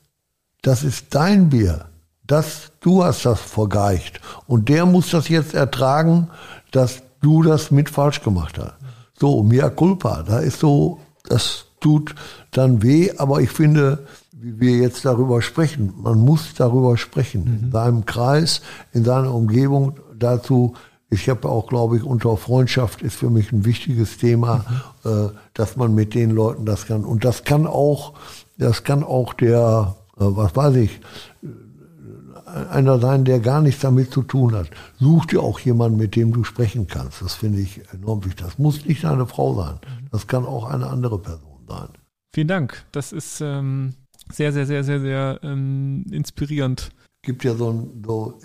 das 0.62 0.82
ist 0.82 1.14
dein 1.14 1.50
Bier. 1.50 1.86
Das, 2.26 2.72
du 2.80 3.04
hast 3.04 3.26
das 3.26 3.40
vergeicht. 3.40 4.20
Und 4.46 4.68
der 4.68 4.86
muss 4.86 5.10
das 5.10 5.28
jetzt 5.28 5.54
ertragen, 5.54 6.28
dass 6.70 7.02
du 7.20 7.42
das 7.42 7.70
mit 7.70 7.90
falsch 7.90 8.22
gemacht 8.22 8.58
hast. 8.58 8.74
So, 9.18 9.42
mea 9.42 9.70
culpa. 9.70 10.22
Da 10.22 10.38
ist 10.38 10.60
so, 10.60 11.00
das 11.28 11.66
tut 11.80 12.14
dann 12.52 12.82
weh, 12.82 13.12
aber 13.18 13.40
ich 13.40 13.50
finde, 13.50 14.06
wie 14.32 14.60
wir 14.60 14.76
jetzt 14.78 15.04
darüber 15.04 15.42
sprechen, 15.42 15.94
man 15.96 16.18
muss 16.18 16.54
darüber 16.54 16.96
sprechen. 16.96 17.44
Mhm. 17.44 17.64
In 17.64 17.72
seinem 17.72 18.06
Kreis, 18.06 18.62
in 18.92 19.04
seiner 19.04 19.34
Umgebung 19.34 19.94
dazu 20.18 20.74
ich 21.12 21.28
habe 21.28 21.48
auch, 21.48 21.66
glaube 21.66 21.98
ich, 21.98 22.04
unter 22.04 22.36
Freundschaft 22.38 23.02
ist 23.02 23.16
für 23.16 23.28
mich 23.28 23.52
ein 23.52 23.66
wichtiges 23.66 24.16
Thema, 24.16 24.64
mhm. 25.04 25.10
äh, 25.10 25.28
dass 25.52 25.76
man 25.76 25.94
mit 25.94 26.14
den 26.14 26.30
Leuten 26.30 26.64
das 26.64 26.86
kann. 26.86 27.04
Und 27.04 27.24
das 27.24 27.44
kann 27.44 27.66
auch, 27.66 28.14
das 28.56 28.82
kann 28.82 29.04
auch 29.04 29.34
der, 29.34 29.94
äh, 30.16 30.20
was 30.20 30.56
weiß 30.56 30.76
ich, 30.76 31.00
äh, 31.42 32.70
einer 32.70 32.98
sein, 32.98 33.26
der 33.26 33.40
gar 33.40 33.60
nichts 33.60 33.82
damit 33.82 34.10
zu 34.10 34.22
tun 34.22 34.54
hat. 34.54 34.70
Such 34.98 35.26
dir 35.26 35.42
auch 35.42 35.60
jemanden, 35.60 35.98
mit 35.98 36.16
dem 36.16 36.32
du 36.32 36.44
sprechen 36.44 36.86
kannst. 36.86 37.20
Das 37.20 37.34
finde 37.34 37.60
ich 37.60 37.82
enorm 37.92 38.24
wichtig. 38.24 38.46
Das 38.46 38.58
muss 38.58 38.86
nicht 38.86 39.04
eine 39.04 39.26
Frau 39.26 39.54
sein. 39.54 39.74
Mhm. 39.74 40.08
Das 40.10 40.26
kann 40.26 40.46
auch 40.46 40.64
eine 40.64 40.86
andere 40.86 41.18
Person 41.18 41.60
sein. 41.68 41.88
Vielen 42.34 42.48
Dank. 42.48 42.86
Das 42.90 43.12
ist 43.12 43.42
ähm, 43.42 43.92
sehr, 44.30 44.54
sehr, 44.54 44.64
sehr, 44.64 44.82
sehr, 44.82 45.00
sehr 45.00 45.40
ähm, 45.42 46.06
inspirierend 46.10 46.90
gibt 47.22 47.44
ja 47.44 47.54
so, 47.54 47.88
so 48.04 48.40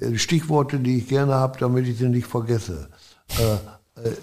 äh, 0.00 0.16
Stichworte, 0.16 0.78
die 0.78 0.98
ich 0.98 1.08
gerne 1.08 1.34
habe, 1.34 1.58
damit 1.58 1.86
ich 1.86 1.98
sie 1.98 2.08
nicht 2.08 2.26
vergesse. 2.26 2.88
Äh, 3.38 3.54
äh, 4.02 4.14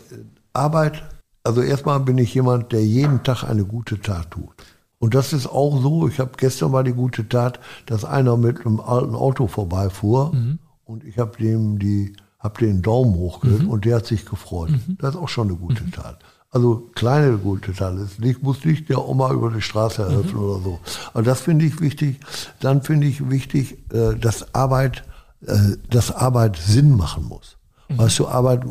Arbeit, 0.54 1.04
also 1.44 1.62
erstmal 1.62 2.00
bin 2.00 2.18
ich 2.18 2.34
jemand, 2.34 2.72
der 2.72 2.84
jeden 2.84 3.24
Tag 3.24 3.44
eine 3.44 3.66
gute 3.66 4.02
Tat 4.02 4.32
tut. 4.32 4.52
Und 4.98 5.14
das 5.14 5.32
ist 5.32 5.48
auch 5.48 5.82
so, 5.82 6.08
ich 6.08 6.20
habe 6.20 6.32
gestern 6.36 6.72
mal 6.72 6.84
die 6.84 6.94
gute 6.94 7.30
Tat, 7.30 7.60
dass 7.86 8.04
einer 8.04 8.36
mit 8.36 8.66
einem 8.66 8.82
alten 8.82 9.16
Auto 9.16 9.48
vorbeifuhr 9.48 10.34
mhm. 10.34 10.60
und 10.84 11.06
ich 11.06 11.18
habe 11.18 11.38
dem 11.38 11.80
die, 11.80 12.14
hab 12.40 12.58
den 12.58 12.82
Daumen 12.82 13.16
hochgelegt 13.16 13.64
mhm. 13.64 13.70
und 13.70 13.86
der 13.86 13.98
hat 13.98 14.08
sich 14.08 14.26
gefreut. 14.26 14.72
Mhm. 14.72 14.98
Das 15.00 15.16
ist 15.16 15.22
auch 15.22 15.30
schon 15.30 15.48
eine 15.48 15.58
gute 15.58 15.86
mhm. 15.86 15.92
Tat. 15.92 16.20
Also 16.52 16.90
kleine 16.96 17.38
gute 17.38 17.74
Tat. 17.74 17.94
Ich 18.22 18.42
muss 18.42 18.66
nicht 18.66 18.90
der 18.90 19.08
Oma 19.08 19.32
über 19.32 19.52
die 19.52 19.62
Straße 19.62 20.10
helfen 20.10 20.36
mhm. 20.36 20.44
oder 20.44 20.64
so. 20.64 20.80
Aber 21.14 21.24
das 21.24 21.42
finde 21.42 21.66
ich 21.66 21.80
wichtig. 21.80 22.20
Dann 22.60 22.82
finde 22.82 23.08
ich 23.08 23.30
wichtig, 23.30 23.78
äh, 23.94 24.16
dass 24.16 24.56
Arbeit, 24.56 25.04
äh, 25.46 25.78
dass 25.90 26.12
Arbeit 26.12 26.58
Sinn 26.58 26.98
machen 26.98 27.26
muss. 27.26 27.58
Mhm. 27.88 28.00
Weißt 28.00 28.18
du, 28.18 28.28
Arbeit, 28.28 28.64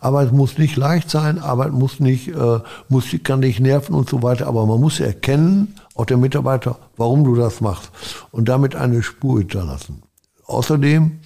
Arbeit 0.00 0.32
muss 0.32 0.56
nicht 0.56 0.76
leicht 0.76 1.10
sein, 1.10 1.38
Arbeit 1.38 1.72
muss 1.72 2.00
nicht, 2.00 2.28
äh, 2.28 2.60
muss, 2.88 3.04
kann 3.22 3.40
nicht 3.40 3.60
nerven 3.60 3.94
und 3.94 4.08
so 4.08 4.22
weiter, 4.22 4.46
aber 4.46 4.64
man 4.64 4.80
muss 4.80 4.98
erkennen, 4.98 5.74
auch 5.94 6.06
der 6.06 6.16
Mitarbeiter, 6.16 6.78
warum 6.96 7.24
du 7.24 7.36
das 7.36 7.60
machst 7.60 7.90
und 8.30 8.48
damit 8.48 8.74
eine 8.76 9.02
Spur 9.02 9.40
hinterlassen. 9.40 10.02
Außerdem, 10.46 11.20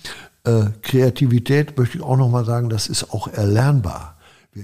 äh, 0.45 0.65
Kreativität 0.83 1.77
möchte 1.79 1.99
ich 1.99 2.05
auch 2.05 2.17
nochmal 2.17 2.45
sagen, 2.45 2.69
das 2.69 2.89
ist 2.89 3.13
auch 3.13 3.29
erlernbar. 3.29 4.17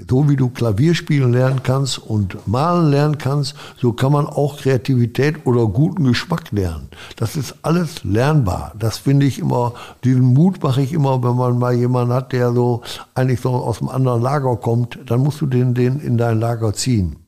So 0.09 0.29
wie 0.29 0.35
du 0.35 0.49
Klavier 0.49 0.97
spielen 0.97 1.33
lernen 1.33 1.63
kannst 1.63 1.99
und 1.99 2.49
malen 2.49 2.91
lernen 2.91 3.19
kannst, 3.19 3.55
so 3.81 3.93
kann 3.93 4.11
man 4.11 4.27
auch 4.27 4.57
Kreativität 4.57 5.47
oder 5.47 5.67
guten 5.67 6.03
Geschmack 6.05 6.51
lernen. 6.51 6.89
Das 7.15 7.37
ist 7.37 7.55
alles 7.63 8.03
lernbar. 8.03 8.73
Das 8.77 8.99
finde 8.99 9.27
ich 9.27 9.39
immer, 9.39 9.75
diesen 10.03 10.35
Mut 10.35 10.61
mache 10.61 10.83
ich 10.83 10.93
immer, 10.93 11.23
wenn 11.23 11.37
man 11.37 11.61
mal 11.61 11.73
jemanden 11.73 12.13
hat, 12.13 12.33
der 12.33 12.53
so 12.53 12.83
eigentlich 13.15 13.41
so 13.41 13.51
aus 13.51 13.79
einem 13.81 13.91
anderen 13.91 14.23
Lager 14.23 14.57
kommt, 14.57 14.99
dann 15.07 15.21
musst 15.21 15.41
du 15.41 15.47
den, 15.47 15.73
den 15.75 16.01
in 16.01 16.19
dein 16.19 16.41
Lager 16.41 16.73
ziehen. 16.73 17.19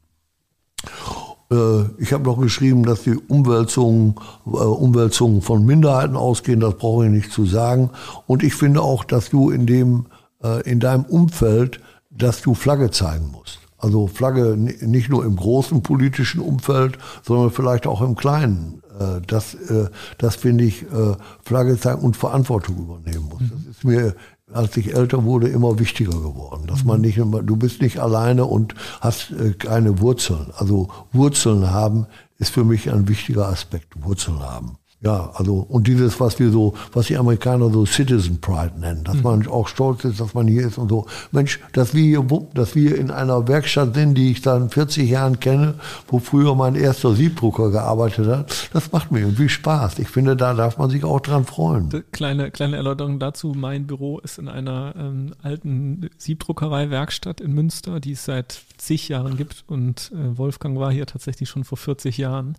Äh, 1.53 1.83
ich 1.99 2.13
habe 2.13 2.25
noch 2.25 2.41
geschrieben, 2.41 2.83
dass 2.83 3.05
die 3.05 3.17
Umwälzungen, 3.17 4.17
äh, 4.47 4.51
Umwälzungen 4.51 5.43
von 5.43 5.65
Minderheiten 5.65 6.17
ausgehen, 6.17 6.59
das 6.59 6.75
brauche 6.75 7.07
ich 7.07 7.13
nicht 7.13 7.31
zu 7.31 7.47
sagen. 7.47 7.91
Und 8.27 8.43
ich 8.43 8.55
finde 8.55 8.83
auch, 8.83 9.05
dass 9.05 9.31
du 9.31 9.51
in 9.51 9.67
dem, 9.67 10.07
äh, 10.43 10.69
in 10.69 10.81
deinem 10.81 11.05
Umfeld 11.05 11.81
dass 12.19 12.43
du 12.43 12.55
Flagge 12.55 12.91
zeigen 12.91 13.31
musst. 13.31 13.61
Also 13.79 14.09
Flagge 14.09 14.57
nicht 14.57 15.09
nur 15.09 15.25
im 15.25 15.37
großen 15.37 15.83
politischen 15.83 16.41
Umfeld, 16.41 16.99
sondern 17.23 17.51
vielleicht 17.51 17.87
auch 17.87 18.03
im 18.03 18.17
kleinen. 18.17 18.83
Äh, 18.99 19.21
das, 19.27 19.55
äh, 19.55 19.89
das 20.19 20.37
finde 20.37 20.65
ich, 20.65 20.83
äh, 20.83 21.15
Flagge 21.43 21.79
zeigen 21.79 22.03
und 22.03 22.17
Verantwortung 22.17 22.77
übernehmen 22.77 23.29
muss. 23.29 23.43
Das 23.49 23.77
ist 23.77 23.85
mir, 23.85 24.17
als 24.53 24.77
ich 24.77 24.95
älter 24.95 25.25
wurde, 25.25 25.49
immer 25.49 25.79
wichtiger 25.79 26.19
geworden. 26.19 26.67
Dass 26.67 26.85
man 26.85 27.01
nicht, 27.01 27.19
du 27.19 27.57
bist 27.57 27.81
nicht 27.81 28.01
alleine 28.01 28.47
und 28.47 28.75
hast 29.01 29.33
keine 29.59 30.01
Wurzeln. 30.01 30.51
Also 30.57 30.89
Wurzeln 31.13 31.71
haben 31.71 32.07
ist 32.39 32.51
für 32.51 32.65
mich 32.65 32.91
ein 32.91 33.09
wichtiger 33.09 33.49
Aspekt. 33.49 34.03
Wurzeln 34.03 34.41
haben. 34.41 34.79
Ja, 35.01 35.31
also 35.35 35.59
und 35.69 35.87
dieses, 35.87 36.19
was 36.19 36.41
wir 36.41 36.51
so, 36.51 36.75
was 36.93 37.07
die 37.07 37.17
Amerikaner 37.17 37.71
so 37.71 37.87
Citizen 37.87 38.41
Pride 38.41 38.73
nennen, 38.81 39.05
dass 39.05 39.17
mhm. 39.17 39.23
man 39.23 39.47
auch 39.47 39.69
stolz 39.69 40.05
ist, 40.05 40.19
dass 40.19 40.35
man 40.35 40.49
hier 40.49 40.67
ist 40.67 40.77
und 40.77 40.89
so. 40.89 41.07
Mensch, 41.31 41.61
dass 41.73 41.95
wir 41.95 42.03
hier, 42.03 42.27
dass 42.55 42.75
wir 42.75 42.99
in 42.99 43.13
einer 43.13 43.47
Werkstatt 43.47 43.95
sind, 43.95 44.17
die 44.17 44.33
ich 44.33 44.43
seit 44.43 44.75
40 44.75 45.09
Jahren 45.09 45.39
kenne, 45.39 45.75
wo 46.09 46.19
früher 46.19 46.57
mein 46.57 46.75
erster 46.75 47.15
Siebdrucker 47.15 47.71
gearbeitet 47.71 48.27
hat, 48.27 48.71
das 48.73 48.91
macht 48.91 49.13
mir 49.13 49.21
irgendwie 49.21 49.49
Spaß. 49.49 50.01
Ich 50.01 50.09
finde, 50.09 50.35
da 50.35 50.53
darf 50.53 50.79
man 50.79 50.91
sich 50.91 51.05
auch 51.05 51.21
dran 51.21 51.45
freuen. 51.45 52.05
Kleine, 52.11 52.51
kleine 52.51 52.77
Erläuterung 52.77 53.21
dazu. 53.21 53.53
Mein 53.57 53.87
Büro 53.87 54.19
ist 54.19 54.41
in 54.41 54.49
einer 54.49 54.95
ähm, 54.99 55.33
alten 55.41 56.11
Siebdruckerei-Werkstatt 56.19 57.41
in 57.41 57.53
Münster, 57.53 58.01
die 58.01 58.13
es 58.13 58.25
seit 58.25 58.63
zig 58.79 59.09
Jahren 59.09 59.37
gibt 59.37 59.63
und 59.69 60.11
äh, 60.13 60.37
Wolfgang 60.37 60.77
war 60.77 60.91
hier 60.91 61.07
tatsächlich 61.07 61.49
schon 61.49 61.63
vor 61.63 61.79
40 61.79 62.19
Jahren. 62.19 62.57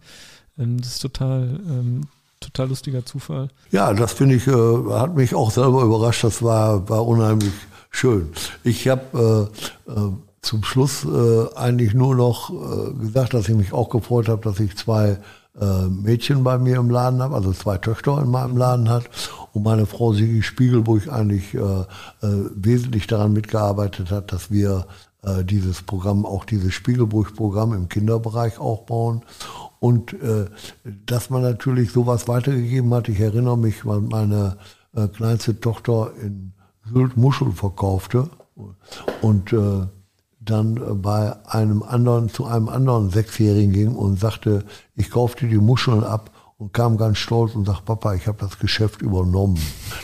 Ähm, 0.58 0.78
das 0.78 0.94
ist 0.94 1.00
total 1.00 1.60
ähm, 1.68 2.02
total 2.40 2.70
lustiger 2.70 3.06
Zufall. 3.06 3.50
Ja, 3.72 3.94
das 3.94 4.14
finde 4.14 4.36
ich, 4.36 4.48
äh, 4.48 4.92
hat 4.92 5.16
mich 5.16 5.36
auch 5.36 5.52
selber 5.52 5.84
überrascht. 5.84 6.24
Das 6.24 6.42
war, 6.42 6.88
war 6.90 7.06
unheimlich 7.06 7.54
schön. 7.90 8.30
Ich 8.64 8.88
habe 8.88 9.50
äh, 9.88 9.92
äh, 9.92 10.12
zum 10.42 10.64
Schluss 10.64 11.06
äh, 11.06 11.56
eigentlich 11.56 11.94
nur 11.94 12.16
noch 12.16 12.50
äh, 12.50 12.94
gesagt, 12.94 13.34
dass 13.34 13.50
ich 13.50 13.56
mich 13.56 13.74
auch 13.74 13.90
gefreut 13.90 14.30
habe, 14.30 14.42
dass 14.42 14.60
ich 14.60 14.78
zwei 14.78 15.20
äh, 15.60 15.88
Mädchen 15.90 16.44
bei 16.44 16.58
mir 16.58 16.78
im 16.78 16.90
Laden 16.90 17.22
habe, 17.22 17.36
also 17.36 17.52
zwei 17.52 17.78
Töchter 17.78 18.22
in 18.22 18.32
meinem 18.32 18.56
Laden 18.56 18.90
hat. 18.90 19.04
Und 19.54 19.64
meine 19.64 19.86
Frau 19.86 20.14
Sigi 20.14 20.44
Spiegelburg 20.44 21.12
eigentlich 21.12 21.58
wesentlich 22.22 23.08
daran 23.08 23.34
mitgearbeitet 23.34 24.12
hat, 24.12 24.32
dass 24.32 24.52
wir 24.52 24.86
dieses 25.44 25.82
Programm, 25.82 26.24
auch 26.24 26.46
dieses 26.46 26.76
Spiegelburg-Programm 26.76 27.74
im 27.74 27.90
Kinderbereich 27.90 28.60
aufbauen. 28.60 29.24
Und 29.80 30.14
äh, 30.14 30.46
dass 30.84 31.30
man 31.30 31.42
natürlich 31.42 31.92
sowas 31.92 32.28
weitergegeben 32.28 32.94
hat. 32.94 33.08
Ich 33.08 33.20
erinnere 33.20 33.58
mich, 33.58 33.86
weil 33.86 34.02
meine 34.02 34.58
äh, 34.94 35.08
kleinste 35.08 35.60
Tochter 35.60 36.12
in 36.22 36.54
Sylt 36.92 37.18
Muschel 37.18 37.52
verkaufte 37.52 38.30
und 39.22 39.54
äh, 39.54 39.88
dann 40.40 41.02
bei 41.02 41.36
einem 41.46 41.84
anderen, 41.84 42.30
zu 42.30 42.46
einem 42.46 42.70
anderen 42.70 43.10
Sechsjährigen 43.10 43.72
ging 43.72 43.96
und 43.96 44.20
sagte, 44.20 44.66
ich 44.96 45.12
kaufte 45.12 45.48
die 45.48 45.58
Muscheln 45.58 46.04
ab 46.04 46.32
und 46.58 46.74
kam 46.74 46.98
ganz 46.98 47.18
stolz 47.18 47.56
und 47.56 47.66
sagt, 47.66 47.86
Papa, 47.86 48.14
ich 48.16 48.28
habe 48.28 48.38
das 48.40 48.60
Geschäft 48.60 49.02
übernommen. 49.02 49.60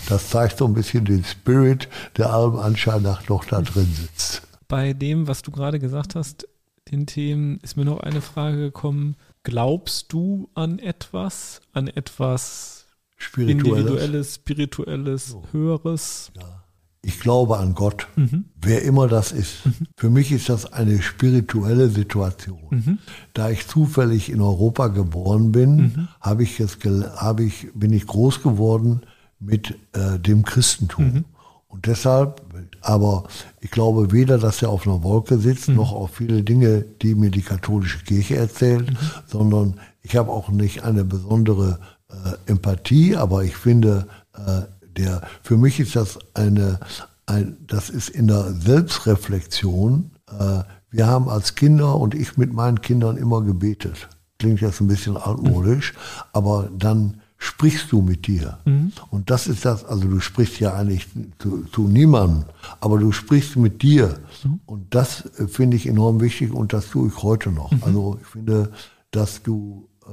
Das 0.08 0.30
zeigt 0.30 0.58
so 0.58 0.66
ein 0.66 0.74
bisschen 0.74 1.06
den 1.06 1.24
Spirit, 1.24 1.90
der 2.18 2.34
allem 2.34 2.58
Anschein 2.58 3.02
nach 3.02 3.28
noch 3.28 3.46
da 3.46 3.62
drin 3.62 3.92
sitzt. 3.94 4.42
Bei 4.68 4.94
dem, 4.94 5.28
was 5.28 5.42
du 5.42 5.52
gerade 5.52 5.80
gesagt 5.80 6.16
hast, 6.16 6.48
den 6.92 7.08
Themen, 7.08 7.60
ist 7.62 7.78
mir 7.78 7.86
noch 7.86 8.00
eine 8.00 8.22
Frage 8.22 8.58
gekommen. 8.58 9.16
Glaubst 9.46 10.12
du 10.12 10.50
an 10.56 10.80
etwas, 10.80 11.62
an 11.72 11.88
etwas 11.88 12.88
Spirituelles, 13.16 13.78
Individuelles, 13.78 14.36
Spirituelles, 14.36 15.28
so. 15.28 15.44
Höheres? 15.52 16.32
Ja. 16.36 16.64
Ich 17.04 17.20
glaube 17.20 17.60
an 17.60 17.76
Gott, 17.76 18.08
mhm. 18.16 18.46
wer 18.60 18.82
immer 18.82 19.08
das 19.08 19.32
ist. 19.32 19.64
Mhm. 19.64 19.74
Für 19.96 20.10
mich 20.10 20.32
ist 20.32 20.50
das 20.50 20.74
eine 20.74 21.00
spirituelle 21.04 21.90
Situation. 21.90 22.66
Mhm. 22.72 22.98
Da 23.34 23.52
ich 23.52 23.68
zufällig 23.68 24.32
in 24.32 24.42
Europa 24.42 24.88
geboren 24.88 25.52
bin, 25.52 25.76
mhm. 25.76 26.08
habe 26.20 26.42
ich 26.42 26.58
jetzt, 26.58 26.84
habe 26.84 27.44
ich, 27.44 27.68
bin 27.76 27.94
ich 27.94 28.08
groß 28.08 28.42
geworden 28.42 29.02
mit 29.40 29.78
äh, 29.94 30.18
dem 30.18 30.44
Christentum. 30.44 31.06
Mhm. 31.06 31.26
Und 31.68 31.86
deshalb, 31.86 32.42
aber 32.86 33.24
ich 33.62 33.72
glaube 33.72 34.12
weder, 34.12 34.38
dass 34.38 34.62
er 34.62 34.70
auf 34.70 34.88
einer 34.88 35.02
Wolke 35.02 35.40
sitzt, 35.40 35.70
mhm. 35.70 35.76
noch 35.76 35.92
auf 35.92 36.12
viele 36.12 36.44
Dinge, 36.44 36.86
die 37.02 37.16
mir 37.16 37.32
die 37.32 37.42
katholische 37.42 38.04
Kirche 38.04 38.36
erzählt, 38.36 38.92
mhm. 38.92 38.98
sondern 39.26 39.80
ich 40.04 40.16
habe 40.16 40.32
auch 40.32 40.50
nicht 40.50 40.84
eine 40.84 41.04
besondere 41.04 41.80
äh, 42.10 42.52
Empathie, 42.52 43.16
aber 43.16 43.44
ich 43.44 43.56
finde, 43.56 44.08
äh, 44.34 44.62
der, 44.98 45.22
für 45.42 45.58
mich 45.58 45.80
ist 45.80 45.96
das 45.96 46.20
eine, 46.36 46.80
ein, 47.26 47.58
das 47.66 47.90
ist 47.90 48.10
in 48.10 48.28
der 48.28 48.54
Selbstreflexion. 48.54 50.12
Äh, 50.40 50.60
wir 50.92 51.08
haben 51.08 51.28
als 51.28 51.56
Kinder 51.56 51.96
und 51.96 52.14
ich 52.14 52.38
mit 52.38 52.54
meinen 52.54 52.82
Kindern 52.82 53.18
immer 53.18 53.42
gebetet. 53.42 54.10
Klingt 54.38 54.62
jetzt 54.62 54.80
ein 54.80 54.88
bisschen 54.88 55.18
altmodisch, 55.18 55.94
mhm. 55.94 56.00
aber 56.34 56.70
dann 56.78 57.22
sprichst 57.46 57.92
du 57.92 58.02
mit 58.02 58.28
dir. 58.28 58.58
Mhm. 58.66 58.92
Und 59.12 59.30
das 59.30 59.48
ist 59.48 59.66
das, 59.66 59.86
also 59.86 60.08
du 60.08 60.20
sprichst 60.20 60.60
ja 60.60 60.74
eigentlich 60.74 61.08
zu, 61.40 61.64
zu 61.72 61.88
niemandem, 61.88 62.46
aber 62.80 62.98
du 62.98 63.12
sprichst 63.12 63.56
mit 63.56 63.82
dir. 63.82 64.20
Mhm. 64.44 64.60
Und 64.66 64.96
das 64.96 65.26
äh, 65.38 65.48
finde 65.48 65.78
ich 65.78 65.88
enorm 65.88 66.22
wichtig 66.22 66.52
und 66.52 66.74
das 66.74 66.90
tue 66.90 67.08
ich 67.08 67.24
heute 67.24 67.52
noch. 67.52 67.72
Mhm. 67.72 67.84
Also 67.84 68.20
ich 68.22 68.28
finde, 68.28 68.72
dass 69.12 69.44
du, 69.44 69.88
äh, 70.06 70.10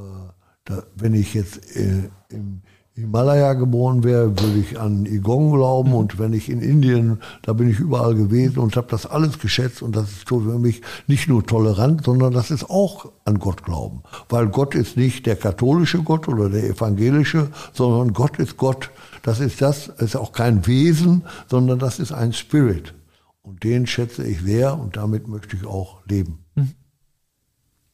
da, 0.64 0.82
wenn 0.94 1.14
ich 1.14 1.34
jetzt 1.34 1.74
äh, 1.74 2.10
im, 2.28 2.62
Himalaya 2.94 3.54
geboren 3.54 4.04
wäre, 4.04 4.38
würde 4.38 4.58
ich 4.58 4.78
an 4.78 5.06
Igong 5.06 5.52
glauben 5.52 5.90
mhm. 5.90 5.96
und 5.96 6.18
wenn 6.18 6.34
ich 6.34 6.50
in 6.50 6.60
Indien, 6.60 7.22
da 7.40 7.54
bin 7.54 7.70
ich 7.70 7.78
überall 7.78 8.14
gewesen 8.14 8.58
und 8.58 8.76
habe 8.76 8.88
das 8.90 9.06
alles 9.06 9.38
geschätzt 9.38 9.80
und 9.80 9.96
das 9.96 10.10
ist 10.10 10.28
für 10.28 10.40
mich 10.58 10.82
nicht 11.06 11.26
nur 11.26 11.46
tolerant, 11.46 12.04
sondern 12.04 12.34
das 12.34 12.50
ist 12.50 12.68
auch 12.68 13.10
an 13.24 13.38
Gott 13.38 13.64
glauben, 13.64 14.02
weil 14.28 14.48
Gott 14.48 14.74
ist 14.74 14.98
nicht 14.98 15.24
der 15.24 15.36
katholische 15.36 16.02
Gott 16.02 16.28
oder 16.28 16.50
der 16.50 16.64
evangelische, 16.64 17.48
sondern 17.72 18.12
Gott 18.12 18.38
ist 18.38 18.58
Gott. 18.58 18.90
Das 19.22 19.40
ist 19.40 19.62
das, 19.62 19.88
ist 19.88 20.16
auch 20.16 20.32
kein 20.32 20.66
Wesen, 20.66 21.24
sondern 21.48 21.78
das 21.78 21.98
ist 21.98 22.12
ein 22.12 22.34
Spirit 22.34 22.92
und 23.40 23.64
den 23.64 23.86
schätze 23.86 24.22
ich 24.22 24.42
sehr 24.42 24.78
und 24.78 24.98
damit 24.98 25.28
möchte 25.28 25.56
ich 25.56 25.64
auch 25.64 26.04
leben. 26.06 26.44
Mhm. 26.56 26.74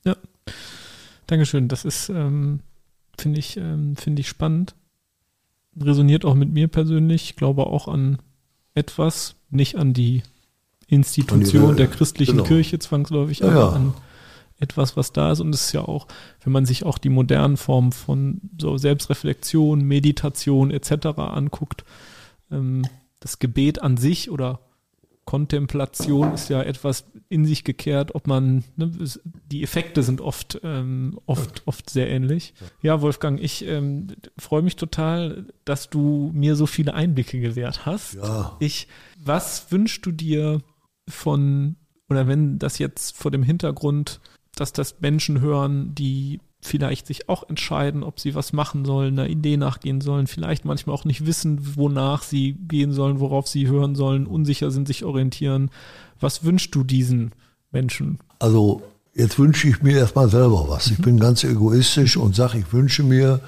Ja, 0.05 0.17
Dankeschön. 1.29 1.69
Das 1.69 1.85
ist 1.85 2.09
ähm, 2.09 2.61
finde 3.17 3.39
ich 3.39 3.57
ähm, 3.57 3.95
finde 3.95 4.23
ich 4.23 4.29
spannend 4.29 4.75
resoniert 5.81 6.25
auch 6.25 6.35
mit 6.35 6.53
mir 6.53 6.69
persönlich. 6.69 7.25
Ich 7.25 7.37
glaube 7.37 7.67
auch 7.67 7.89
an 7.89 8.19
etwas, 8.75 9.37
nicht 9.51 9.77
an 9.77 9.93
die 9.93 10.23
Institution 10.87 11.77
der 11.77 11.87
christlichen 11.87 12.39
genau. 12.39 12.45
Kirche 12.45 12.79
zwangsläufig, 12.79 13.45
aber 13.45 13.55
ja. 13.55 13.69
an 13.71 13.95
etwas, 14.59 14.97
was 14.97 15.13
da 15.13 15.33
ist. 15.33 15.41
Und 15.41 15.55
es 15.55 15.67
ist 15.67 15.73
ja 15.73 15.83
auch, 15.83 16.07
wenn 16.43 16.53
man 16.53 16.67
sich 16.67 16.85
auch 16.85 16.99
die 16.99 17.11
modernen 17.11 17.57
Formen 17.57 17.93
von 17.93 18.41
so 18.59 18.79
Selbstreflexion, 18.79 19.83
Meditation 19.83 20.71
etc. 20.71 21.07
anguckt, 21.19 21.85
ähm, 22.51 22.87
das 23.21 23.39
Gebet 23.39 23.83
an 23.83 23.97
sich 23.97 24.31
oder 24.31 24.61
Kontemplation 25.29 26.33
ist 26.33 26.49
ja 26.49 26.63
etwas 26.63 27.05
in 27.29 27.45
sich 27.45 27.63
gekehrt, 27.63 28.15
ob 28.15 28.27
man, 28.27 28.65
ne, 28.77 28.91
die 29.53 29.63
Effekte 29.63 30.03
sind 30.03 30.23
oft, 30.23 30.59
ähm, 30.63 31.21
oft, 31.27 31.65
oft 31.67 31.91
sehr 31.91 32.09
ähnlich. 32.09 32.55
Ja, 32.81 33.03
Wolfgang, 33.03 33.39
ich 33.39 33.63
ähm, 33.67 34.07
freue 34.39 34.63
mich 34.63 34.77
total, 34.77 35.45
dass 35.67 35.91
du 35.91 36.31
mir 36.33 36.57
so 36.57 36.65
viele 36.65 36.95
Einblicke 36.95 37.41
gewährt 37.41 37.85
hast. 37.85 38.15
Ja. 38.15 38.57
Ich, 38.59 38.89
was 39.23 39.71
wünschst 39.71 40.07
du 40.07 40.13
dir 40.13 40.63
von, 41.07 41.77
oder 42.09 42.27
wenn 42.27 42.59
das 42.59 42.79
jetzt 42.79 43.15
vor 43.15 43.31
dem 43.31 43.43
Hintergrund, 43.43 44.23
dass 44.55 44.73
das 44.73 45.03
Menschen 45.03 45.43
hören, 45.43 45.95
die 45.95 46.41
vielleicht 46.61 47.07
sich 47.07 47.29
auch 47.29 47.49
entscheiden, 47.49 48.03
ob 48.03 48.19
sie 48.19 48.35
was 48.35 48.53
machen 48.53 48.85
sollen, 48.85 49.19
einer 49.19 49.29
Idee 49.29 49.57
nachgehen 49.57 50.01
sollen, 50.01 50.27
vielleicht 50.27 50.65
manchmal 50.65 50.95
auch 50.95 51.05
nicht 51.05 51.25
wissen, 51.25 51.77
wonach 51.77 52.23
sie 52.23 52.55
gehen 52.55 52.93
sollen, 52.93 53.21
worauf 53.21 53.47
sie 53.47 53.69
hören 53.69 53.95
sollen, 53.95 54.27
unsicher 54.27 54.71
sind, 54.71 54.89
sich 54.89 55.05
orientieren. 55.05 55.71
Was 56.21 56.45
wünschst 56.45 56.75
du 56.75 56.83
diesen 56.83 57.33
Menschen? 57.71 58.19
Also 58.41 58.83
jetzt 59.15 59.39
wünsche 59.39 59.69
ich 59.69 59.83
mir 59.83 59.99
erstmal 59.99 60.29
selber 60.29 60.67
was. 60.69 60.89
Ich 60.89 60.99
mhm. 60.99 61.03
bin 61.03 61.21
ganz 61.21 61.45
egoistisch 61.45 62.17
und 62.17 62.35
sage, 62.35 62.59
ich 62.59 62.73
wünsche 62.73 63.05
mir, 63.05 63.41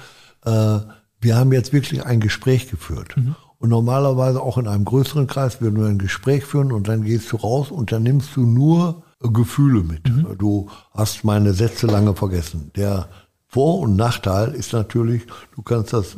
äh, 0.45 0.79
wir 1.19 1.35
haben 1.35 1.51
jetzt 1.51 1.73
wirklich 1.73 2.05
ein 2.05 2.21
Gespräch 2.21 2.69
geführt. 2.69 3.17
Mhm. 3.17 3.35
Und 3.59 3.69
normalerweise 3.69 4.41
auch 4.41 4.57
in 4.57 4.67
einem 4.67 4.85
größeren 4.85 5.27
Kreis 5.27 5.61
würden 5.61 5.79
wir 5.79 5.87
ein 5.87 5.99
Gespräch 5.99 6.45
führen 6.45 6.71
und 6.71 6.87
dann 6.87 7.03
gehst 7.03 7.31
du 7.31 7.37
raus 7.37 7.69
und 7.69 7.91
dann 7.91 8.03
nimmst 8.03 8.35
du 8.35 8.41
nur 8.41 9.03
Gefühle 9.21 9.83
mit. 9.83 10.09
Mhm. 10.09 10.37
Du 10.37 10.69
hast 10.93 11.23
meine 11.23 11.53
Sätze 11.53 11.87
lange 11.87 12.15
vergessen. 12.15 12.71
Der 12.75 13.07
Vor- 13.47 13.79
und 13.79 13.95
Nachteil 13.95 14.53
ist 14.53 14.73
natürlich, 14.73 15.23
du 15.55 15.61
kannst 15.61 15.93
das 15.93 16.17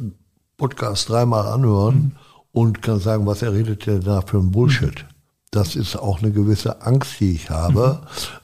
Podcast 0.58 1.10
dreimal 1.10 1.48
anhören 1.48 1.96
mhm. 1.96 2.12
und 2.52 2.82
kannst 2.82 3.04
sagen, 3.04 3.26
was 3.26 3.42
er 3.42 3.54
redet 3.54 3.86
der 3.86 4.00
da 4.00 4.22
für 4.22 4.38
ein 4.38 4.52
Bullshit. 4.52 5.06
Das 5.54 5.76
ist 5.76 5.96
auch 5.96 6.24
eine 6.24 6.32
gewisse 6.32 6.82
Angst, 6.82 7.20
die 7.20 7.34
ich 7.34 7.52
habe. 7.52 8.00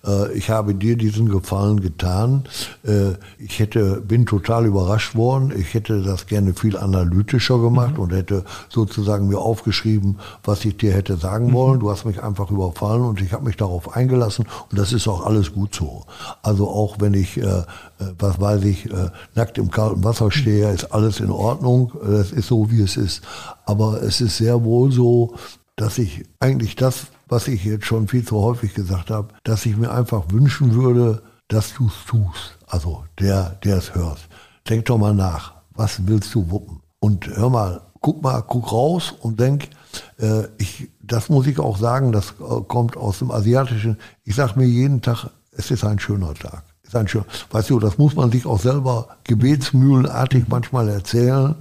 Mhm. 0.05 0.11
Äh, 0.11 0.33
ich 0.33 0.51
habe 0.51 0.75
dir 0.75 0.95
diesen 0.95 1.27
Gefallen 1.27 1.81
getan. 1.81 2.43
Äh, 2.85 3.13
ich 3.39 3.57
hätte, 3.57 3.99
bin 4.01 4.27
total 4.27 4.67
überrascht 4.67 5.15
worden. 5.15 5.51
Ich 5.57 5.73
hätte 5.73 6.03
das 6.03 6.27
gerne 6.27 6.53
viel 6.53 6.77
analytischer 6.77 7.57
gemacht 7.57 7.95
mhm. 7.95 8.03
und 8.03 8.13
hätte 8.13 8.45
sozusagen 8.69 9.27
mir 9.27 9.39
aufgeschrieben, 9.39 10.19
was 10.43 10.63
ich 10.65 10.77
dir 10.77 10.93
hätte 10.93 11.17
sagen 11.17 11.47
mhm. 11.47 11.53
wollen. 11.53 11.79
Du 11.79 11.89
hast 11.89 12.05
mich 12.05 12.21
einfach 12.21 12.51
überfallen 12.51 13.01
und 13.01 13.19
ich 13.21 13.33
habe 13.33 13.43
mich 13.43 13.57
darauf 13.57 13.95
eingelassen 13.95 14.45
und 14.69 14.77
das 14.77 14.93
ist 14.93 15.07
auch 15.07 15.25
alles 15.25 15.51
gut 15.51 15.73
so. 15.73 16.05
Also 16.43 16.69
auch 16.69 16.97
wenn 16.99 17.15
ich, 17.15 17.37
äh, 17.37 17.63
was 18.19 18.39
weiß 18.39 18.63
ich, 18.65 18.87
nackt 19.33 19.57
im 19.57 19.71
kalten 19.71 20.03
Wasser 20.03 20.29
stehe, 20.31 20.71
ist 20.71 20.93
alles 20.93 21.19
in 21.19 21.31
Ordnung. 21.31 21.91
Es 22.03 22.31
ist 22.31 22.47
so, 22.47 22.69
wie 22.69 22.81
es 22.81 22.97
ist. 22.97 23.23
Aber 23.65 24.01
es 24.03 24.21
ist 24.21 24.37
sehr 24.37 24.63
wohl 24.63 24.91
so, 24.91 25.35
dass 25.79 25.97
ich 25.97 26.25
eigentlich 26.39 26.75
das, 26.75 27.07
was 27.29 27.47
ich 27.47 27.63
jetzt 27.63 27.85
schon 27.85 28.09
viel 28.09 28.25
zu 28.25 28.37
häufig 28.41 28.73
gesagt 28.73 29.09
habe, 29.09 29.29
dass 29.43 29.65
ich 29.65 29.77
mir 29.77 29.91
einfach 29.91 30.23
wünschen 30.29 30.73
würde, 30.73 31.21
dass 31.47 31.73
du 31.73 31.87
es 31.87 32.05
tust. 32.05 32.57
Also 32.67 33.05
der, 33.17 33.57
der 33.63 33.77
es 33.77 33.95
hört. 33.95 34.27
Denk 34.67 34.85
doch 34.85 34.97
mal 34.97 35.13
nach. 35.13 35.53
was 35.73 36.05
willst 36.05 36.35
du 36.35 36.51
wuppen? 36.51 36.81
Und 36.99 37.27
hör 37.27 37.49
mal, 37.49 37.81
guck 38.01 38.21
mal, 38.21 38.41
guck 38.41 38.73
raus 38.73 39.13
und 39.21 39.39
denk, 39.39 39.69
äh, 40.19 40.43
ich, 40.57 40.89
das 41.01 41.29
muss 41.29 41.47
ich 41.47 41.57
auch 41.59 41.77
sagen, 41.77 42.11
das 42.11 42.31
äh, 42.31 42.61
kommt 42.67 42.97
aus 42.97 43.19
dem 43.19 43.31
Asiatischen. 43.31 43.97
Ich 44.25 44.35
sage 44.35 44.59
mir 44.59 44.65
jeden 44.65 45.01
Tag, 45.01 45.29
es 45.53 45.71
ist 45.71 45.85
ein 45.85 45.99
schöner 45.99 46.33
Tag. 46.33 46.63
Ist 46.83 46.95
ein 46.97 47.07
schöner, 47.07 47.25
weißt 47.51 47.69
du, 47.69 47.79
das 47.79 47.97
muss 47.97 48.15
man 48.15 48.31
sich 48.31 48.45
auch 48.45 48.59
selber 48.59 49.07
gebetsmühlenartig 49.23 50.49
manchmal 50.49 50.89
erzählen, 50.89 51.55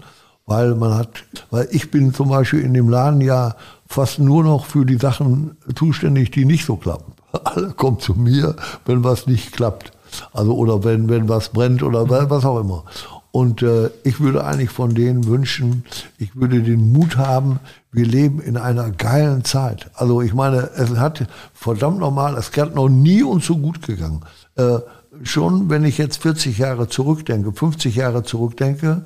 weil 0.46 0.74
man 0.74 0.94
hat, 0.96 1.10
weil 1.50 1.68
ich 1.70 1.90
bin 1.92 2.12
zum 2.12 2.30
Beispiel 2.30 2.60
in 2.60 2.74
dem 2.74 2.88
Laden 2.88 3.20
ja 3.20 3.54
fast 3.88 4.18
nur 4.18 4.44
noch 4.44 4.66
für 4.66 4.84
die 4.84 4.98
Sachen 4.98 5.56
zuständig, 5.74 6.30
die 6.30 6.44
nicht 6.44 6.64
so 6.64 6.76
klappen. 6.76 7.14
Alle 7.44 7.70
kommen 7.70 7.98
zu 7.98 8.14
mir, 8.14 8.54
wenn 8.84 9.02
was 9.02 9.26
nicht 9.26 9.52
klappt. 9.52 9.92
Also 10.32 10.54
oder 10.54 10.84
wenn, 10.84 11.08
wenn 11.08 11.28
was 11.28 11.50
brennt 11.50 11.82
oder 11.82 12.08
was 12.08 12.44
auch 12.44 12.60
immer. 12.60 12.84
Und 13.30 13.62
äh, 13.62 13.90
ich 14.04 14.20
würde 14.20 14.44
eigentlich 14.44 14.70
von 14.70 14.94
denen 14.94 15.26
wünschen, 15.26 15.84
ich 16.18 16.34
würde 16.34 16.62
den 16.62 16.92
Mut 16.92 17.18
haben, 17.18 17.60
wir 17.92 18.06
leben 18.06 18.40
in 18.40 18.56
einer 18.56 18.90
geilen 18.90 19.44
Zeit. 19.44 19.90
Also 19.94 20.22
ich 20.22 20.32
meine, 20.32 20.70
es 20.76 20.90
hat 20.96 21.26
verdammt 21.52 21.98
normal, 21.98 22.36
es 22.36 22.50
hat 22.56 22.74
noch 22.74 22.88
nie 22.88 23.22
uns 23.22 23.46
so 23.46 23.56
gut 23.58 23.82
gegangen. 23.86 24.20
Äh, 24.56 24.78
schon 25.22 25.68
wenn 25.68 25.84
ich 25.84 25.98
jetzt 25.98 26.22
40 26.22 26.58
Jahre 26.58 26.88
zurückdenke, 26.88 27.52
50 27.52 27.96
Jahre 27.96 28.22
zurückdenke, 28.22 29.02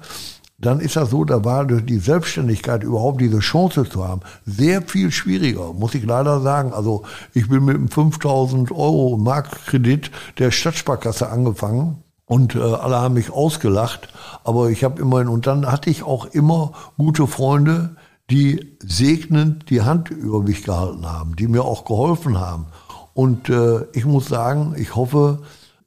dann 0.63 0.81
ist 0.81 0.97
das 0.97 1.11
so, 1.11 1.25
da 1.25 1.45
war 1.45 1.67
durch 1.67 1.85
die 1.85 1.99
Selbstständigkeit 1.99 2.85
überhaupt 2.85 3.21
diese 3.21 3.41
Chance 3.41 3.89
zu 3.89 4.07
haben, 4.07 4.23
sehr 4.47 4.81
viel 4.81 5.11
schwieriger, 5.11 5.73
muss 5.73 5.95
ich 5.95 6.05
leider 6.05 6.41
sagen. 6.41 6.73
Also 6.73 7.03
ich 7.35 7.49
bin 7.49 7.65
mit 7.65 7.77
einem 7.77 7.89
5000 7.89 8.71
Euro 8.71 9.17
Marktkredit 9.17 10.11
der 10.39 10.53
Stadtsparkasse 10.53 11.29
angefangen 11.29 12.03
und 12.27 12.55
äh, 12.55 12.61
alle 12.61 13.01
haben 13.01 13.15
mich 13.15 13.31
ausgelacht, 13.31 14.09
aber 14.45 14.71
ich 14.71 14.85
habe 14.85 15.03
immerhin, 15.03 15.29
und 15.29 15.49
dann 15.49 15.67
hatte 15.67 15.91
ich 15.91 16.05
auch 16.05 16.27
immer 16.27 16.73
gute 16.97 17.27
Freunde, 17.27 17.97
die 18.31 18.77
segnend 18.79 19.69
die 19.69 19.83
Hand 19.83 20.11
über 20.11 20.43
mich 20.43 20.63
gehalten 20.63 21.07
haben, 21.07 21.35
die 21.35 21.49
mir 21.49 21.65
auch 21.65 21.85
geholfen 21.85 22.39
haben. 22.39 22.67
Und 23.15 23.49
äh, 23.49 23.85
ich 23.93 24.07
muss 24.07 24.27
sagen, 24.29 24.75
ich 24.79 24.95
hoffe, 24.95 25.41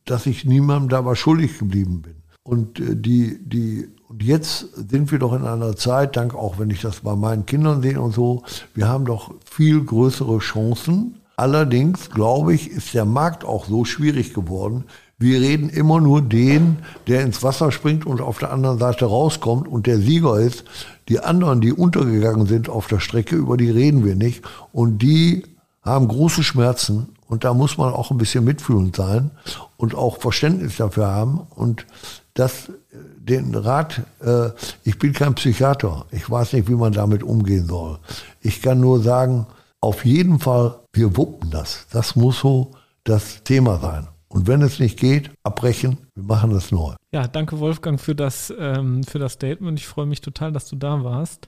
dass 0.03 0.25
ich 0.25 0.43
niemandem 0.43 0.89
dabei 0.89 1.15
schuldig 1.15 1.57
geblieben 1.57 2.01
bin. 2.01 2.15
Und 2.43 2.79
äh, 2.79 2.95
die, 2.95 3.39
die, 3.41 3.94
und 4.15 4.23
jetzt 4.23 4.67
sind 4.89 5.11
wir 5.11 5.19
doch 5.19 5.33
in 5.33 5.45
einer 5.45 5.75
Zeit, 5.75 6.15
dank 6.15 6.35
auch 6.35 6.57
wenn 6.57 6.69
ich 6.69 6.79
das 6.79 7.01
bei 7.01 7.17
meinen 7.17 7.45
Kindern 7.45 7.81
sehe 7.81 7.99
und 7.99 8.13
so, 8.13 8.43
wir 8.73 8.87
haben 8.87 9.03
doch 9.03 9.33
viel 9.43 9.83
größere 9.83 10.37
Chancen. 10.37 11.19
Allerdings, 11.35 12.11
glaube 12.11 12.53
ich, 12.53 12.71
ist 12.71 12.93
der 12.93 13.03
Markt 13.03 13.43
auch 13.43 13.65
so 13.65 13.83
schwierig 13.83 14.33
geworden, 14.33 14.85
wir 15.17 15.41
reden 15.41 15.67
immer 15.67 15.99
nur 15.99 16.21
den, 16.21 16.77
der 17.07 17.23
ins 17.23 17.43
Wasser 17.43 17.73
springt 17.73 18.05
und 18.05 18.21
auf 18.21 18.39
der 18.39 18.53
anderen 18.53 18.79
Seite 18.79 19.03
rauskommt 19.03 19.67
und 19.67 19.85
der 19.85 19.99
Sieger 19.99 20.39
ist. 20.39 20.63
Die 21.09 21.19
anderen, 21.19 21.59
die 21.59 21.73
untergegangen 21.73 22.47
sind 22.47 22.69
auf 22.69 22.87
der 22.87 23.01
Strecke, 23.01 23.35
über 23.35 23.57
die 23.57 23.69
reden 23.69 24.05
wir 24.05 24.15
nicht. 24.15 24.45
Und 24.71 24.99
die 24.99 25.43
haben 25.81 26.07
große 26.07 26.43
Schmerzen 26.43 27.09
und 27.27 27.43
da 27.43 27.53
muss 27.53 27.77
man 27.77 27.93
auch 27.93 28.11
ein 28.11 28.17
bisschen 28.17 28.45
mitfühlend 28.45 28.95
sein 28.95 29.31
und 29.75 29.93
auch 29.93 30.21
Verständnis 30.21 30.77
dafür 30.77 31.07
haben. 31.07 31.41
Und 31.53 31.85
das, 32.33 32.71
den 33.25 33.55
Rat, 33.55 34.01
äh, 34.21 34.49
ich 34.83 34.99
bin 34.99 35.13
kein 35.13 35.35
Psychiater, 35.35 36.05
ich 36.11 36.29
weiß 36.29 36.53
nicht, 36.53 36.69
wie 36.69 36.75
man 36.75 36.93
damit 36.93 37.23
umgehen 37.23 37.65
soll. 37.65 37.99
Ich 38.41 38.61
kann 38.61 38.79
nur 38.79 39.01
sagen, 39.01 39.47
auf 39.81 40.05
jeden 40.05 40.39
Fall, 40.39 40.79
wir 40.93 41.17
wuppen 41.17 41.51
das. 41.51 41.87
Das 41.91 42.15
muss 42.15 42.39
so 42.39 42.71
das 43.03 43.43
Thema 43.43 43.77
sein. 43.77 44.07
Und 44.27 44.47
wenn 44.47 44.61
es 44.61 44.79
nicht 44.79 44.99
geht, 44.99 45.31
abbrechen, 45.43 45.97
wir 46.15 46.23
machen 46.23 46.51
das 46.51 46.71
neu. 46.71 46.95
Ja, 47.11 47.27
danke 47.27 47.59
Wolfgang 47.59 47.99
für 47.99 48.15
das, 48.15 48.53
ähm, 48.57 49.03
für 49.03 49.19
das 49.19 49.33
Statement. 49.33 49.79
Ich 49.79 49.87
freue 49.87 50.05
mich 50.05 50.21
total, 50.21 50.51
dass 50.51 50.67
du 50.67 50.75
da 50.75 51.03
warst. 51.03 51.47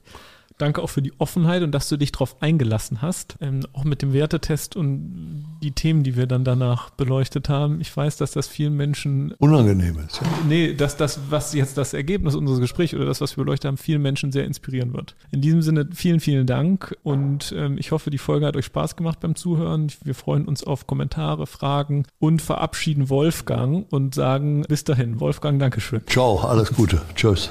Danke 0.58 0.82
auch 0.82 0.90
für 0.90 1.02
die 1.02 1.12
Offenheit 1.18 1.62
und 1.62 1.72
dass 1.72 1.88
du 1.88 1.96
dich 1.96 2.12
darauf 2.12 2.42
eingelassen 2.42 3.00
hast. 3.00 3.36
Ähm, 3.40 3.60
auch 3.72 3.84
mit 3.84 4.02
dem 4.02 4.12
Wertetest 4.12 4.76
und 4.76 5.46
die 5.62 5.72
Themen, 5.72 6.02
die 6.02 6.16
wir 6.16 6.26
dann 6.26 6.44
danach 6.44 6.90
beleuchtet 6.90 7.48
haben. 7.48 7.80
Ich 7.80 7.96
weiß, 7.96 8.16
dass 8.16 8.32
das 8.32 8.48
vielen 8.48 8.76
Menschen 8.76 9.32
unangenehm 9.38 9.98
ist. 10.06 10.20
Ja. 10.20 10.26
Nee, 10.48 10.74
dass 10.74 10.96
das, 10.96 11.20
was 11.30 11.54
jetzt 11.54 11.78
das 11.78 11.94
Ergebnis 11.94 12.34
unseres 12.34 12.60
Gesprächs 12.60 12.94
oder 12.94 13.06
das, 13.06 13.20
was 13.20 13.36
wir 13.36 13.44
beleuchtet 13.44 13.68
haben, 13.68 13.76
vielen 13.76 14.02
Menschen 14.02 14.32
sehr 14.32 14.44
inspirieren 14.44 14.92
wird. 14.92 15.14
In 15.30 15.40
diesem 15.40 15.62
Sinne 15.62 15.88
vielen, 15.92 16.20
vielen 16.20 16.46
Dank 16.46 16.96
und 17.02 17.54
ähm, 17.56 17.78
ich 17.78 17.92
hoffe, 17.92 18.10
die 18.10 18.18
Folge 18.18 18.46
hat 18.46 18.56
euch 18.56 18.66
Spaß 18.66 18.96
gemacht 18.96 19.20
beim 19.20 19.36
Zuhören. 19.36 19.92
Wir 20.02 20.14
freuen 20.14 20.46
uns 20.46 20.64
auf 20.64 20.86
Kommentare, 20.86 21.46
Fragen 21.46 22.04
und 22.18 22.42
verabschieden 22.42 23.08
Wolfgang 23.08 23.86
und 23.90 24.14
sagen 24.14 24.62
bis 24.68 24.84
dahin. 24.84 25.20
Wolfgang, 25.20 25.60
Dankeschön. 25.60 26.02
Ciao, 26.06 26.40
alles 26.40 26.72
Gute. 26.72 27.02
Tschüss. 27.14 27.50